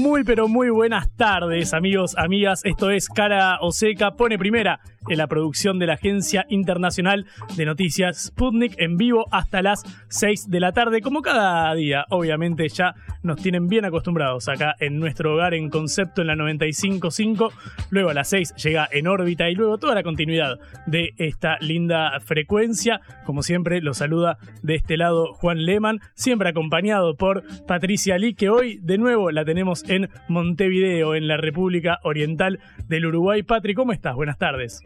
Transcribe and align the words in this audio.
Muy 0.00 0.24
pero 0.24 0.48
muy 0.48 0.70
buenas 0.70 1.14
tardes 1.14 1.74
amigos, 1.74 2.16
amigas, 2.16 2.64
esto 2.64 2.90
es 2.90 3.10
Cara 3.10 3.58
o 3.60 3.70
Seca, 3.70 4.12
pone 4.12 4.38
primera 4.38 4.80
en 5.08 5.18
la 5.18 5.26
producción 5.26 5.78
de 5.78 5.86
la 5.86 5.94
Agencia 5.94 6.46
Internacional 6.48 7.26
de 7.56 7.66
Noticias 7.66 8.26
Sputnik 8.26 8.74
en 8.78 8.96
vivo 8.96 9.26
hasta 9.30 9.62
las 9.62 9.82
6 10.08 10.50
de 10.50 10.60
la 10.60 10.72
tarde, 10.72 11.00
como 11.00 11.22
cada 11.22 11.74
día. 11.74 12.04
Obviamente 12.10 12.68
ya 12.68 12.94
nos 13.22 13.42
tienen 13.42 13.68
bien 13.68 13.84
acostumbrados 13.84 14.48
acá 14.48 14.74
en 14.78 14.98
nuestro 14.98 15.34
hogar 15.34 15.54
en 15.54 15.68
concepto 15.68 16.20
en 16.20 16.28
la 16.28 16.34
95.5. 16.34 17.50
Luego 17.90 18.10
a 18.10 18.14
las 18.14 18.28
6 18.28 18.54
llega 18.56 18.88
en 18.90 19.06
órbita 19.06 19.48
y 19.50 19.54
luego 19.54 19.78
toda 19.78 19.94
la 19.94 20.02
continuidad 20.02 20.58
de 20.86 21.14
esta 21.18 21.58
linda 21.60 22.18
frecuencia. 22.20 23.00
Como 23.24 23.42
siempre, 23.42 23.80
lo 23.80 23.94
saluda 23.94 24.38
de 24.62 24.76
este 24.76 24.96
lado 24.96 25.34
Juan 25.34 25.64
Lehmann, 25.64 26.00
siempre 26.14 26.48
acompañado 26.48 27.16
por 27.16 27.44
Patricia 27.66 28.18
Lee, 28.18 28.34
que 28.34 28.48
hoy 28.48 28.78
de 28.82 28.98
nuevo 28.98 29.30
la 29.30 29.44
tenemos 29.44 29.84
en 29.90 30.08
Montevideo, 30.28 31.14
en 31.14 31.26
la 31.26 31.36
República 31.36 31.98
Oriental 32.04 32.60
del 32.88 33.06
Uruguay. 33.06 33.42
Patri, 33.42 33.74
¿cómo 33.74 33.92
estás? 33.92 34.14
Buenas 34.14 34.38
tardes. 34.38 34.80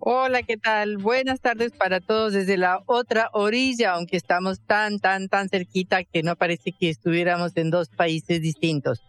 Hola, 0.00 0.42
¿qué 0.42 0.56
tal? 0.56 0.96
Buenas 0.96 1.40
tardes 1.40 1.72
para 1.72 2.00
todos 2.00 2.32
desde 2.32 2.56
la 2.56 2.80
otra 2.86 3.30
orilla, 3.32 3.92
aunque 3.92 4.16
estamos 4.16 4.60
tan, 4.60 4.98
tan, 4.98 5.28
tan 5.28 5.48
cerquita 5.48 6.04
que 6.04 6.22
no 6.22 6.36
parece 6.36 6.72
que 6.72 6.88
estuviéramos 6.88 7.56
en 7.56 7.70
dos 7.70 7.88
países 7.88 8.42
distintos. 8.42 9.02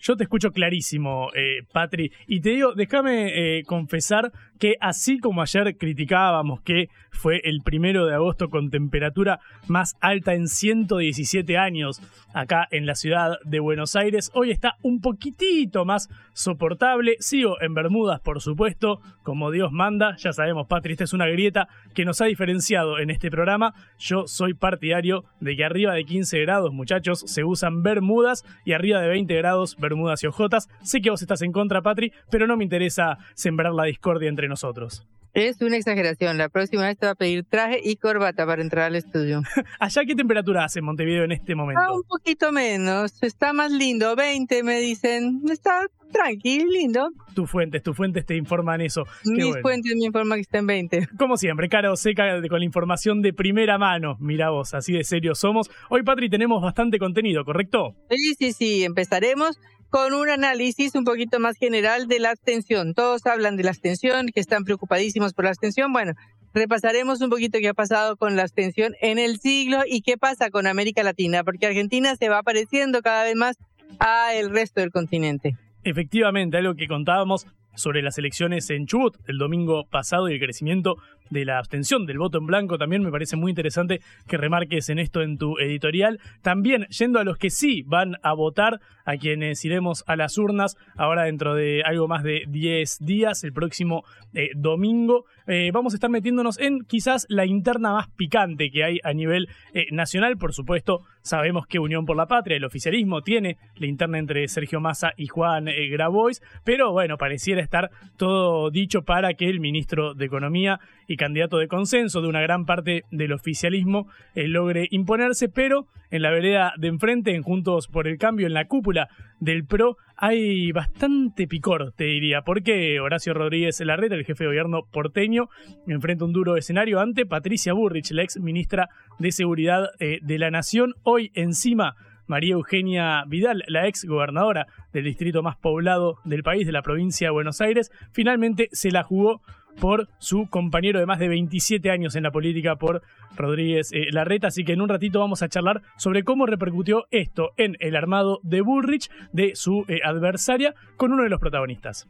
Yo 0.00 0.16
te 0.16 0.24
escucho 0.24 0.50
clarísimo, 0.50 1.30
eh, 1.34 1.62
Patri, 1.72 2.12
y 2.26 2.40
te 2.40 2.50
digo, 2.50 2.72
déjame 2.74 3.58
eh, 3.58 3.62
confesar 3.64 4.32
que 4.58 4.76
así 4.80 5.18
como 5.18 5.42
ayer 5.42 5.76
criticábamos 5.76 6.60
que 6.62 6.88
fue 7.10 7.40
el 7.44 7.62
primero 7.62 8.06
de 8.06 8.14
agosto 8.14 8.50
con 8.50 8.70
temperatura 8.70 9.40
más 9.66 9.96
alta 10.00 10.34
en 10.34 10.48
117 10.48 11.56
años 11.56 12.00
acá 12.34 12.68
en 12.70 12.86
la 12.86 12.94
ciudad 12.94 13.38
de 13.44 13.60
Buenos 13.60 13.96
Aires, 13.96 14.30
hoy 14.34 14.50
está 14.50 14.76
un 14.82 15.00
poquitito 15.00 15.84
más 15.84 16.08
soportable. 16.32 17.16
Sigo 17.20 17.60
en 17.60 17.74
Bermudas, 17.74 18.20
por 18.20 18.40
supuesto, 18.40 19.00
como 19.22 19.50
Dios 19.50 19.72
manda. 19.72 20.16
Ya 20.18 20.32
sabemos, 20.32 20.66
Patri, 20.66 20.92
esta 20.92 21.04
es 21.04 21.12
una 21.12 21.26
grieta 21.26 21.68
que 21.94 22.04
nos 22.04 22.20
ha 22.20 22.26
diferenciado 22.26 22.98
en 22.98 23.10
este 23.10 23.30
programa. 23.30 23.74
Yo 23.98 24.26
soy 24.26 24.54
partidario 24.54 25.24
de 25.40 25.56
que 25.56 25.64
arriba 25.64 25.94
de 25.94 26.04
15 26.04 26.40
grados, 26.40 26.72
muchachos, 26.72 27.20
se 27.26 27.44
usan 27.44 27.82
Bermudas 27.82 28.44
y 28.64 28.72
arriba 28.72 29.00
de 29.00 29.08
20 29.08 29.34
grados, 29.36 29.76
Bermudas 29.76 30.22
y 30.22 30.26
ojotas. 30.26 30.68
Sé 30.82 31.00
que 31.00 31.10
vos 31.10 31.22
estás 31.22 31.42
en 31.42 31.52
contra, 31.52 31.82
Patri, 31.82 32.12
pero 32.30 32.46
no 32.46 32.56
me 32.56 32.64
interesa 32.64 33.18
sembrar 33.34 33.72
la 33.72 33.84
discordia 33.84 34.28
entre 34.28 34.47
nosotros. 34.48 35.06
Es 35.34 35.60
una 35.60 35.76
exageración. 35.76 36.38
La 36.38 36.48
próxima 36.48 36.86
vez 36.86 36.98
te 36.98 37.06
va 37.06 37.12
a 37.12 37.14
pedir 37.14 37.44
traje 37.44 37.80
y 37.84 37.96
corbata 37.96 38.46
para 38.46 38.62
entrar 38.62 38.86
al 38.86 38.96
estudio. 38.96 39.42
¿Allá 39.78 40.02
qué 40.06 40.14
temperatura 40.14 40.64
hace 40.64 40.80
en 40.80 40.86
Montevideo 40.86 41.24
en 41.24 41.32
este 41.32 41.54
momento? 41.54 41.80
Ah, 41.80 41.92
un 41.92 42.02
poquito 42.02 42.50
menos. 42.50 43.22
Está 43.22 43.52
más 43.52 43.70
lindo. 43.70 44.16
20 44.16 44.62
me 44.62 44.80
dicen. 44.80 45.42
Está 45.50 45.86
tranquilo, 46.10 46.70
lindo. 46.70 47.10
Tus 47.34 47.48
fuentes, 47.50 47.82
tus 47.82 47.96
fuentes 47.96 48.24
te 48.26 48.34
informan 48.34 48.80
eso. 48.80 49.04
Mis 49.24 49.56
fuentes 49.60 49.94
me 49.96 50.06
informan 50.06 50.38
que 50.38 50.42
está 50.42 50.58
en 50.58 50.66
20. 50.66 51.08
Como 51.18 51.36
siempre, 51.36 51.68
cara 51.68 51.92
o 51.92 51.96
seca 51.96 52.24
con 52.48 52.58
la 52.58 52.64
información 52.64 53.22
de 53.22 53.32
primera 53.32 53.78
mano. 53.78 54.16
Mira 54.18 54.50
vos, 54.50 54.74
así 54.74 54.94
de 54.94 55.04
serio 55.04 55.34
somos. 55.34 55.70
Hoy, 55.90 56.02
Patri, 56.02 56.30
tenemos 56.30 56.62
bastante 56.62 56.98
contenido, 56.98 57.44
¿correcto? 57.44 57.94
Sí, 58.10 58.34
sí, 58.38 58.52
sí. 58.52 58.84
Empezaremos 58.84 59.58
con 59.90 60.12
un 60.14 60.28
análisis 60.28 60.94
un 60.94 61.04
poquito 61.04 61.40
más 61.40 61.56
general 61.56 62.08
de 62.08 62.18
la 62.18 62.30
abstención. 62.30 62.94
Todos 62.94 63.26
hablan 63.26 63.56
de 63.56 63.64
la 63.64 63.70
abstención, 63.70 64.28
que 64.28 64.40
están 64.40 64.64
preocupadísimos 64.64 65.32
por 65.32 65.44
la 65.44 65.50
abstención. 65.50 65.92
Bueno, 65.92 66.12
repasaremos 66.54 67.20
un 67.20 67.30
poquito 67.30 67.58
qué 67.60 67.68
ha 67.68 67.74
pasado 67.74 68.16
con 68.16 68.36
la 68.36 68.42
abstención 68.42 68.94
en 69.00 69.18
el 69.18 69.38
siglo 69.38 69.80
y 69.86 70.02
qué 70.02 70.16
pasa 70.16 70.50
con 70.50 70.66
América 70.66 71.02
Latina, 71.02 71.44
porque 71.44 71.66
Argentina 71.66 72.16
se 72.16 72.28
va 72.28 72.42
pareciendo 72.42 73.00
cada 73.02 73.24
vez 73.24 73.36
más 73.36 73.56
a 73.98 74.34
el 74.34 74.50
resto 74.50 74.80
del 74.80 74.90
continente. 74.90 75.56
Efectivamente, 75.84 76.58
algo 76.58 76.74
que 76.74 76.86
contábamos 76.86 77.46
sobre 77.78 78.02
las 78.02 78.18
elecciones 78.18 78.68
en 78.70 78.86
Chubut 78.86 79.16
el 79.26 79.38
domingo 79.38 79.86
pasado 79.88 80.28
y 80.28 80.34
el 80.34 80.40
crecimiento 80.40 80.96
de 81.30 81.44
la 81.44 81.58
abstención 81.58 82.06
del 82.06 82.18
voto 82.18 82.38
en 82.38 82.46
blanco 82.46 82.78
también 82.78 83.02
me 83.02 83.10
parece 83.10 83.36
muy 83.36 83.50
interesante 83.50 84.00
que 84.26 84.36
remarques 84.36 84.88
en 84.88 84.98
esto 84.98 85.22
en 85.22 85.38
tu 85.38 85.58
editorial. 85.58 86.20
También 86.42 86.86
yendo 86.86 87.18
a 87.18 87.24
los 87.24 87.38
que 87.38 87.50
sí 87.50 87.82
van 87.86 88.16
a 88.22 88.32
votar, 88.32 88.80
a 89.04 89.16
quienes 89.16 89.64
iremos 89.64 90.04
a 90.06 90.16
las 90.16 90.36
urnas 90.36 90.76
ahora 90.96 91.24
dentro 91.24 91.54
de 91.54 91.82
algo 91.82 92.08
más 92.08 92.22
de 92.22 92.44
10 92.48 92.98
días, 93.00 93.42
el 93.42 93.52
próximo 93.52 94.04
eh, 94.34 94.50
domingo, 94.54 95.24
eh, 95.46 95.70
vamos 95.72 95.94
a 95.94 95.96
estar 95.96 96.10
metiéndonos 96.10 96.58
en 96.58 96.80
quizás 96.84 97.26
la 97.30 97.46
interna 97.46 97.94
más 97.94 98.08
picante 98.10 98.70
que 98.70 98.84
hay 98.84 98.98
a 99.02 99.14
nivel 99.14 99.48
eh, 99.72 99.86
nacional. 99.92 100.36
Por 100.36 100.52
supuesto, 100.52 101.04
sabemos 101.22 101.66
que 101.66 101.78
Unión 101.78 102.04
por 102.04 102.16
la 102.16 102.26
Patria, 102.26 102.58
el 102.58 102.64
oficialismo, 102.64 103.22
tiene 103.22 103.56
la 103.76 103.86
interna 103.86 104.18
entre 104.18 104.46
Sergio 104.48 104.80
Massa 104.80 105.12
y 105.16 105.28
Juan 105.28 105.66
Grabois, 105.90 106.42
pero 106.64 106.92
bueno, 106.92 107.16
pareciera 107.16 107.62
estar 107.68 107.90
todo 108.16 108.70
dicho 108.70 109.02
para 109.02 109.34
que 109.34 109.48
el 109.48 109.60
ministro 109.60 110.14
de 110.14 110.24
Economía 110.24 110.80
y 111.06 111.16
candidato 111.16 111.58
de 111.58 111.68
consenso 111.68 112.22
de 112.22 112.28
una 112.28 112.40
gran 112.40 112.64
parte 112.64 113.04
del 113.10 113.32
oficialismo 113.32 114.08
eh, 114.34 114.48
logre 114.48 114.88
imponerse, 114.90 115.48
pero 115.48 115.86
en 116.10 116.22
la 116.22 116.30
vereda 116.30 116.72
de 116.78 116.88
enfrente, 116.88 117.34
en 117.34 117.42
Juntos 117.42 117.86
por 117.88 118.08
el 118.08 118.16
Cambio, 118.16 118.46
en 118.46 118.54
la 118.54 118.66
cúpula 118.66 119.08
del 119.40 119.66
PRO, 119.66 119.98
hay 120.16 120.72
bastante 120.72 121.46
picor, 121.46 121.92
te 121.92 122.04
diría, 122.04 122.40
porque 122.42 122.98
Horacio 123.00 123.34
Rodríguez 123.34 123.78
Larreta, 123.80 124.14
el 124.14 124.24
jefe 124.24 124.44
de 124.44 124.48
gobierno 124.48 124.82
porteño, 124.90 125.48
enfrenta 125.86 126.24
un 126.24 126.32
duro 126.32 126.56
escenario 126.56 127.00
ante 127.00 127.26
Patricia 127.26 127.74
Burrich, 127.74 128.10
la 128.12 128.22
ex 128.22 128.40
ministra 128.40 128.88
de 129.18 129.30
Seguridad 129.30 129.90
eh, 130.00 130.18
de 130.22 130.38
la 130.38 130.50
Nación, 130.50 130.94
hoy 131.02 131.30
encima 131.34 131.94
María 132.28 132.52
Eugenia 132.52 133.24
Vidal, 133.26 133.64
la 133.66 133.88
ex 133.88 134.04
gobernadora 134.04 134.66
del 134.92 135.04
distrito 135.04 135.42
más 135.42 135.56
poblado 135.56 136.18
del 136.24 136.42
país, 136.42 136.66
de 136.66 136.72
la 136.72 136.82
provincia 136.82 137.26
de 137.26 137.32
Buenos 137.32 137.60
Aires, 137.60 137.90
finalmente 138.12 138.68
se 138.72 138.90
la 138.90 139.02
jugó 139.02 139.40
por 139.80 140.08
su 140.18 140.48
compañero 140.48 140.98
de 140.98 141.06
más 141.06 141.18
de 141.18 141.28
27 141.28 141.90
años 141.90 142.16
en 142.16 142.24
la 142.24 142.30
política, 142.30 142.76
por 142.76 143.02
Rodríguez 143.36 143.90
eh, 143.92 144.06
Larreta. 144.10 144.48
Así 144.48 144.64
que 144.64 144.72
en 144.72 144.80
un 144.80 144.88
ratito 144.88 145.20
vamos 145.20 145.42
a 145.42 145.48
charlar 145.48 145.82
sobre 145.96 146.24
cómo 146.24 146.46
repercutió 146.46 147.06
esto 147.10 147.50
en 147.56 147.76
el 147.80 147.96
armado 147.96 148.40
de 148.42 148.60
Bullrich, 148.60 149.08
de 149.32 149.54
su 149.54 149.84
eh, 149.88 150.00
adversaria, 150.04 150.74
con 150.96 151.12
uno 151.12 151.22
de 151.22 151.28
los 151.28 151.40
protagonistas. 151.40 152.08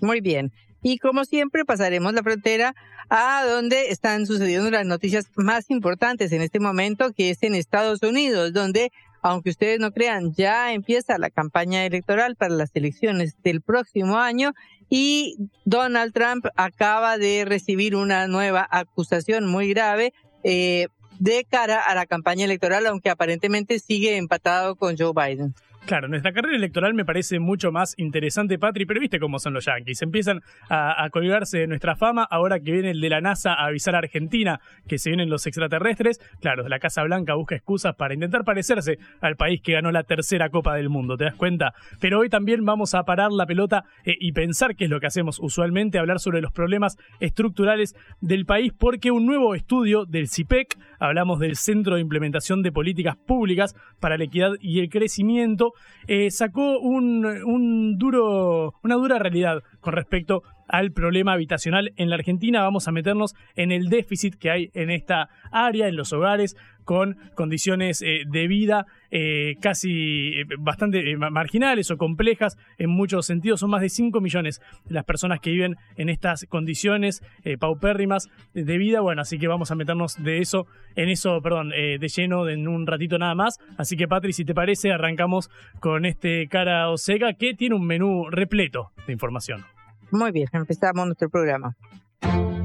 Muy 0.00 0.20
bien. 0.20 0.52
Y 0.82 0.98
como 0.98 1.24
siempre 1.24 1.64
pasaremos 1.64 2.12
la 2.14 2.22
frontera 2.22 2.74
a 3.10 3.44
donde 3.44 3.88
están 3.88 4.24
sucediendo 4.24 4.70
las 4.70 4.86
noticias 4.86 5.30
más 5.36 5.68
importantes 5.70 6.32
en 6.32 6.42
este 6.42 6.60
momento, 6.60 7.12
que 7.12 7.30
es 7.30 7.42
en 7.42 7.54
Estados 7.54 8.02
Unidos, 8.02 8.52
donde, 8.52 8.92
aunque 9.22 9.50
ustedes 9.50 9.78
no 9.80 9.92
crean, 9.92 10.32
ya 10.34 10.72
empieza 10.72 11.18
la 11.18 11.30
campaña 11.30 11.84
electoral 11.84 12.36
para 12.36 12.54
las 12.54 12.70
elecciones 12.74 13.36
del 13.42 13.60
próximo 13.60 14.18
año 14.18 14.52
y 14.88 15.36
Donald 15.64 16.12
Trump 16.12 16.46
acaba 16.56 17.18
de 17.18 17.44
recibir 17.44 17.94
una 17.94 18.26
nueva 18.26 18.66
acusación 18.70 19.46
muy 19.46 19.68
grave 19.68 20.12
eh, 20.42 20.88
de 21.18 21.46
cara 21.48 21.80
a 21.80 21.94
la 21.94 22.06
campaña 22.06 22.46
electoral, 22.46 22.86
aunque 22.86 23.10
aparentemente 23.10 23.78
sigue 23.78 24.16
empatado 24.16 24.74
con 24.74 24.96
Joe 24.96 25.12
Biden. 25.14 25.54
Claro, 25.86 26.08
nuestra 26.08 26.32
carrera 26.32 26.56
electoral 26.56 26.94
me 26.94 27.04
parece 27.04 27.40
mucho 27.40 27.72
más 27.72 27.94
interesante, 27.98 28.58
Patri, 28.58 28.86
pero 28.86 29.00
viste 29.00 29.18
cómo 29.18 29.38
son 29.38 29.54
los 29.54 29.64
yanquis. 29.64 30.02
Empiezan 30.02 30.40
a, 30.68 31.08
colgarse 31.10 31.58
de 31.58 31.66
nuestra 31.66 31.96
fama 31.96 32.22
ahora 32.30 32.60
que 32.60 32.70
viene 32.70 32.90
el 32.90 33.00
de 33.00 33.08
la 33.08 33.20
NASA 33.20 33.54
a 33.54 33.66
avisar 33.66 33.94
a 33.94 33.98
Argentina 33.98 34.60
que 34.86 34.98
se 34.98 35.10
vienen 35.10 35.30
los 35.30 35.46
extraterrestres. 35.46 36.20
Claro, 36.40 36.68
la 36.68 36.78
Casa 36.78 37.02
Blanca 37.02 37.34
busca 37.34 37.56
excusas 37.56 37.96
para 37.96 38.14
intentar 38.14 38.44
parecerse 38.44 38.98
al 39.20 39.36
país 39.36 39.60
que 39.62 39.72
ganó 39.72 39.90
la 39.90 40.04
tercera 40.04 40.50
Copa 40.50 40.74
del 40.76 40.90
Mundo, 40.90 41.16
¿te 41.16 41.24
das 41.24 41.34
cuenta? 41.34 41.74
Pero 41.98 42.20
hoy 42.20 42.28
también 42.28 42.64
vamos 42.64 42.94
a 42.94 43.02
parar 43.04 43.32
la 43.32 43.46
pelota 43.46 43.84
eh, 44.04 44.14
y 44.20 44.32
pensar 44.32 44.76
qué 44.76 44.84
es 44.84 44.90
lo 44.90 45.00
que 45.00 45.06
hacemos 45.06 45.40
usualmente, 45.40 45.98
hablar 45.98 46.20
sobre 46.20 46.40
los 46.40 46.52
problemas 46.52 46.98
estructurales 47.18 47.96
del 48.20 48.46
país, 48.46 48.72
porque 48.78 49.10
un 49.10 49.26
nuevo 49.26 49.54
estudio 49.54 50.04
del 50.04 50.28
CIPEC, 50.28 50.78
hablamos 50.98 51.40
del 51.40 51.56
Centro 51.56 51.96
de 51.96 52.00
Implementación 52.00 52.62
de 52.62 52.70
Políticas 52.70 53.16
Públicas 53.16 53.74
para 53.98 54.16
la 54.16 54.24
Equidad 54.24 54.52
y 54.60 54.80
el 54.80 54.88
Crecimiento, 54.88 55.69
eh, 56.06 56.30
sacó 56.30 56.78
un, 56.78 57.24
un 57.24 57.98
duro, 57.98 58.74
una 58.82 58.94
dura 58.96 59.18
realidad 59.18 59.62
con 59.80 59.92
respecto 59.94 60.42
al 60.70 60.92
problema 60.92 61.32
habitacional 61.32 61.92
en 61.96 62.08
la 62.10 62.16
Argentina. 62.16 62.62
Vamos 62.62 62.88
a 62.88 62.92
meternos 62.92 63.34
en 63.56 63.72
el 63.72 63.88
déficit 63.88 64.36
que 64.36 64.50
hay 64.50 64.70
en 64.74 64.90
esta 64.90 65.28
área, 65.50 65.88
en 65.88 65.96
los 65.96 66.12
hogares, 66.12 66.56
con 66.84 67.16
condiciones 67.36 68.02
eh, 68.02 68.22
de 68.26 68.48
vida 68.48 68.86
eh, 69.12 69.54
casi 69.60 70.40
eh, 70.40 70.44
bastante 70.58 71.16
marginales 71.16 71.90
o 71.90 71.96
complejas 71.96 72.56
en 72.78 72.90
muchos 72.90 73.26
sentidos. 73.26 73.60
Son 73.60 73.70
más 73.70 73.80
de 73.80 73.88
5 73.88 74.20
millones 74.20 74.60
las 74.88 75.04
personas 75.04 75.40
que 75.40 75.50
viven 75.50 75.76
en 75.96 76.08
estas 76.08 76.46
condiciones 76.46 77.22
paupérrimas 77.58 78.28
de 78.54 78.78
vida. 78.78 79.00
Bueno, 79.00 79.22
así 79.22 79.38
que 79.38 79.48
vamos 79.48 79.70
a 79.70 79.74
meternos 79.74 80.22
de 80.22 80.38
eso, 80.38 80.66
en 80.96 81.08
eso, 81.08 81.40
perdón, 81.42 81.70
de 81.70 82.08
lleno 82.08 82.48
en 82.48 82.66
un 82.66 82.86
ratito 82.86 83.18
nada 83.18 83.34
más. 83.34 83.58
Así 83.76 83.96
que, 83.96 84.08
Patri, 84.08 84.32
si 84.32 84.44
te 84.44 84.54
parece, 84.54 84.92
arrancamos 84.92 85.48
con 85.80 86.04
este 86.04 86.48
cara 86.48 86.90
o 86.90 86.96
seca 86.96 87.34
que 87.34 87.54
tiene 87.54 87.74
un 87.74 87.86
menú 87.86 88.30
repleto 88.30 88.90
de 89.06 89.12
información. 89.12 89.64
Muy 90.10 90.32
bien, 90.32 90.48
empezamos 90.52 91.06
nuestro 91.06 91.30
programa. 91.30 91.76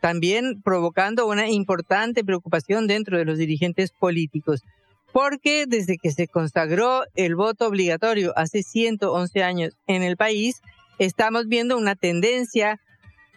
también 0.00 0.60
provocando 0.60 1.28
una 1.28 1.48
importante 1.50 2.24
preocupación 2.24 2.88
dentro 2.88 3.16
de 3.16 3.24
los 3.24 3.38
dirigentes 3.38 3.92
políticos. 3.92 4.64
Porque 5.12 5.66
desde 5.68 5.96
que 5.96 6.10
se 6.10 6.26
consagró 6.26 7.04
el 7.14 7.36
voto 7.36 7.68
obligatorio 7.68 8.32
hace 8.36 8.64
111 8.64 9.42
años 9.44 9.76
en 9.86 10.02
el 10.02 10.16
país, 10.16 10.62
estamos 10.98 11.46
viendo 11.46 11.78
una 11.78 11.94
tendencia 11.94 12.80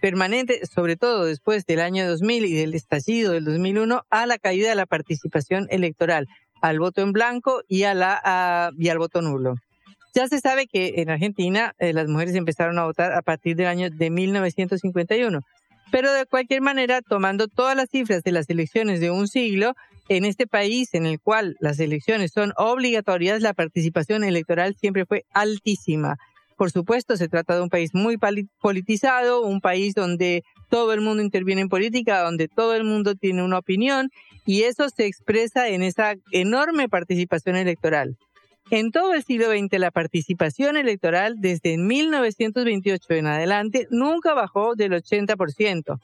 permanente, 0.03 0.59
sobre 0.65 0.97
todo 0.97 1.23
después 1.23 1.65
del 1.65 1.79
año 1.79 2.05
2000 2.05 2.43
y 2.43 2.53
del 2.55 2.73
estallido 2.73 3.31
del 3.31 3.45
2001, 3.45 4.01
a 4.09 4.25
la 4.25 4.37
caída 4.37 4.67
de 4.67 4.75
la 4.75 4.85
participación 4.85 5.65
electoral, 5.69 6.27
al 6.61 6.77
voto 6.79 7.01
en 7.01 7.13
blanco 7.13 7.61
y, 7.69 7.83
a 7.83 7.93
la, 7.93 8.73
y 8.77 8.89
al 8.89 8.97
voto 8.97 9.21
nulo. 9.21 9.55
Ya 10.13 10.27
se 10.27 10.41
sabe 10.41 10.67
que 10.67 10.95
en 10.97 11.09
Argentina 11.09 11.73
eh, 11.79 11.93
las 11.93 12.09
mujeres 12.09 12.35
empezaron 12.35 12.77
a 12.79 12.83
votar 12.83 13.13
a 13.13 13.21
partir 13.21 13.55
del 13.55 13.67
año 13.67 13.89
de 13.89 14.09
1951, 14.09 15.39
pero 15.89 16.11
de 16.11 16.25
cualquier 16.25 16.59
manera, 16.59 17.01
tomando 17.01 17.47
todas 17.47 17.77
las 17.77 17.89
cifras 17.89 18.23
de 18.23 18.33
las 18.33 18.49
elecciones 18.49 18.99
de 18.99 19.09
un 19.09 19.29
siglo, 19.29 19.73
en 20.09 20.25
este 20.25 20.47
país 20.47 20.93
en 20.95 21.05
el 21.05 21.21
cual 21.21 21.55
las 21.61 21.79
elecciones 21.79 22.33
son 22.33 22.51
obligatorias, 22.57 23.41
la 23.41 23.53
participación 23.53 24.25
electoral 24.25 24.75
siempre 24.75 25.05
fue 25.05 25.23
altísima. 25.31 26.17
Por 26.57 26.71
supuesto, 26.71 27.17
se 27.17 27.27
trata 27.27 27.55
de 27.55 27.61
un 27.61 27.69
país 27.69 27.91
muy 27.93 28.17
politizado, 28.59 29.41
un 29.41 29.61
país 29.61 29.93
donde 29.95 30.43
todo 30.69 30.93
el 30.93 31.01
mundo 31.01 31.23
interviene 31.23 31.61
en 31.61 31.69
política, 31.69 32.21
donde 32.21 32.47
todo 32.47 32.75
el 32.75 32.83
mundo 32.83 33.15
tiene 33.15 33.43
una 33.43 33.57
opinión 33.57 34.09
y 34.45 34.63
eso 34.63 34.89
se 34.89 35.05
expresa 35.05 35.69
en 35.69 35.83
esa 35.83 36.15
enorme 36.31 36.89
participación 36.89 37.55
electoral. 37.55 38.17
En 38.71 38.91
todo 38.91 39.13
el 39.13 39.23
siglo 39.23 39.47
XX 39.47 39.77
la 39.79 39.91
participación 39.91 40.77
electoral 40.77 41.35
desde 41.39 41.77
1928 41.77 43.13
en 43.13 43.27
adelante 43.27 43.87
nunca 43.91 44.33
bajó 44.33 44.75
del 44.75 44.93
80%. 44.93 45.99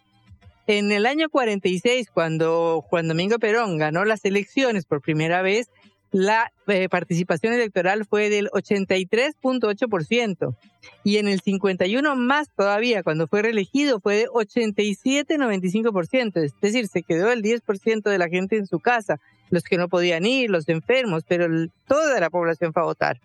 En 0.68 0.92
el 0.92 1.08
año 1.08 1.30
46, 1.30 2.12
cuando 2.14 2.82
Juan 2.82 3.08
Domingo 3.08 3.40
Perón 3.40 3.80
ganó 3.80 4.06
las 4.06 4.24
elecciones 4.24 4.86
por 4.86 5.02
primera 5.02 5.42
vez, 5.42 5.70
la 6.12 6.52
eh, 6.68 6.90
participación 6.90 7.54
electoral 7.54 8.06
fue 8.06 8.30
del 8.30 8.50
83.8% 8.50 10.56
y 11.04 11.18
en 11.18 11.28
el 11.28 11.42
51 11.42 12.16
más 12.16 12.50
todavía, 12.56 13.04
cuando 13.04 13.28
fue 13.28 13.44
reelegido, 13.44 14.00
fue 14.00 14.16
de 14.16 14.28
87.95%, 14.28 16.44
es 16.44 16.54
decir, 16.62 16.88
se 16.88 17.04
quedó 17.04 17.32
el 17.32 17.44
10% 17.44 18.10
de 18.10 18.18
la 18.18 18.28
gente 18.28 18.58
en 18.58 18.66
su 18.66 18.80
casa, 18.80 19.20
los 19.50 19.64
que 19.64 19.78
no 19.78 19.88
podían 19.88 20.26
ir, 20.26 20.50
los 20.50 20.68
enfermos, 20.70 21.24
pero 21.28 21.48
toda 21.88 22.20
la 22.20 22.30
población 22.30 22.74
fue 22.74 22.82
a 22.82 22.86
votar. 22.86 23.20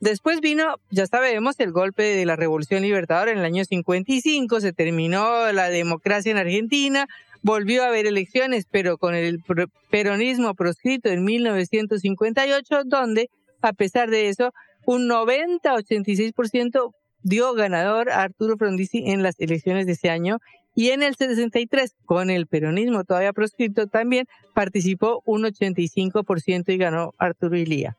Después 0.00 0.40
vino, 0.40 0.80
ya 0.90 1.06
sabemos, 1.06 1.60
el 1.60 1.70
golpe 1.70 2.02
de 2.02 2.26
la 2.26 2.34
Revolución 2.34 2.82
Libertadora 2.82 3.30
en 3.30 3.38
el 3.38 3.44
año 3.44 3.64
55, 3.64 4.60
se 4.60 4.72
terminó 4.72 5.52
la 5.52 5.68
democracia 5.68 6.32
en 6.32 6.38
Argentina, 6.38 7.06
volvió 7.42 7.82
a 7.82 7.88
haber 7.88 8.06
elecciones, 8.06 8.66
pero 8.70 8.98
con 8.98 9.14
el 9.14 9.42
peronismo 9.90 10.54
proscrito 10.54 11.08
en 11.08 11.24
1958, 11.24 12.82
donde, 12.84 13.30
a 13.60 13.72
pesar 13.72 14.10
de 14.10 14.28
eso, 14.28 14.52
un 14.86 15.08
90-86% 15.08 16.92
dio 17.22 17.54
ganador 17.54 18.10
a 18.10 18.22
Arturo 18.22 18.56
Frondizi 18.56 19.10
en 19.10 19.22
las 19.22 19.38
elecciones 19.38 19.86
de 19.86 19.92
ese 19.92 20.10
año 20.10 20.38
y 20.74 20.90
en 20.90 21.02
el 21.02 21.14
63, 21.16 21.94
con 22.06 22.30
el 22.30 22.46
peronismo 22.46 23.04
todavía 23.04 23.32
proscrito, 23.32 23.86
también 23.86 24.26
participó 24.54 25.22
un 25.26 25.42
85% 25.42 26.72
y 26.72 26.78
ganó 26.78 27.12
Arturo 27.18 27.56
Ilía. 27.56 27.96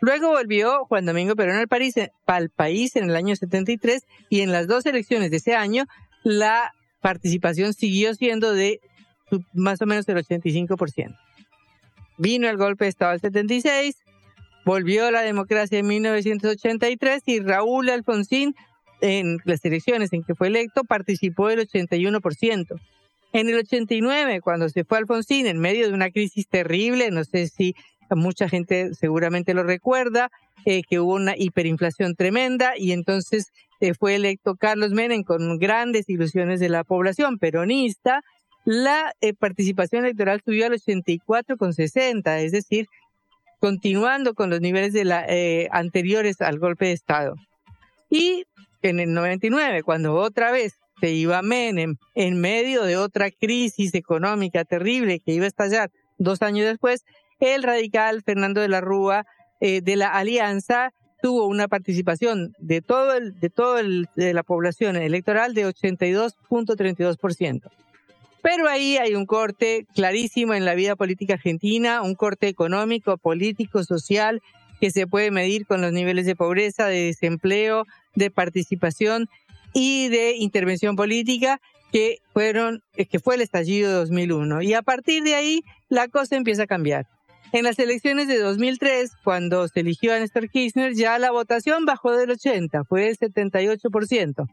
Luego 0.00 0.28
volvió 0.28 0.84
Juan 0.84 1.06
Domingo 1.06 1.34
Perón 1.34 1.56
al, 1.56 1.68
al 2.26 2.50
país 2.50 2.96
en 2.96 3.04
el 3.04 3.16
año 3.16 3.34
73 3.34 4.04
y 4.28 4.42
en 4.42 4.52
las 4.52 4.66
dos 4.68 4.86
elecciones 4.86 5.30
de 5.30 5.38
ese 5.38 5.56
año 5.56 5.86
la 6.22 6.72
participación 7.06 7.72
siguió 7.72 8.16
siendo 8.16 8.52
de 8.52 8.80
más 9.52 9.80
o 9.80 9.86
menos 9.86 10.08
el 10.08 10.16
85%. 10.16 11.16
Vino 12.18 12.48
el 12.48 12.56
golpe 12.56 12.86
de 12.86 12.88
Estado 12.88 13.12
del 13.12 13.20
76, 13.20 13.94
volvió 14.64 15.08
la 15.12 15.20
democracia 15.20 15.78
en 15.78 15.86
1983 15.86 17.22
y 17.26 17.38
Raúl 17.38 17.90
Alfonsín 17.90 18.56
en 19.00 19.38
las 19.44 19.64
elecciones 19.64 20.12
en 20.12 20.24
que 20.24 20.34
fue 20.34 20.48
electo 20.48 20.82
participó 20.82 21.46
del 21.46 21.68
81%. 21.68 22.80
En 23.32 23.48
el 23.50 23.58
89, 23.58 24.40
cuando 24.40 24.68
se 24.68 24.82
fue 24.82 24.98
Alfonsín, 24.98 25.46
en 25.46 25.60
medio 25.60 25.86
de 25.86 25.94
una 25.94 26.10
crisis 26.10 26.48
terrible, 26.48 27.12
no 27.12 27.22
sé 27.22 27.46
si 27.46 27.76
mucha 28.10 28.48
gente 28.48 28.94
seguramente 28.94 29.54
lo 29.54 29.62
recuerda, 29.62 30.32
eh, 30.64 30.82
que 30.82 30.98
hubo 30.98 31.14
una 31.14 31.36
hiperinflación 31.36 32.16
tremenda 32.16 32.72
y 32.76 32.90
entonces 32.90 33.52
fue 33.98 34.14
electo 34.14 34.56
Carlos 34.56 34.92
Menem 34.92 35.22
con 35.22 35.58
grandes 35.58 36.08
ilusiones 36.08 36.60
de 36.60 36.68
la 36.68 36.84
población 36.84 37.38
peronista, 37.38 38.22
la 38.64 39.12
eh, 39.20 39.32
participación 39.32 40.04
electoral 40.04 40.42
subió 40.44 40.66
al 40.66 40.72
84,60, 40.72 42.40
es 42.40 42.52
decir, 42.52 42.86
continuando 43.60 44.34
con 44.34 44.50
los 44.50 44.60
niveles 44.60 44.92
de 44.92 45.04
la, 45.04 45.24
eh, 45.28 45.68
anteriores 45.70 46.40
al 46.40 46.58
golpe 46.58 46.86
de 46.86 46.92
Estado. 46.92 47.34
Y 48.10 48.44
en 48.82 48.98
el 48.98 49.14
99, 49.14 49.82
cuando 49.84 50.14
otra 50.14 50.50
vez 50.50 50.74
se 51.00 51.12
iba 51.12 51.42
Menem 51.42 51.96
en 52.14 52.40
medio 52.40 52.82
de 52.82 52.96
otra 52.96 53.30
crisis 53.30 53.94
económica 53.94 54.64
terrible 54.64 55.20
que 55.20 55.32
iba 55.32 55.44
a 55.44 55.48
estallar 55.48 55.90
dos 56.18 56.42
años 56.42 56.66
después, 56.66 57.04
el 57.38 57.62
radical 57.62 58.22
Fernando 58.24 58.60
de 58.60 58.68
la 58.68 58.80
Rúa 58.80 59.26
de 59.60 59.96
la 59.96 60.08
Alianza 60.08 60.92
tuvo 61.22 61.46
una 61.46 61.68
participación 61.68 62.54
de 62.58 62.82
todo 62.82 63.14
el, 63.14 63.38
de 63.40 63.50
todo 63.50 63.78
el, 63.78 64.08
de 64.16 64.34
la 64.34 64.42
población 64.42 64.96
electoral 64.96 65.54
de 65.54 65.66
82.32%. 65.66 67.70
Pero 68.42 68.68
ahí 68.68 68.96
hay 68.96 69.14
un 69.14 69.26
corte 69.26 69.86
clarísimo 69.94 70.54
en 70.54 70.64
la 70.64 70.74
vida 70.74 70.94
política 70.94 71.34
argentina, 71.34 72.02
un 72.02 72.14
corte 72.14 72.48
económico, 72.48 73.16
político, 73.16 73.82
social, 73.82 74.40
que 74.80 74.90
se 74.90 75.06
puede 75.06 75.30
medir 75.30 75.66
con 75.66 75.80
los 75.80 75.92
niveles 75.92 76.26
de 76.26 76.36
pobreza, 76.36 76.86
de 76.86 77.06
desempleo, 77.06 77.84
de 78.14 78.30
participación 78.30 79.28
y 79.72 80.08
de 80.08 80.36
intervención 80.36 80.96
política 80.96 81.60
que 81.92 82.18
fueron 82.32 82.82
que 82.94 83.18
fue 83.18 83.36
el 83.36 83.40
estallido 83.40 83.90
de 83.90 83.96
2001 83.96 84.62
y 84.62 84.74
a 84.74 84.82
partir 84.82 85.22
de 85.22 85.34
ahí 85.34 85.62
la 85.88 86.08
cosa 86.08 86.36
empieza 86.36 86.64
a 86.64 86.66
cambiar. 86.66 87.06
En 87.52 87.64
las 87.64 87.78
elecciones 87.78 88.28
de 88.28 88.38
2003, 88.38 89.12
cuando 89.22 89.68
se 89.68 89.80
eligió 89.80 90.12
a 90.12 90.18
Néstor 90.18 90.48
Kirchner, 90.50 90.94
ya 90.94 91.18
la 91.18 91.30
votación 91.30 91.84
bajó 91.84 92.12
del 92.16 92.30
80, 92.32 92.84
fue 92.84 93.04
del 93.04 93.18
78%. 93.18 94.48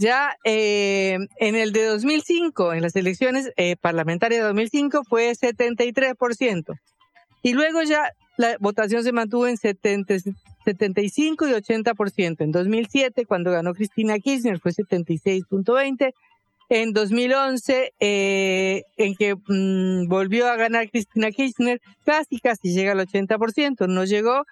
Ya 0.00 0.36
eh, 0.44 1.18
en 1.38 1.56
el 1.56 1.72
de 1.72 1.86
2005, 1.86 2.74
en 2.74 2.82
las 2.82 2.94
elecciones 2.94 3.50
eh, 3.56 3.76
parlamentarias 3.76 4.40
de 4.40 4.46
2005, 4.46 5.02
fue 5.08 5.32
73%. 5.32 6.78
Y 7.42 7.52
luego 7.54 7.82
ya 7.82 8.12
la 8.36 8.56
votación 8.60 9.02
se 9.02 9.12
mantuvo 9.12 9.46
en 9.46 9.56
70, 9.56 10.14
75 10.64 11.48
y 11.48 11.52
80%. 11.52 12.36
En 12.40 12.52
2007, 12.52 13.24
cuando 13.24 13.50
ganó 13.50 13.74
Cristina 13.74 14.18
Kirchner, 14.18 14.60
fue 14.60 14.72
76.20. 14.72 16.12
En 16.70 16.92
2011, 16.92 17.94
eh, 17.98 18.82
en 18.98 19.14
que 19.14 19.34
mm, 19.34 20.08
volvió 20.08 20.48
a 20.48 20.56
ganar 20.56 20.90
Cristina 20.90 21.30
Kirchner, 21.30 21.80
casi, 22.04 22.38
casi 22.40 22.74
llega 22.74 22.92
al 22.92 23.00
80%, 23.00 23.88
no 23.88 24.04
llegó. 24.04 24.44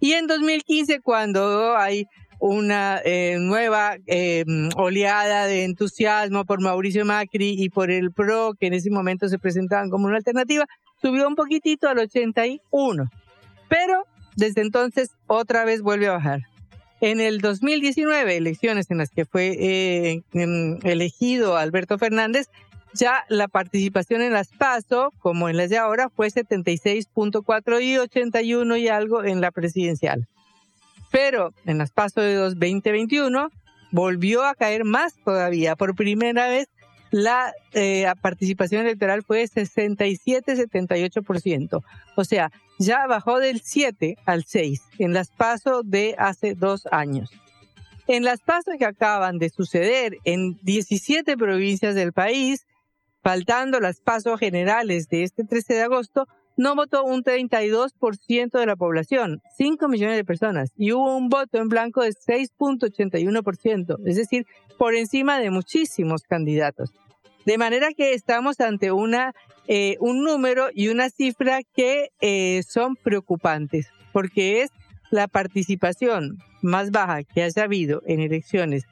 Y 0.00 0.12
en 0.12 0.26
2015, 0.26 1.00
cuando 1.00 1.76
hay 1.76 2.06
una 2.38 3.00
eh, 3.04 3.38
nueva 3.40 3.96
eh, 4.06 4.44
oleada 4.76 5.46
de 5.46 5.64
entusiasmo 5.64 6.44
por 6.44 6.60
Mauricio 6.60 7.04
Macri 7.04 7.54
y 7.58 7.70
por 7.70 7.90
el 7.90 8.12
PRO, 8.12 8.54
que 8.58 8.66
en 8.66 8.74
ese 8.74 8.90
momento 8.90 9.28
se 9.28 9.38
presentaban 9.38 9.90
como 9.90 10.06
una 10.06 10.18
alternativa, 10.18 10.66
subió 11.00 11.26
un 11.26 11.34
poquitito 11.34 11.88
al 11.88 11.98
81. 11.98 13.10
Pero 13.68 14.04
desde 14.36 14.60
entonces 14.60 15.10
otra 15.26 15.64
vez 15.64 15.82
vuelve 15.82 16.06
a 16.06 16.12
bajar. 16.12 16.40
En 17.00 17.20
el 17.20 17.40
2019, 17.40 18.36
elecciones 18.36 18.90
en 18.90 18.98
las 18.98 19.10
que 19.10 19.24
fue 19.24 19.56
eh, 19.58 20.22
elegido 20.84 21.56
Alberto 21.56 21.98
Fernández, 21.98 22.48
ya 22.94 23.24
la 23.28 23.48
participación 23.48 24.22
en 24.22 24.32
las 24.32 24.48
PASO, 24.48 25.12
como 25.18 25.48
en 25.48 25.56
las 25.56 25.68
de 25.70 25.78
ahora, 25.78 26.08
fue 26.08 26.28
76.4 26.28 27.82
y 27.82 27.98
81 27.98 28.76
y 28.76 28.88
algo 28.88 29.24
en 29.24 29.40
la 29.40 29.50
presidencial. 29.50 30.28
Pero 31.10 31.52
en 31.66 31.78
las 31.78 31.90
PASO 31.90 32.20
de 32.20 32.34
2021 32.34 33.50
volvió 33.90 34.44
a 34.44 34.54
caer 34.54 34.84
más 34.84 35.14
todavía. 35.24 35.76
Por 35.76 35.94
primera 35.94 36.48
vez 36.48 36.68
la 37.14 37.54
eh, 37.74 38.06
participación 38.20 38.82
electoral 38.82 39.22
fue 39.22 39.38
de 39.38 39.44
67-78%. 39.44 41.84
O 42.16 42.24
sea, 42.24 42.50
ya 42.80 43.06
bajó 43.06 43.38
del 43.38 43.60
7 43.60 44.16
al 44.26 44.44
6 44.44 44.82
en 44.98 45.12
las 45.12 45.30
pasos 45.30 45.88
de 45.88 46.16
hace 46.18 46.56
dos 46.56 46.88
años. 46.90 47.30
En 48.08 48.24
las 48.24 48.40
pasos 48.40 48.74
que 48.80 48.84
acaban 48.84 49.38
de 49.38 49.50
suceder 49.50 50.18
en 50.24 50.58
17 50.62 51.36
provincias 51.36 51.94
del 51.94 52.12
país, 52.12 52.66
faltando 53.22 53.78
las 53.78 54.00
pasos 54.00 54.40
generales 54.40 55.08
de 55.08 55.22
este 55.22 55.44
13 55.44 55.74
de 55.74 55.82
agosto, 55.82 56.26
no 56.56 56.74
votó 56.74 57.04
un 57.04 57.22
32% 57.22 58.58
de 58.58 58.66
la 58.66 58.74
población, 58.74 59.40
5 59.56 59.86
millones 59.86 60.16
de 60.16 60.24
personas, 60.24 60.72
y 60.76 60.90
hubo 60.90 61.16
un 61.16 61.28
voto 61.28 61.58
en 61.58 61.68
blanco 61.68 62.02
de 62.02 62.10
6.81%, 62.10 64.00
es 64.04 64.16
decir, 64.16 64.46
por 64.78 64.96
encima 64.96 65.38
de 65.38 65.50
muchísimos 65.50 66.24
candidatos. 66.24 66.90
De 67.44 67.58
manera 67.58 67.88
que 67.92 68.14
estamos 68.14 68.60
ante 68.60 68.90
una, 68.90 69.34
eh, 69.68 69.96
un 70.00 70.24
número 70.24 70.68
y 70.74 70.88
una 70.88 71.10
cifra 71.10 71.60
que 71.62 72.10
eh, 72.20 72.62
son 72.66 72.96
preocupantes, 72.96 73.88
porque 74.12 74.62
es 74.62 74.70
la 75.10 75.28
participación 75.28 76.38
más 76.62 76.90
baja 76.90 77.22
que 77.22 77.42
haya 77.42 77.64
habido 77.64 78.02
en 78.06 78.20
elecciones 78.20 78.84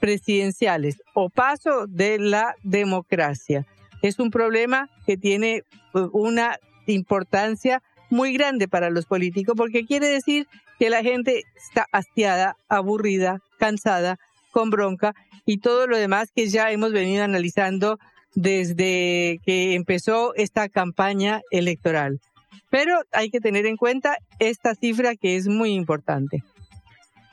presidenciales 0.00 1.02
o 1.14 1.28
paso 1.28 1.86
de 1.86 2.18
la 2.18 2.54
democracia. 2.62 3.66
Es 4.02 4.18
un 4.18 4.30
problema 4.30 4.88
que 5.04 5.16
tiene 5.16 5.64
uh, 5.92 6.08
una 6.12 6.58
importancia 6.86 7.82
muy 8.08 8.32
grande 8.32 8.68
para 8.68 8.90
los 8.90 9.06
políticos 9.06 9.54
porque 9.56 9.84
quiere 9.84 10.06
decir 10.06 10.46
que 10.78 10.90
la 10.90 11.02
gente 11.02 11.42
está 11.56 11.86
hastiada, 11.90 12.56
aburrida, 12.68 13.40
cansada 13.58 14.18
con 14.52 14.70
bronca 14.70 15.14
y 15.46 15.58
todo 15.58 15.86
lo 15.86 15.96
demás 15.96 16.30
que 16.34 16.48
ya 16.48 16.70
hemos 16.72 16.92
venido 16.92 17.24
analizando 17.24 17.98
desde 18.34 19.40
que 19.44 19.74
empezó 19.74 20.34
esta 20.34 20.68
campaña 20.68 21.40
electoral. 21.50 22.20
Pero 22.68 23.00
hay 23.12 23.30
que 23.30 23.40
tener 23.40 23.64
en 23.64 23.76
cuenta 23.76 24.18
esta 24.38 24.74
cifra 24.74 25.14
que 25.14 25.36
es 25.36 25.46
muy 25.46 25.72
importante. 25.72 26.42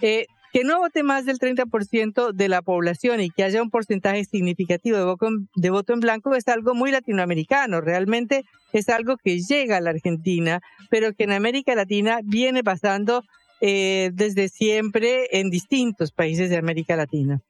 Eh, 0.01 0.27
que 0.53 0.63
no 0.63 0.79
vote 0.79 1.01
más 1.01 1.25
del 1.25 1.39
30% 1.39 2.31
de 2.31 2.47
la 2.47 2.61
población 2.61 3.19
y 3.19 3.31
que 3.31 3.43
haya 3.43 3.63
un 3.63 3.71
porcentaje 3.71 4.23
significativo 4.23 4.97
de 4.97 5.03
voto, 5.03 5.27
en, 5.27 5.49
de 5.55 5.71
voto 5.71 5.93
en 5.93 5.99
blanco 5.99 6.35
es 6.35 6.47
algo 6.47 6.75
muy 6.75 6.91
latinoamericano. 6.91 7.81
Realmente 7.81 8.43
es 8.71 8.87
algo 8.89 9.17
que 9.17 9.39
llega 9.39 9.77
a 9.77 9.81
la 9.81 9.89
Argentina, 9.89 10.61
pero 10.91 11.13
que 11.13 11.23
en 11.23 11.31
América 11.31 11.73
Latina 11.73 12.19
viene 12.23 12.63
pasando 12.63 13.23
eh, 13.61 14.11
desde 14.13 14.47
siempre 14.49 15.27
en 15.31 15.49
distintos 15.49 16.11
países 16.11 16.51
de 16.51 16.57
América 16.57 16.95
Latina. 16.95 17.41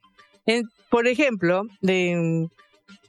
Por 0.89 1.07
ejemplo, 1.07 1.63
en 1.81 2.50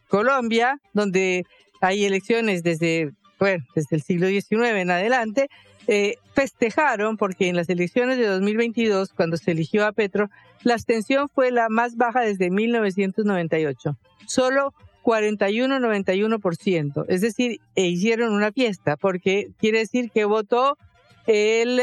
Colombia, 0.09 0.81
donde 0.93 1.45
hay 1.81 2.05
elecciones 2.05 2.63
desde, 2.63 3.11
bueno, 3.39 3.65
desde 3.75 3.97
el 3.97 4.03
siglo 4.03 4.29
XIX 4.29 4.77
en 4.77 4.91
adelante, 4.91 5.49
eh, 5.87 6.17
festejaron 6.35 7.17
porque 7.17 7.49
en 7.49 7.57
las 7.57 7.69
elecciones 7.69 8.19
de 8.19 8.27
2022, 8.27 9.13
cuando 9.13 9.37
se 9.37 9.51
eligió 9.51 9.87
a 9.87 9.93
Petro, 9.93 10.31
la 10.63 10.75
abstención 10.75 11.29
fue 11.29 11.51
la 11.51 11.69
más 11.69 11.97
baja 11.97 12.21
desde 12.21 12.51
1998. 12.51 13.97
Solo 14.27 14.73
41-91%. 15.05 17.05
Es 17.09 17.21
decir, 17.21 17.61
e 17.77 17.87
hicieron 17.87 18.33
una 18.33 18.51
fiesta 18.51 18.97
porque 18.97 19.51
quiere 19.59 19.81
decir 19.81 20.11
que 20.11 20.25
votó 20.25 20.79
el 21.27 21.81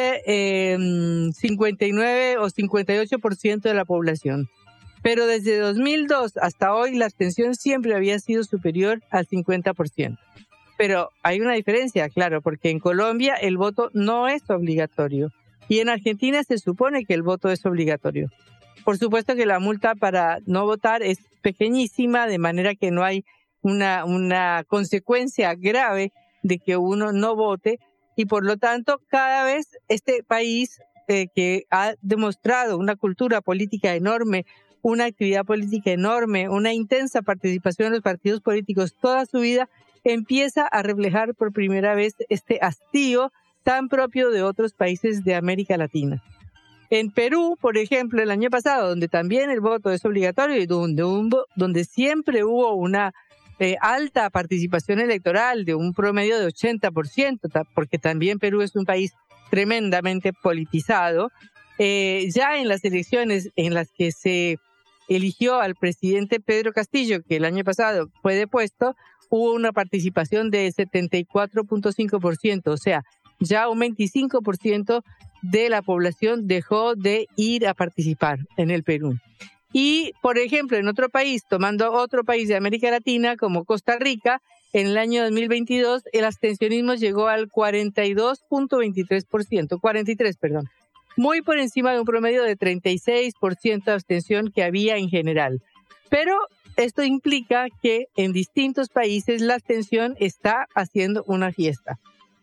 59 1.33 2.31
em, 2.31 2.39
o 2.39 2.49
58% 2.49 3.61
de 3.61 3.73
la 3.73 3.85
población. 3.85 4.49
Pero 5.01 5.25
desde 5.25 5.57
2002 5.57 6.37
hasta 6.37 6.75
hoy 6.75 6.95
la 6.95 7.05
abstención 7.05 7.55
siempre 7.55 7.95
había 7.95 8.19
sido 8.19 8.43
superior 8.43 9.01
al 9.09 9.27
50%. 9.27 10.17
Pero 10.77 11.09
hay 11.23 11.41
una 11.41 11.53
diferencia, 11.53 12.09
claro, 12.09 12.41
porque 12.41 12.69
en 12.69 12.79
Colombia 12.79 13.35
el 13.35 13.57
voto 13.57 13.89
no 13.93 14.27
es 14.27 14.49
obligatorio 14.49 15.29
y 15.67 15.79
en 15.79 15.89
Argentina 15.89 16.43
se 16.43 16.57
supone 16.57 17.05
que 17.05 17.13
el 17.13 17.23
voto 17.23 17.49
es 17.49 17.65
obligatorio. 17.65 18.29
Por 18.83 18.97
supuesto 18.97 19.35
que 19.35 19.45
la 19.45 19.59
multa 19.59 19.95
para 19.95 20.39
no 20.45 20.65
votar 20.65 21.03
es 21.03 21.19
pequeñísima, 21.41 22.27
de 22.27 22.39
manera 22.39 22.75
que 22.75 22.91
no 22.91 23.03
hay 23.03 23.23
una, 23.61 24.05
una 24.05 24.63
consecuencia 24.67 25.53
grave 25.55 26.11
de 26.43 26.57
que 26.57 26.77
uno 26.77 27.11
no 27.11 27.35
vote, 27.35 27.79
y 28.15 28.25
por 28.25 28.45
lo 28.45 28.57
tanto 28.57 28.99
cada 29.07 29.45
vez 29.45 29.77
este 29.87 30.23
país 30.23 30.79
eh, 31.07 31.27
que 31.33 31.63
ha 31.69 31.93
demostrado 32.01 32.77
una 32.77 32.95
cultura 32.95 33.41
política 33.41 33.95
enorme, 33.95 34.45
una 34.81 35.05
actividad 35.05 35.45
política 35.45 35.91
enorme, 35.91 36.49
una 36.49 36.73
intensa 36.73 37.21
participación 37.21 37.87
en 37.87 37.93
los 37.93 38.01
partidos 38.01 38.41
políticos 38.41 38.95
toda 38.99 39.25
su 39.25 39.39
vida, 39.39 39.69
empieza 40.03 40.65
a 40.67 40.81
reflejar 40.83 41.35
por 41.35 41.51
primera 41.53 41.95
vez 41.95 42.15
este 42.29 42.59
hastío 42.61 43.31
tan 43.63 43.89
propio 43.89 44.31
de 44.31 44.43
otros 44.43 44.73
países 44.73 45.23
de 45.23 45.35
América 45.35 45.77
Latina. 45.77 46.23
En 46.89 47.11
Perú, 47.11 47.57
por 47.61 47.77
ejemplo, 47.77 48.21
el 48.21 48.31
año 48.31 48.49
pasado, 48.49 48.89
donde 48.89 49.07
también 49.07 49.49
el 49.49 49.61
voto 49.61 49.91
es 49.91 50.03
obligatorio 50.03 50.57
y 50.57 50.65
donde, 50.65 51.03
donde 51.55 51.85
siempre 51.85 52.43
hubo 52.43 52.73
una 52.73 53.13
eh, 53.59 53.77
alta 53.79 54.29
participación 54.29 54.99
electoral 54.99 55.63
de 55.63 55.75
un 55.75 55.93
promedio 55.93 56.39
de 56.39 56.47
80%, 56.47 57.67
porque 57.73 57.97
también 57.97 58.39
Perú 58.39 58.61
es 58.61 58.75
un 58.75 58.85
país 58.85 59.13
tremendamente 59.49 60.33
politizado, 60.33 61.31
eh, 61.77 62.27
ya 62.33 62.57
en 62.57 62.67
las 62.67 62.83
elecciones 62.83 63.51
en 63.55 63.73
las 63.73 63.91
que 63.91 64.11
se 64.11 64.57
eligió 65.15 65.59
al 65.59 65.75
presidente 65.75 66.39
Pedro 66.39 66.71
Castillo, 66.71 67.21
que 67.21 67.35
el 67.35 67.45
año 67.45 67.63
pasado 67.63 68.09
fue 68.21 68.35
depuesto, 68.35 68.95
hubo 69.29 69.53
una 69.53 69.71
participación 69.71 70.49
de 70.51 70.71
74.5%, 70.71 72.67
o 72.67 72.77
sea, 72.77 73.03
ya 73.39 73.69
un 73.69 73.79
25% 73.79 75.03
de 75.41 75.69
la 75.69 75.81
población 75.81 76.45
dejó 76.47 76.95
de 76.95 77.25
ir 77.35 77.67
a 77.67 77.73
participar 77.73 78.39
en 78.57 78.69
el 78.71 78.83
Perú. 78.83 79.17
Y, 79.73 80.11
por 80.21 80.37
ejemplo, 80.37 80.77
en 80.77 80.87
otro 80.87 81.09
país, 81.09 81.43
tomando 81.49 81.91
otro 81.91 82.23
país 82.23 82.47
de 82.47 82.55
América 82.55 82.91
Latina 82.91 83.35
como 83.37 83.65
Costa 83.65 83.97
Rica, 83.97 84.41
en 84.73 84.87
el 84.87 84.97
año 84.97 85.23
2022 85.23 86.03
el 86.13 86.23
abstencionismo 86.23 86.93
llegó 86.93 87.27
al 87.27 87.49
42.23%, 87.49 89.79
43, 89.79 90.37
perdón, 90.37 90.69
muy 91.17 91.41
por 91.41 91.59
encima 91.59 91.91
de 91.91 91.99
un 91.99 92.05
promedio 92.05 92.43
de 92.43 92.57
36% 92.57 93.83
de 93.83 93.91
abstención 93.91 94.51
que 94.51 94.63
había 94.63 94.97
en 94.97 95.09
general. 95.09 95.61
Pero 96.09 96.35
esto 96.77 97.03
implica 97.03 97.67
que 97.81 98.05
en 98.15 98.33
distintos 98.33 98.89
países 98.89 99.41
la 99.41 99.55
abstención 99.55 100.15
está 100.19 100.67
haciendo 100.75 101.23
una 101.27 101.51
fiesta. 101.51 101.99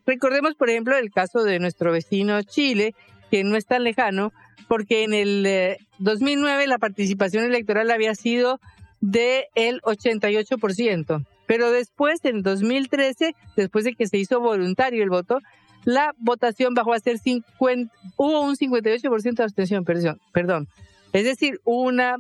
Recordemos, 0.07 0.55
por 0.55 0.71
ejemplo, 0.71 0.97
el 0.97 1.11
caso 1.11 1.43
de 1.45 1.59
nuestro 1.59 1.93
vecino 1.93 2.43
Chile, 2.43 2.95
que 3.31 3.45
no 3.45 3.57
es 3.57 3.67
tan 3.67 3.85
lejano, 3.85 4.33
porque 4.69 5.05
en 5.05 5.13
el 5.13 5.77
2009 5.99 6.65
eh, 6.65 6.67
la 6.67 6.79
participación 6.79 7.45
electoral 7.45 7.91
había 7.91 8.15
sido 8.15 8.61
del 9.01 9.81
88%. 9.83 11.27
Pero 11.47 11.71
después, 11.71 12.25
en 12.25 12.43
2013, 12.43 13.35
después 13.57 13.85
de 13.85 13.95
que 13.95 14.07
se 14.07 14.19
hizo 14.19 14.41
voluntario 14.41 15.03
el 15.03 15.11
voto, 15.11 15.41
la 15.85 16.15
votación 16.19 16.75
bajó 16.75 16.93
a 16.93 17.01
ser 17.01 17.19
50, 17.19 17.93
hubo 18.17 18.43
un 18.43 18.57
58% 18.57 19.35
de 19.35 19.43
abstención, 19.43 19.85
perdón, 19.85 20.21
perdón. 20.33 20.69
Es 21.13 21.25
decir, 21.25 21.61
una 21.65 22.17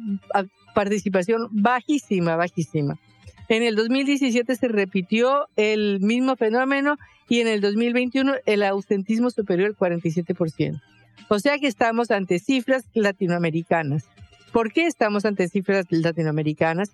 participación 0.75 1.49
bajísima, 1.50 2.37
bajísima. 2.37 2.99
En 3.49 3.62
el 3.62 3.77
2017 3.77 4.57
se 4.57 4.69
repitió 4.69 5.49
el 5.57 6.00
mismo 6.00 6.37
fenómeno 6.37 6.97
y 7.29 7.41
en 7.41 7.49
el 7.49 7.61
2021 7.61 8.35
el 8.47 8.62
ausentismo 8.62 9.31
superior 9.31 9.69
al 9.69 9.77
47%. 9.77 10.81
O 11.29 11.38
sea 11.38 11.59
que 11.59 11.67
estamos 11.67 12.11
ante 12.11 12.38
cifras 12.38 12.85
latinoamericanas. 12.95 14.05
¿Por 14.53 14.73
qué 14.73 14.87
estamos 14.87 15.25
ante 15.27 15.49
cifras 15.49 15.87
latinoamericanas? 15.91 16.91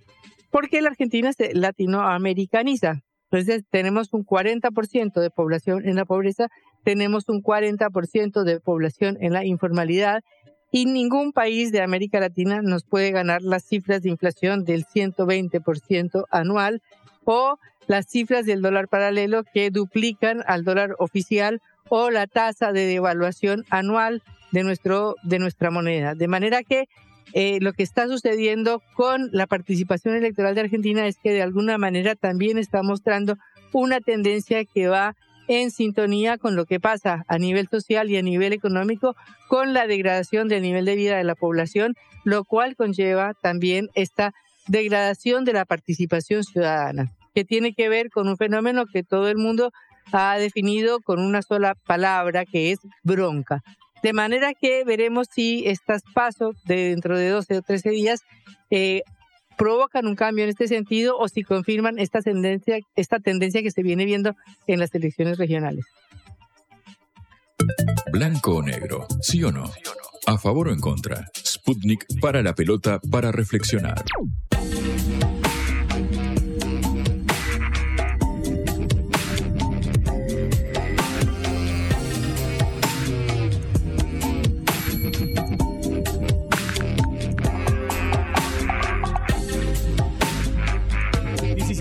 Porque 0.51 0.83
la 0.83 0.91
Argentina 0.91 1.33
se 1.33 1.55
latinoamericaniza. 1.55 3.04
Entonces 3.35 3.65
tenemos 3.69 4.13
un 4.13 4.25
40% 4.25 5.21
de 5.21 5.29
población 5.29 5.89
en 5.89 5.97
la 5.97 6.05
pobreza, 6.05 6.47
tenemos 6.85 7.29
un 7.29 7.43
40% 7.43 8.45
de 8.45 8.61
población 8.61 9.19
en 9.21 9.33
la 9.33 9.45
informalidad 9.45 10.23
y 10.71 10.87
ningún 10.87 11.33
país 11.33 11.73
de 11.73 11.83
América 11.83 12.21
Latina 12.21 12.63
nos 12.63 12.85
puede 12.85 13.11
ganar 13.11 13.43
las 13.43 13.65
cifras 13.65 14.03
de 14.03 14.11
inflación 14.11 14.63
del 14.63 14.85
120% 14.85 16.27
anual 16.31 16.81
o 17.25 17.59
las 17.89 18.07
cifras 18.07 18.47
del 18.47 18.63
dólar 18.63 18.87
paralelo 18.87 19.43
que 19.43 19.71
duplican 19.71 20.45
al 20.47 20.63
dólar 20.63 20.95
oficial 21.01 21.61
o 21.89 22.11
la 22.11 22.29
tasa 22.29 22.71
de 22.71 22.87
devaluación 22.87 23.65
anual 23.69 24.23
de, 24.53 24.63
nuestro, 24.63 25.17
de 25.25 25.41
nuestra 25.41 25.73
moneda. 25.73 26.15
De 26.15 26.29
manera 26.29 26.63
que 26.63 26.85
eh, 27.33 27.59
lo 27.61 27.73
que 27.73 27.83
está 27.83 28.07
sucediendo 28.07 28.83
con 28.95 29.31
la 29.33 29.47
participación 29.47 30.15
electoral 30.15 30.55
de 30.55 30.63
Argentina 30.63 31.07
es 31.07 31.17
que 31.17 31.33
de 31.33 31.43
alguna 31.43 31.79
manera 31.79 32.15
también 32.15 32.59
está 32.59 32.83
mostrando 32.83 33.37
una 33.73 34.01
tendencia 34.01 34.65
que 34.65 34.89
va 34.89 35.17
en 35.49 35.71
sintonía 35.71 36.39
con 36.39 36.57
lo 36.57 36.65
que 36.65 36.81
pasa 36.81 37.25
a 37.29 37.39
nivel 37.39 37.69
social 37.69 38.11
y 38.11 38.17
a 38.17 38.23
nivel 38.23 38.53
económico 38.53 39.15
con 39.49 39.75
la 39.75 39.87
degradación 39.87 40.49
del 40.49 40.63
nivel 40.63 40.85
de 40.85 40.97
vida 40.97 41.17
de 41.17 41.25
la 41.25 41.35
población, 41.35 41.95
lo 42.25 42.45
cual 42.45 42.77
conlleva 42.77 43.35
también 43.35 43.89
esta 43.95 44.33
degradación 44.69 45.45
de 45.45 45.53
la 45.53 45.65
participación 45.65 46.45
ciudadana, 46.45 47.13
que 47.35 47.45
tiene 47.45 47.75
que 47.75 47.89
ver 47.89 48.11
con 48.11 48.29
un 48.29 48.37
fenómeno 48.37 48.87
que 48.87 49.03
todo 49.03 49.29
el 49.29 49.37
mundo 49.37 49.73
ha 50.13 50.39
definido 50.39 51.01
con 51.01 51.21
una 51.21 51.43
sola 51.43 51.75
palabra, 51.75 52.45
que 52.45 52.73
es 52.73 52.79
bronca. 53.03 53.63
De 54.05 54.13
manera 54.13 54.53
que 54.53 54.85
veremos 54.85 55.29
si 55.33 55.67
estas 55.67 56.03
pasos 56.13 56.63
de 56.67 56.91
dentro 56.91 57.19
de 57.19 57.31
12 57.31 57.57
o 57.57 57.63
13 57.63 57.89
días 57.89 58.21
eh, 58.69 59.01
provocan 59.57 60.07
un 60.07 60.15
cambio 60.15 60.45
en 60.45 60.51
este 60.51 60.69
sentido 60.69 61.17
o 61.17 61.27
si 61.27 61.43
confirman 61.43 61.99
esta 61.99 62.21
tendencia, 62.21 62.77
esta 62.97 63.19
tendencia 63.19 63.63
que 63.63 63.71
se 63.71 63.83
viene 63.83 64.05
viendo 64.05 64.35
en 64.67 64.79
las 64.79 64.95
elecciones 64.95 65.39
regionales. 65.39 65.87
Blanco 68.13 68.57
o 68.57 68.63
negro, 68.63 69.07
sí 69.23 69.43
o 69.43 69.51
no. 69.51 69.73
A 70.27 70.37
favor 70.37 70.69
o 70.69 70.73
en 70.75 70.81
contra. 70.81 71.31
Sputnik 71.43 72.05
para 72.21 72.43
la 72.43 72.55
pelota 72.55 73.01
para 73.11 73.33
reflexionar. 73.33 74.05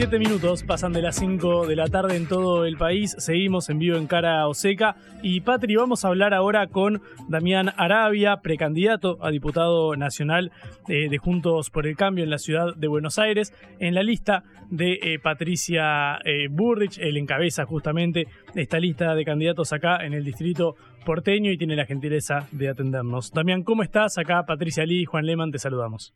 17 0.03 0.19
minutos 0.19 0.63
pasan 0.63 0.91
de 0.91 1.01
las 1.01 1.15
5 1.15 1.65
de 1.65 1.77
la 1.77 1.87
tarde 1.87 2.17
en 2.17 2.27
todo 2.27 2.65
el 2.65 2.75
país. 2.75 3.15
Seguimos 3.19 3.69
en 3.69 3.79
vivo 3.79 3.95
en 3.95 4.05
Cara 4.05 4.45
Oseca. 4.49 4.97
Y 5.21 5.39
Patri, 5.39 5.77
vamos 5.77 6.03
a 6.03 6.09
hablar 6.09 6.33
ahora 6.33 6.67
con 6.67 7.01
Damián 7.29 7.71
Arabia, 7.77 8.41
precandidato 8.43 9.17
a 9.21 9.31
diputado 9.31 9.95
nacional 9.95 10.51
eh, 10.89 11.07
de 11.07 11.17
Juntos 11.19 11.69
por 11.69 11.87
el 11.87 11.95
Cambio 11.95 12.25
en 12.25 12.31
la 12.31 12.37
ciudad 12.37 12.75
de 12.75 12.89
Buenos 12.89 13.17
Aires. 13.17 13.53
En 13.79 13.95
la 13.95 14.03
lista 14.03 14.43
de 14.69 14.99
eh, 15.01 15.19
Patricia 15.23 16.17
eh, 16.25 16.49
Burrich, 16.49 16.97
él 16.97 17.15
encabeza 17.15 17.63
justamente 17.63 18.27
esta 18.55 18.79
lista 18.79 19.15
de 19.15 19.23
candidatos 19.23 19.71
acá 19.71 20.05
en 20.05 20.13
el 20.13 20.25
distrito 20.25 20.75
porteño 21.05 21.49
y 21.49 21.57
tiene 21.57 21.77
la 21.77 21.85
gentileza 21.85 22.49
de 22.51 22.67
atendernos. 22.67 23.31
Damián, 23.31 23.63
¿cómo 23.63 23.83
estás? 23.83 24.17
Acá 24.17 24.43
Patricia 24.45 24.85
Lee 24.85 25.03
y 25.03 25.05
Juan 25.05 25.25
Leman 25.25 25.51
te 25.51 25.59
saludamos. 25.59 26.13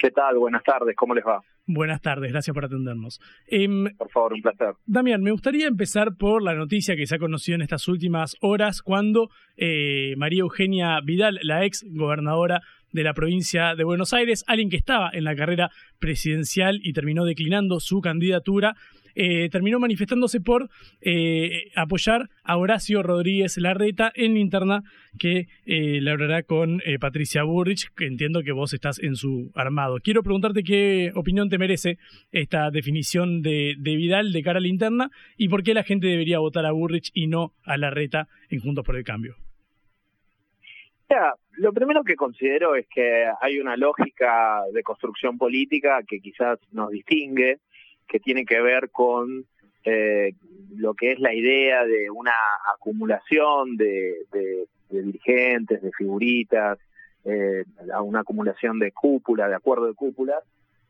¿Qué 0.00 0.10
tal? 0.10 0.38
Buenas 0.38 0.62
tardes, 0.62 0.94
¿cómo 0.96 1.14
les 1.14 1.24
va? 1.24 1.40
Buenas 1.66 2.00
tardes, 2.00 2.32
gracias 2.32 2.54
por 2.54 2.64
atendernos. 2.64 3.20
Em, 3.46 3.94
por 3.96 4.08
favor, 4.10 4.32
un 4.32 4.40
placer. 4.40 4.74
Damián, 4.86 5.22
me 5.22 5.32
gustaría 5.32 5.66
empezar 5.66 6.16
por 6.16 6.42
la 6.42 6.54
noticia 6.54 6.96
que 6.96 7.06
se 7.06 7.16
ha 7.16 7.18
conocido 7.18 7.56
en 7.56 7.62
estas 7.62 7.88
últimas 7.88 8.36
horas 8.40 8.80
cuando 8.80 9.28
eh, 9.56 10.14
María 10.16 10.40
Eugenia 10.40 10.98
Vidal, 11.04 11.38
la 11.42 11.64
ex 11.64 11.84
gobernadora 11.90 12.62
de 12.92 13.02
la 13.02 13.12
provincia 13.12 13.74
de 13.74 13.84
Buenos 13.84 14.12
Aires, 14.14 14.44
alguien 14.46 14.70
que 14.70 14.76
estaba 14.76 15.10
en 15.12 15.24
la 15.24 15.36
carrera 15.36 15.70
presidencial 15.98 16.80
y 16.82 16.92
terminó 16.92 17.24
declinando 17.24 17.80
su 17.80 18.00
candidatura, 18.00 18.76
eh, 19.20 19.48
terminó 19.50 19.80
manifestándose 19.80 20.40
por 20.40 20.70
eh, 21.00 21.72
apoyar 21.74 22.30
a 22.44 22.56
Horacio 22.56 23.02
Rodríguez 23.02 23.58
Larreta 23.58 24.12
en 24.14 24.34
la 24.34 24.38
interna 24.38 24.82
que 25.18 25.48
eh, 25.66 26.00
labrará 26.00 26.44
con 26.44 26.80
Patricia 27.00 27.42
Burrich, 27.42 27.92
que 27.96 28.06
entiendo 28.06 28.44
que 28.44 28.52
vos 28.52 28.72
estás 28.74 29.00
en 29.02 29.16
su 29.16 29.50
armado. 29.56 29.98
Quiero 30.04 30.22
preguntarte 30.22 30.62
qué 30.62 31.10
opinión 31.16 31.48
te 31.48 31.58
merece 31.58 31.98
esta 32.30 32.70
definición 32.70 33.42
de, 33.42 33.74
Vidal 33.80 34.30
de 34.30 34.42
cara 34.44 34.58
a 34.58 34.62
la 34.62 34.68
interna 34.68 35.10
y 35.36 35.48
por 35.48 35.64
qué 35.64 35.74
la 35.74 35.82
gente 35.82 36.06
debería 36.06 36.38
votar 36.38 36.64
a 36.64 36.70
Burrich 36.70 37.10
y 37.12 37.26
no 37.26 37.54
a 37.64 37.76
Larreta 37.76 38.28
en 38.50 38.60
Juntos 38.60 38.84
por 38.84 38.94
el 38.94 39.02
Cambio. 39.02 39.34
lo 41.56 41.72
primero 41.72 42.04
que 42.04 42.14
considero 42.14 42.76
es 42.76 42.86
que 42.86 43.24
hay 43.40 43.58
una 43.58 43.76
lógica 43.76 44.62
de 44.72 44.84
construcción 44.84 45.36
política 45.36 46.04
que 46.06 46.20
quizás 46.20 46.60
nos 46.70 46.90
distingue 46.90 47.58
que 48.08 48.18
tiene 48.18 48.44
que 48.44 48.60
ver 48.60 48.90
con 48.90 49.44
eh, 49.84 50.34
lo 50.76 50.94
que 50.94 51.12
es 51.12 51.20
la 51.20 51.34
idea 51.34 51.84
de 51.84 52.10
una 52.10 52.32
acumulación 52.74 53.76
de, 53.76 54.26
dirigentes, 54.90 55.82
de 55.82 55.92
figuritas, 55.92 56.78
eh, 57.24 57.64
una 58.02 58.20
acumulación 58.20 58.78
de 58.78 58.92
cúpula, 58.92 59.48
de 59.48 59.54
acuerdo 59.54 59.86
de 59.86 59.94
cúpula, 59.94 60.40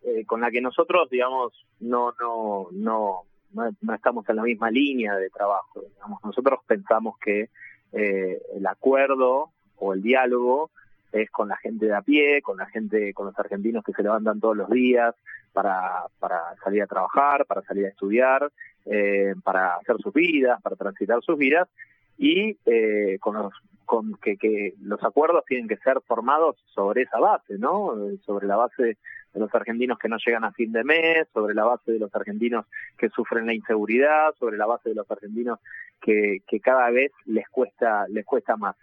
eh, 0.02 0.24
con 0.24 0.40
la 0.40 0.50
que 0.50 0.60
nosotros, 0.60 1.10
digamos, 1.10 1.52
no, 1.80 2.12
no, 2.20 2.68
no, 2.72 3.22
no, 3.52 3.94
estamos 3.94 4.28
en 4.28 4.36
la 4.36 4.42
misma 4.42 4.70
línea 4.70 5.16
de 5.16 5.30
trabajo. 5.30 5.82
Digamos. 5.82 6.22
Nosotros 6.24 6.60
pensamos 6.66 7.18
que 7.18 7.50
el 7.90 8.66
acuerdo 8.66 9.50
o 9.76 9.94
el 9.94 10.02
diálogo 10.02 10.70
es 11.12 11.30
con 11.30 11.48
la 11.48 11.56
gente 11.56 11.86
de 11.86 11.94
a 11.94 12.02
pie, 12.02 12.42
con 12.42 12.56
la 12.58 12.66
gente, 12.66 13.12
con 13.14 13.26
los 13.26 13.38
argentinos 13.38 13.84
que 13.84 13.92
se 13.92 14.02
levantan 14.02 14.40
todos 14.40 14.56
los 14.56 14.68
días 14.70 15.14
para, 15.52 16.06
para 16.18 16.54
salir 16.62 16.82
a 16.82 16.86
trabajar, 16.86 17.46
para 17.46 17.62
salir 17.62 17.86
a 17.86 17.88
estudiar, 17.88 18.50
eh, 18.86 19.34
para 19.42 19.76
hacer 19.76 19.96
sus 19.98 20.12
vidas, 20.12 20.60
para 20.62 20.76
transitar 20.76 21.22
sus 21.22 21.38
vidas, 21.38 21.68
y 22.16 22.56
eh, 22.66 23.18
con 23.20 23.34
los 23.34 23.52
con 23.88 24.16
que, 24.16 24.36
que 24.36 24.74
los 24.82 25.02
acuerdos 25.02 25.46
tienen 25.46 25.66
que 25.66 25.78
ser 25.78 26.02
formados 26.06 26.56
sobre 26.74 27.02
esa 27.02 27.18
base, 27.18 27.56
¿no? 27.56 27.94
Sobre 28.26 28.46
la 28.46 28.56
base 28.56 28.98
de 29.32 29.40
los 29.40 29.54
argentinos 29.54 29.98
que 29.98 30.10
no 30.10 30.18
llegan 30.18 30.44
a 30.44 30.52
fin 30.52 30.72
de 30.72 30.84
mes, 30.84 31.26
sobre 31.32 31.54
la 31.54 31.64
base 31.64 31.92
de 31.92 31.98
los 31.98 32.14
argentinos 32.14 32.66
que 32.98 33.08
sufren 33.08 33.46
la 33.46 33.54
inseguridad, 33.54 34.34
sobre 34.38 34.58
la 34.58 34.66
base 34.66 34.90
de 34.90 34.94
los 34.94 35.10
argentinos 35.10 35.58
que, 36.02 36.42
que 36.46 36.60
cada 36.60 36.90
vez 36.90 37.12
les 37.24 37.48
cuesta 37.48 38.06
les 38.08 38.26
cuesta 38.26 38.58
más. 38.58 38.76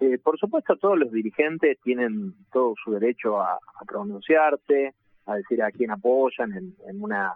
Eh, 0.00 0.18
por 0.18 0.38
supuesto, 0.38 0.76
todos 0.76 0.98
los 0.98 1.12
dirigentes 1.12 1.78
tienen 1.82 2.32
todo 2.50 2.74
su 2.82 2.92
derecho 2.92 3.38
a, 3.38 3.58
pronunciarse, 3.86 4.94
a 5.26 5.36
decir 5.36 5.62
a 5.62 5.70
quién 5.70 5.90
apoyan 5.90 6.52
en, 6.52 7.02
una 7.02 7.34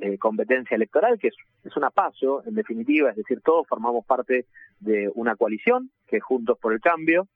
eh, 0.00 0.16
competencia 0.16 0.76
electoral, 0.76 1.18
que 1.18 1.28
es, 1.28 1.34
es 1.64 1.76
una 1.76 1.90
paso, 1.90 2.44
en 2.46 2.54
definitiva, 2.54 3.10
es 3.10 3.16
decir, 3.16 3.40
todos 3.40 3.66
formamos 3.66 4.06
parte 4.06 4.46
de 4.78 5.10
una 5.14 5.34
coalición, 5.34 5.90
que 6.06 6.18
es 6.18 6.22
Juntos 6.22 6.56
por 6.58 6.72
el 6.72 6.80
Cambio. 6.80 7.26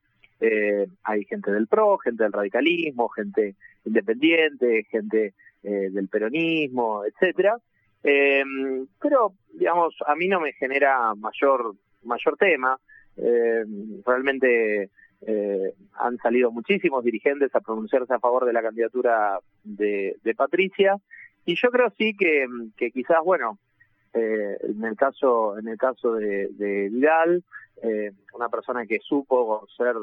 Eh, 0.41 0.87
hay 1.03 1.25
gente 1.25 1.51
del 1.51 1.67
PRO, 1.67 1.99
gente 1.99 2.23
del 2.23 2.33
radicalismo, 2.33 3.09
gente 3.09 3.57
independiente, 3.85 4.85
gente 4.85 5.35
del 5.61 6.09
peronismo, 6.09 7.03
etcétera. 7.05 7.59
pero, 8.01 9.33
digamos, 9.53 9.97
a 10.07 10.14
mí 10.14 10.29
no 10.29 10.41
me 10.41 10.53
genera 10.53 11.14
mayor, 11.17 11.75
mayor 12.05 12.37
tema. 12.37 12.79
Eh, 13.18 13.64
realmente 14.07 14.90
eh, 15.22 15.74
han 15.94 16.16
salido 16.18 16.50
muchísimos 16.50 17.04
dirigentes 17.04 17.54
a 17.54 17.61
pronunciarse 17.61 18.14
a 18.14 18.20
favor 18.20 18.44
de 18.44 18.52
la 18.52 18.62
candidatura 18.62 19.38
de, 19.64 20.16
Patricia. 20.37 20.96
Y 21.44 21.57
yo 21.57 21.70
creo 21.70 21.90
sí 21.96 22.16
que, 22.16 22.46
quizás 22.92 23.18
bueno 23.24 23.59
eh, 24.14 24.57
en 24.62 24.85
el 24.85 24.96
caso 24.96 25.59
en 25.59 25.68
el 25.68 25.76
caso 25.76 26.14
de, 26.14 26.48
Vidal 26.90 27.44
una 28.35 28.48
persona 28.48 28.87
que 28.87 28.98
supo 29.00 29.66
ser 29.76 29.94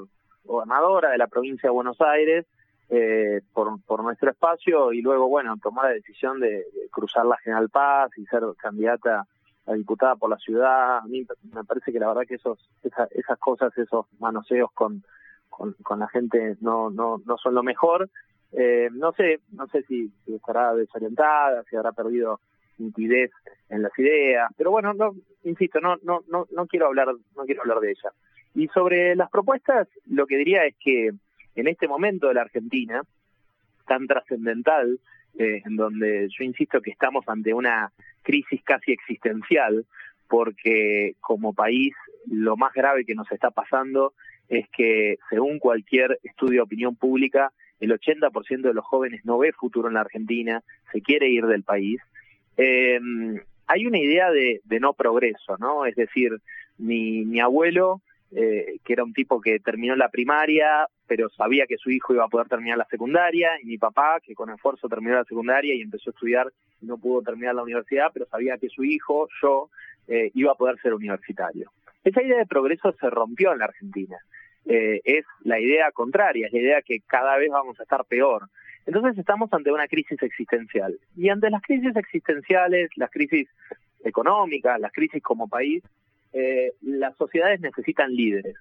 gobernadora 0.46 1.12
de 1.12 1.18
la 1.18 1.28
provincia 1.28 1.68
de 1.68 1.74
Buenos 1.74 2.00
Aires 2.02 2.46
eh, 2.90 3.42
por, 3.52 3.82
por 3.84 4.04
nuestro 4.04 4.30
espacio 4.30 4.94
y 4.94 5.02
luego, 5.02 5.28
bueno, 5.28 5.58
tomar 5.62 5.86
la 5.86 5.92
decisión 5.92 6.40
de, 6.40 6.50
de, 6.50 6.90
cruzar 6.92 7.26
la 7.26 7.38
General 7.38 7.68
Paz 7.70 8.12
y 8.16 8.26
ser 8.26 8.44
candidata 8.58 9.26
diputada 9.74 10.16
por 10.16 10.30
la 10.30 10.38
ciudad. 10.38 10.98
A 10.98 11.06
mí 11.08 11.26
me 11.54 11.64
parece 11.64 11.92
que 11.92 12.00
la 12.00 12.08
verdad 12.08 12.28
que 12.28 12.36
esos, 12.36 12.60
esa, 12.84 13.08
esas 13.12 13.40
cosas, 13.40 13.76
esos 13.78 14.06
manoseos 14.20 14.72
con, 14.74 15.04
con, 15.50 15.74
con, 15.84 16.00
la 16.00 16.08
gente 16.08 16.58
no, 16.62 16.90
no, 16.90 17.22
no 17.26 17.38
son 17.38 17.56
lo 17.56 17.64
mejor. 17.64 18.10
Eh, 18.52 18.90
no 18.92 19.12
sé, 19.14 19.40
no 19.52 19.68
sé 19.68 19.84
si, 19.84 20.12
si 20.26 20.36
estará 20.36 20.74
desorientada, 20.74 21.64
si 21.64 21.76
habrá 21.76 21.92
perdido 21.92 22.40
nitidez 22.78 23.32
en 23.70 23.82
las 23.82 23.98
ideas, 23.98 24.52
pero 24.58 24.72
bueno, 24.72 24.94
no, 24.94 25.16
insisto, 25.44 25.80
no, 25.80 25.96
no, 26.04 26.22
no, 26.28 26.46
no 26.52 26.68
quiero 26.68 26.88
hablar, 26.88 27.08
no 27.36 27.46
quiero 27.46 27.62
hablar 27.62 27.80
de 27.80 27.92
ella. 27.92 28.12
Y 28.54 28.68
sobre 28.70 29.16
las 29.16 29.30
propuestas, 29.30 29.88
lo 30.06 30.28
que 30.28 30.38
diría 30.38 30.66
es 30.66 30.76
que 30.80 31.12
en 31.56 31.68
este 31.68 31.88
momento 31.88 32.28
de 32.28 32.36
la 32.36 32.42
Argentina, 32.42 33.02
tan 33.88 34.08
trascendental, 34.08 35.00
eh, 35.38 35.62
en 35.66 35.76
donde 35.76 36.28
yo 36.30 36.44
insisto 36.44 36.82
que 36.82 36.92
estamos 36.92 37.24
ante 37.28 37.54
una 37.54 37.92
crisis 38.22 38.62
casi 38.64 38.92
existencial, 38.92 39.86
porque 40.28 41.16
como 41.20 41.54
país 41.54 41.94
lo 42.30 42.58
más 42.58 42.74
grave 42.74 43.06
que 43.06 43.16
nos 43.16 43.32
está 43.32 43.52
pasando 43.52 44.14
es 44.50 44.68
que 44.70 45.18
según 45.30 45.60
cualquier 45.60 46.20
estudio 46.24 46.60
de 46.60 46.62
opinión 46.62 46.96
pública, 46.96 47.52
el 47.80 47.92
80% 47.92 48.62
de 48.62 48.74
los 48.74 48.86
jóvenes 48.86 49.26
no 49.26 49.38
ve 49.38 49.52
futuro 49.52 49.88
en 49.88 49.96
la 49.96 50.02
Argentina, 50.02 50.64
se 50.92 51.02
quiere 51.02 51.30
ir 51.30 51.46
del 51.46 51.64
país. 51.64 52.00
Eh, 52.58 53.00
hay 53.68 53.86
una 53.86 53.98
idea 53.98 54.32
de, 54.32 54.62
de, 54.64 54.80
no 54.80 54.94
progreso, 54.94 55.58
¿no? 55.58 55.86
Es 55.86 55.96
decir, 55.96 56.32
mi, 56.78 57.26
mi 57.26 57.40
abuelo, 57.40 58.02
eh, 58.32 58.80
que 58.84 58.94
era 58.94 59.04
un 59.04 59.14
tipo 59.14 59.40
que 59.40 59.60
terminó 59.60 59.96
la 59.96 60.10
primaria, 60.10 60.88
pero 61.08 61.30
sabía 61.30 61.66
que 61.68 61.78
su 61.78 61.92
hijo 61.92 62.14
iba 62.14 62.26
a 62.26 62.30
poder 62.30 62.48
terminar 62.48 62.78
la 62.78 62.88
secundaria, 62.90 63.52
y 63.62 63.66
mi 63.66 63.78
papá, 63.78 64.20
que 64.24 64.36
con 64.36 64.50
esfuerzo 64.50 64.90
terminó 64.90 65.16
la 65.16 65.24
secundaria 65.26 65.74
y 65.74 65.82
empezó 65.82 66.10
a 66.10 66.14
estudiar, 66.14 66.52
no 66.82 66.98
pudo 66.98 67.22
terminar 67.22 67.56
la 67.56 67.64
universidad, 67.64 68.12
pero 68.14 68.26
sabía 68.26 68.58
que 68.58 68.70
su 68.70 68.84
hijo, 68.84 69.28
yo, 69.42 69.70
eh, 70.08 70.32
iba 70.34 70.52
a 70.52 70.56
poder 70.56 70.80
ser 70.82 70.94
universitario. 70.94 71.72
Esa 72.04 72.22
idea 72.22 72.38
de 72.38 72.46
progreso 72.46 72.94
se 73.00 73.10
rompió 73.10 73.52
en 73.54 73.60
la 73.60 73.66
Argentina. 73.66 74.18
Eh, 74.66 75.02
es 75.04 75.26
la 75.44 75.60
idea 75.60 75.92
contraria, 75.92 76.48
es 76.48 76.54
la 76.54 76.60
idea 76.60 76.82
que 76.82 77.00
cada 77.02 77.38
vez 77.38 77.50
vamos 77.50 77.80
a 77.80 77.84
estar 77.84 78.06
peor. 78.06 78.50
Entonces 78.86 79.18
estamos 79.18 79.52
ante 79.54 79.72
una 79.72 79.88
crisis 79.88 80.22
existencial. 80.22 81.00
Y 81.16 81.30
ante 81.30 81.50
las 81.50 81.62
crisis 81.62 81.96
existenciales, 81.96 82.90
las 82.96 83.10
crisis 83.10 83.48
económicas, 84.04 84.80
las 84.80 84.92
crisis 84.92 85.22
como 85.24 85.48
país, 85.48 85.84
eh, 86.38 86.74
las 86.82 87.16
sociedades 87.16 87.62
necesitan 87.62 88.14
líderes. 88.14 88.56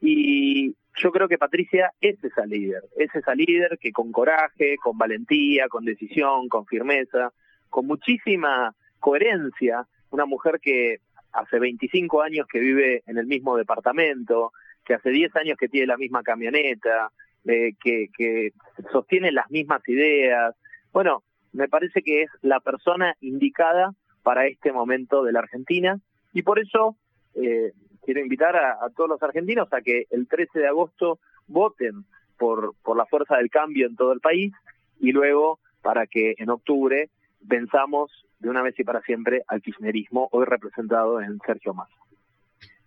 Y 0.00 0.76
yo 0.94 1.10
creo 1.10 1.26
que 1.26 1.38
Patricia 1.38 1.90
es 2.00 2.22
esa 2.22 2.46
líder, 2.46 2.84
es 2.96 3.12
esa 3.12 3.34
líder 3.34 3.78
que 3.80 3.90
con 3.90 4.12
coraje, 4.12 4.76
con 4.76 4.96
valentía, 4.96 5.68
con 5.68 5.84
decisión, 5.84 6.48
con 6.48 6.66
firmeza, 6.66 7.32
con 7.68 7.86
muchísima 7.86 8.76
coherencia, 9.00 9.86
una 10.10 10.24
mujer 10.24 10.60
que 10.62 10.98
hace 11.32 11.58
25 11.58 12.22
años 12.22 12.46
que 12.46 12.60
vive 12.60 13.02
en 13.06 13.18
el 13.18 13.26
mismo 13.26 13.56
departamento, 13.56 14.52
que 14.84 14.94
hace 14.94 15.10
10 15.10 15.34
años 15.34 15.58
que 15.58 15.68
tiene 15.68 15.88
la 15.88 15.96
misma 15.96 16.22
camioneta, 16.22 17.10
eh, 17.44 17.72
que, 17.82 18.06
que 18.16 18.52
sostiene 18.92 19.32
las 19.32 19.50
mismas 19.50 19.82
ideas. 19.88 20.54
Bueno, 20.92 21.24
me 21.52 21.68
parece 21.68 22.02
que 22.02 22.22
es 22.22 22.30
la 22.42 22.60
persona 22.60 23.16
indicada 23.20 23.94
para 24.22 24.46
este 24.46 24.72
momento 24.72 25.24
de 25.24 25.32
la 25.32 25.40
Argentina 25.40 26.00
y 26.32 26.42
por 26.42 26.58
eso 26.58 26.96
eh, 27.34 27.72
quiero 28.02 28.20
invitar 28.20 28.56
a, 28.56 28.72
a, 28.84 28.90
todos 28.90 29.08
los 29.08 29.22
argentinos 29.22 29.72
a 29.72 29.80
que 29.80 30.06
el 30.10 30.28
13 30.28 30.58
de 30.58 30.68
agosto 30.68 31.18
voten 31.46 32.04
por, 32.38 32.74
por 32.82 32.96
la 32.96 33.06
fuerza 33.06 33.36
del 33.36 33.50
cambio 33.50 33.86
en 33.86 33.96
todo 33.96 34.12
el 34.12 34.20
país 34.20 34.52
y 34.98 35.12
luego 35.12 35.58
para 35.82 36.06
que 36.06 36.34
en 36.38 36.50
octubre 36.50 37.10
pensamos 37.48 38.10
de 38.38 38.48
una 38.48 38.62
vez 38.62 38.78
y 38.78 38.84
para 38.84 39.02
siempre 39.02 39.42
al 39.46 39.62
kirchnerismo 39.62 40.28
hoy 40.32 40.46
representado 40.46 41.20
en 41.20 41.38
Sergio 41.46 41.74
Massa. 41.74 41.94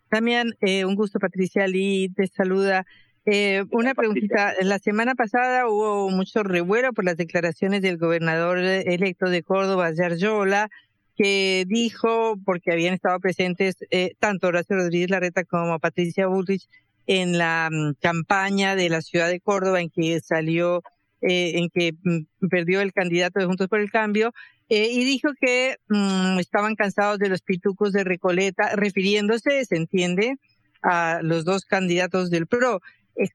También 0.10 0.53
eh, 0.62 0.86
un 0.86 0.95
gusto, 0.95 1.19
Patricia 1.19 1.67
Lee, 1.67 2.10
te 2.15 2.27
saluda. 2.27 2.86
Eh, 3.25 3.63
una 3.71 3.95
preguntita. 3.95 4.53
La 4.62 4.77
semana 4.79 5.15
pasada 5.15 5.67
hubo 5.67 6.10
mucho 6.10 6.43
revuelo 6.43 6.93
por 6.93 7.06
las 7.06 7.17
declaraciones 7.17 7.82
del 7.82 7.97
gobernador 7.97 8.60
electo 8.60 9.29
de 9.29 9.43
Córdoba, 9.43 9.91
Yaryola, 9.91 10.69
que 11.15 11.65
dijo, 11.67 12.36
porque 12.43 12.71
habían 12.71 12.93
estado 12.93 13.19
presentes 13.19 13.78
eh, 13.91 14.13
tanto 14.19 14.47
Horacio 14.47 14.76
Rodríguez 14.76 15.10
Larreta 15.10 15.43
como 15.43 15.80
Patricia 15.80 16.28
Bullrich 16.28 16.67
en 17.08 17.38
la 17.38 17.69
um, 17.71 17.93
campaña 17.99 18.76
de 18.76 18.89
la 18.89 19.02
ciudad 19.02 19.30
de 19.30 19.39
Córdoba 19.39 19.82
en 19.82 19.89
que 19.89 20.19
salió, 20.21 20.82
eh, 21.21 21.54
en 21.56 21.69
que 21.69 21.93
um, 22.06 22.26
perdió 22.49 22.82
el 22.82 22.93
candidato 22.93 23.39
de 23.39 23.45
Juntos 23.45 23.67
por 23.67 23.80
el 23.80 23.91
Cambio, 23.91 24.34
eh, 24.69 24.89
y 24.91 25.04
dijo 25.04 25.30
que 25.39 25.78
um, 25.89 26.39
estaban 26.39 26.76
cansados 26.76 27.19
de 27.19 27.30
los 27.30 27.41
pitucos 27.41 27.91
de 27.91 28.04
Recoleta, 28.04 28.76
refiriéndose, 28.76 29.65
se 29.65 29.76
entiende, 29.76 30.38
a 30.82 31.19
los 31.21 31.45
dos 31.45 31.65
candidatos 31.65 32.30
del 32.30 32.47
PRO. 32.47 32.82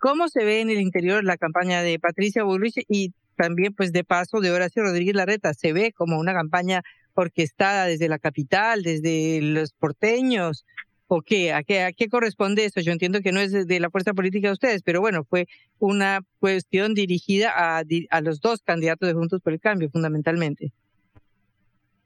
¿Cómo 0.00 0.28
se 0.28 0.44
ve 0.44 0.60
en 0.60 0.70
el 0.70 0.80
interior 0.80 1.24
la 1.24 1.36
campaña 1.36 1.82
de 1.82 1.98
Patricia 1.98 2.42
Bullrich 2.42 2.84
y 2.88 3.14
también, 3.36 3.72
pues, 3.72 3.92
de 3.92 4.04
paso, 4.04 4.40
de 4.40 4.50
Horacio 4.50 4.82
Rodríguez 4.82 5.14
Larreta? 5.14 5.54
¿Se 5.54 5.72
ve 5.72 5.92
como 5.92 6.18
una 6.18 6.34
campaña 6.34 6.82
orquestada 7.20 7.86
desde 7.86 8.08
la 8.08 8.18
capital, 8.18 8.82
desde 8.82 9.40
los 9.42 9.72
porteños? 9.72 10.64
¿O 11.06 11.22
qué? 11.22 11.52
¿A 11.52 11.62
qué, 11.62 11.82
a 11.82 11.92
qué 11.92 12.08
corresponde 12.08 12.64
eso? 12.64 12.80
Yo 12.80 12.92
entiendo 12.92 13.22
que 13.22 13.32
no 13.32 13.40
es 13.40 13.66
de 13.66 13.80
la 13.80 13.90
fuerza 13.90 14.12
política 14.12 14.48
de 14.48 14.52
ustedes, 14.52 14.82
pero 14.82 15.00
bueno, 15.00 15.24
fue 15.24 15.46
una 15.78 16.20
cuestión 16.38 16.94
dirigida 16.94 17.50
a, 17.54 17.82
a 18.10 18.20
los 18.20 18.40
dos 18.40 18.62
candidatos 18.62 19.08
de 19.08 19.14
Juntos 19.14 19.40
por 19.40 19.54
el 19.54 19.60
Cambio, 19.60 19.88
fundamentalmente. 19.88 20.70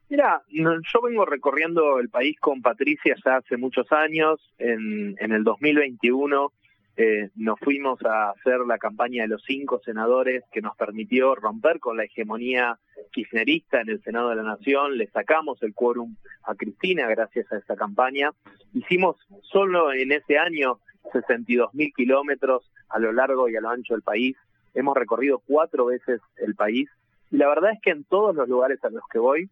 Mira, 0.08 0.42
yo 0.50 1.00
vengo 1.02 1.24
recorriendo 1.24 1.98
el 1.98 2.10
país 2.10 2.38
con 2.38 2.60
Patricia 2.60 3.16
ya 3.24 3.38
hace 3.38 3.56
muchos 3.56 3.90
años. 3.92 4.40
En, 4.58 5.16
en 5.18 5.32
el 5.32 5.42
2021 5.42 6.52
eh, 6.96 7.30
nos 7.36 7.58
fuimos 7.60 8.02
a 8.04 8.30
hacer 8.30 8.60
la 8.66 8.76
campaña 8.78 9.22
de 9.22 9.28
los 9.28 9.42
cinco 9.44 9.80
senadores 9.84 10.44
que 10.52 10.60
nos 10.60 10.76
permitió 10.76 11.34
romper 11.34 11.80
con 11.80 11.96
la 11.96 12.04
hegemonía 12.04 12.78
kirchnerista 13.12 13.80
en 13.80 13.88
el 13.88 14.02
Senado 14.02 14.28
de 14.28 14.36
la 14.36 14.42
Nación. 14.42 14.98
Le 14.98 15.06
sacamos 15.08 15.62
el 15.62 15.74
quórum 15.74 16.16
a 16.44 16.54
Cristina 16.54 17.08
gracias 17.08 17.50
a 17.50 17.56
esa 17.56 17.76
campaña. 17.76 18.30
Hicimos 18.74 19.16
solo 19.42 19.92
en 19.92 20.12
ese 20.12 20.36
año 20.38 20.80
62 21.12 21.72
mil 21.74 21.92
kilómetros 21.94 22.70
a 22.90 22.98
lo 22.98 23.12
largo 23.12 23.48
y 23.48 23.56
a 23.56 23.60
lo 23.60 23.70
ancho 23.70 23.94
del 23.94 24.02
país. 24.02 24.36
Hemos 24.74 24.96
recorrido 24.96 25.42
cuatro 25.46 25.86
veces 25.86 26.20
el 26.36 26.54
país. 26.54 26.88
Y 27.30 27.38
la 27.38 27.48
verdad 27.48 27.72
es 27.72 27.80
que 27.80 27.90
en 27.90 28.04
todos 28.04 28.34
los 28.34 28.48
lugares 28.48 28.82
a 28.84 28.90
los 28.90 29.02
que 29.10 29.18
voy, 29.18 29.48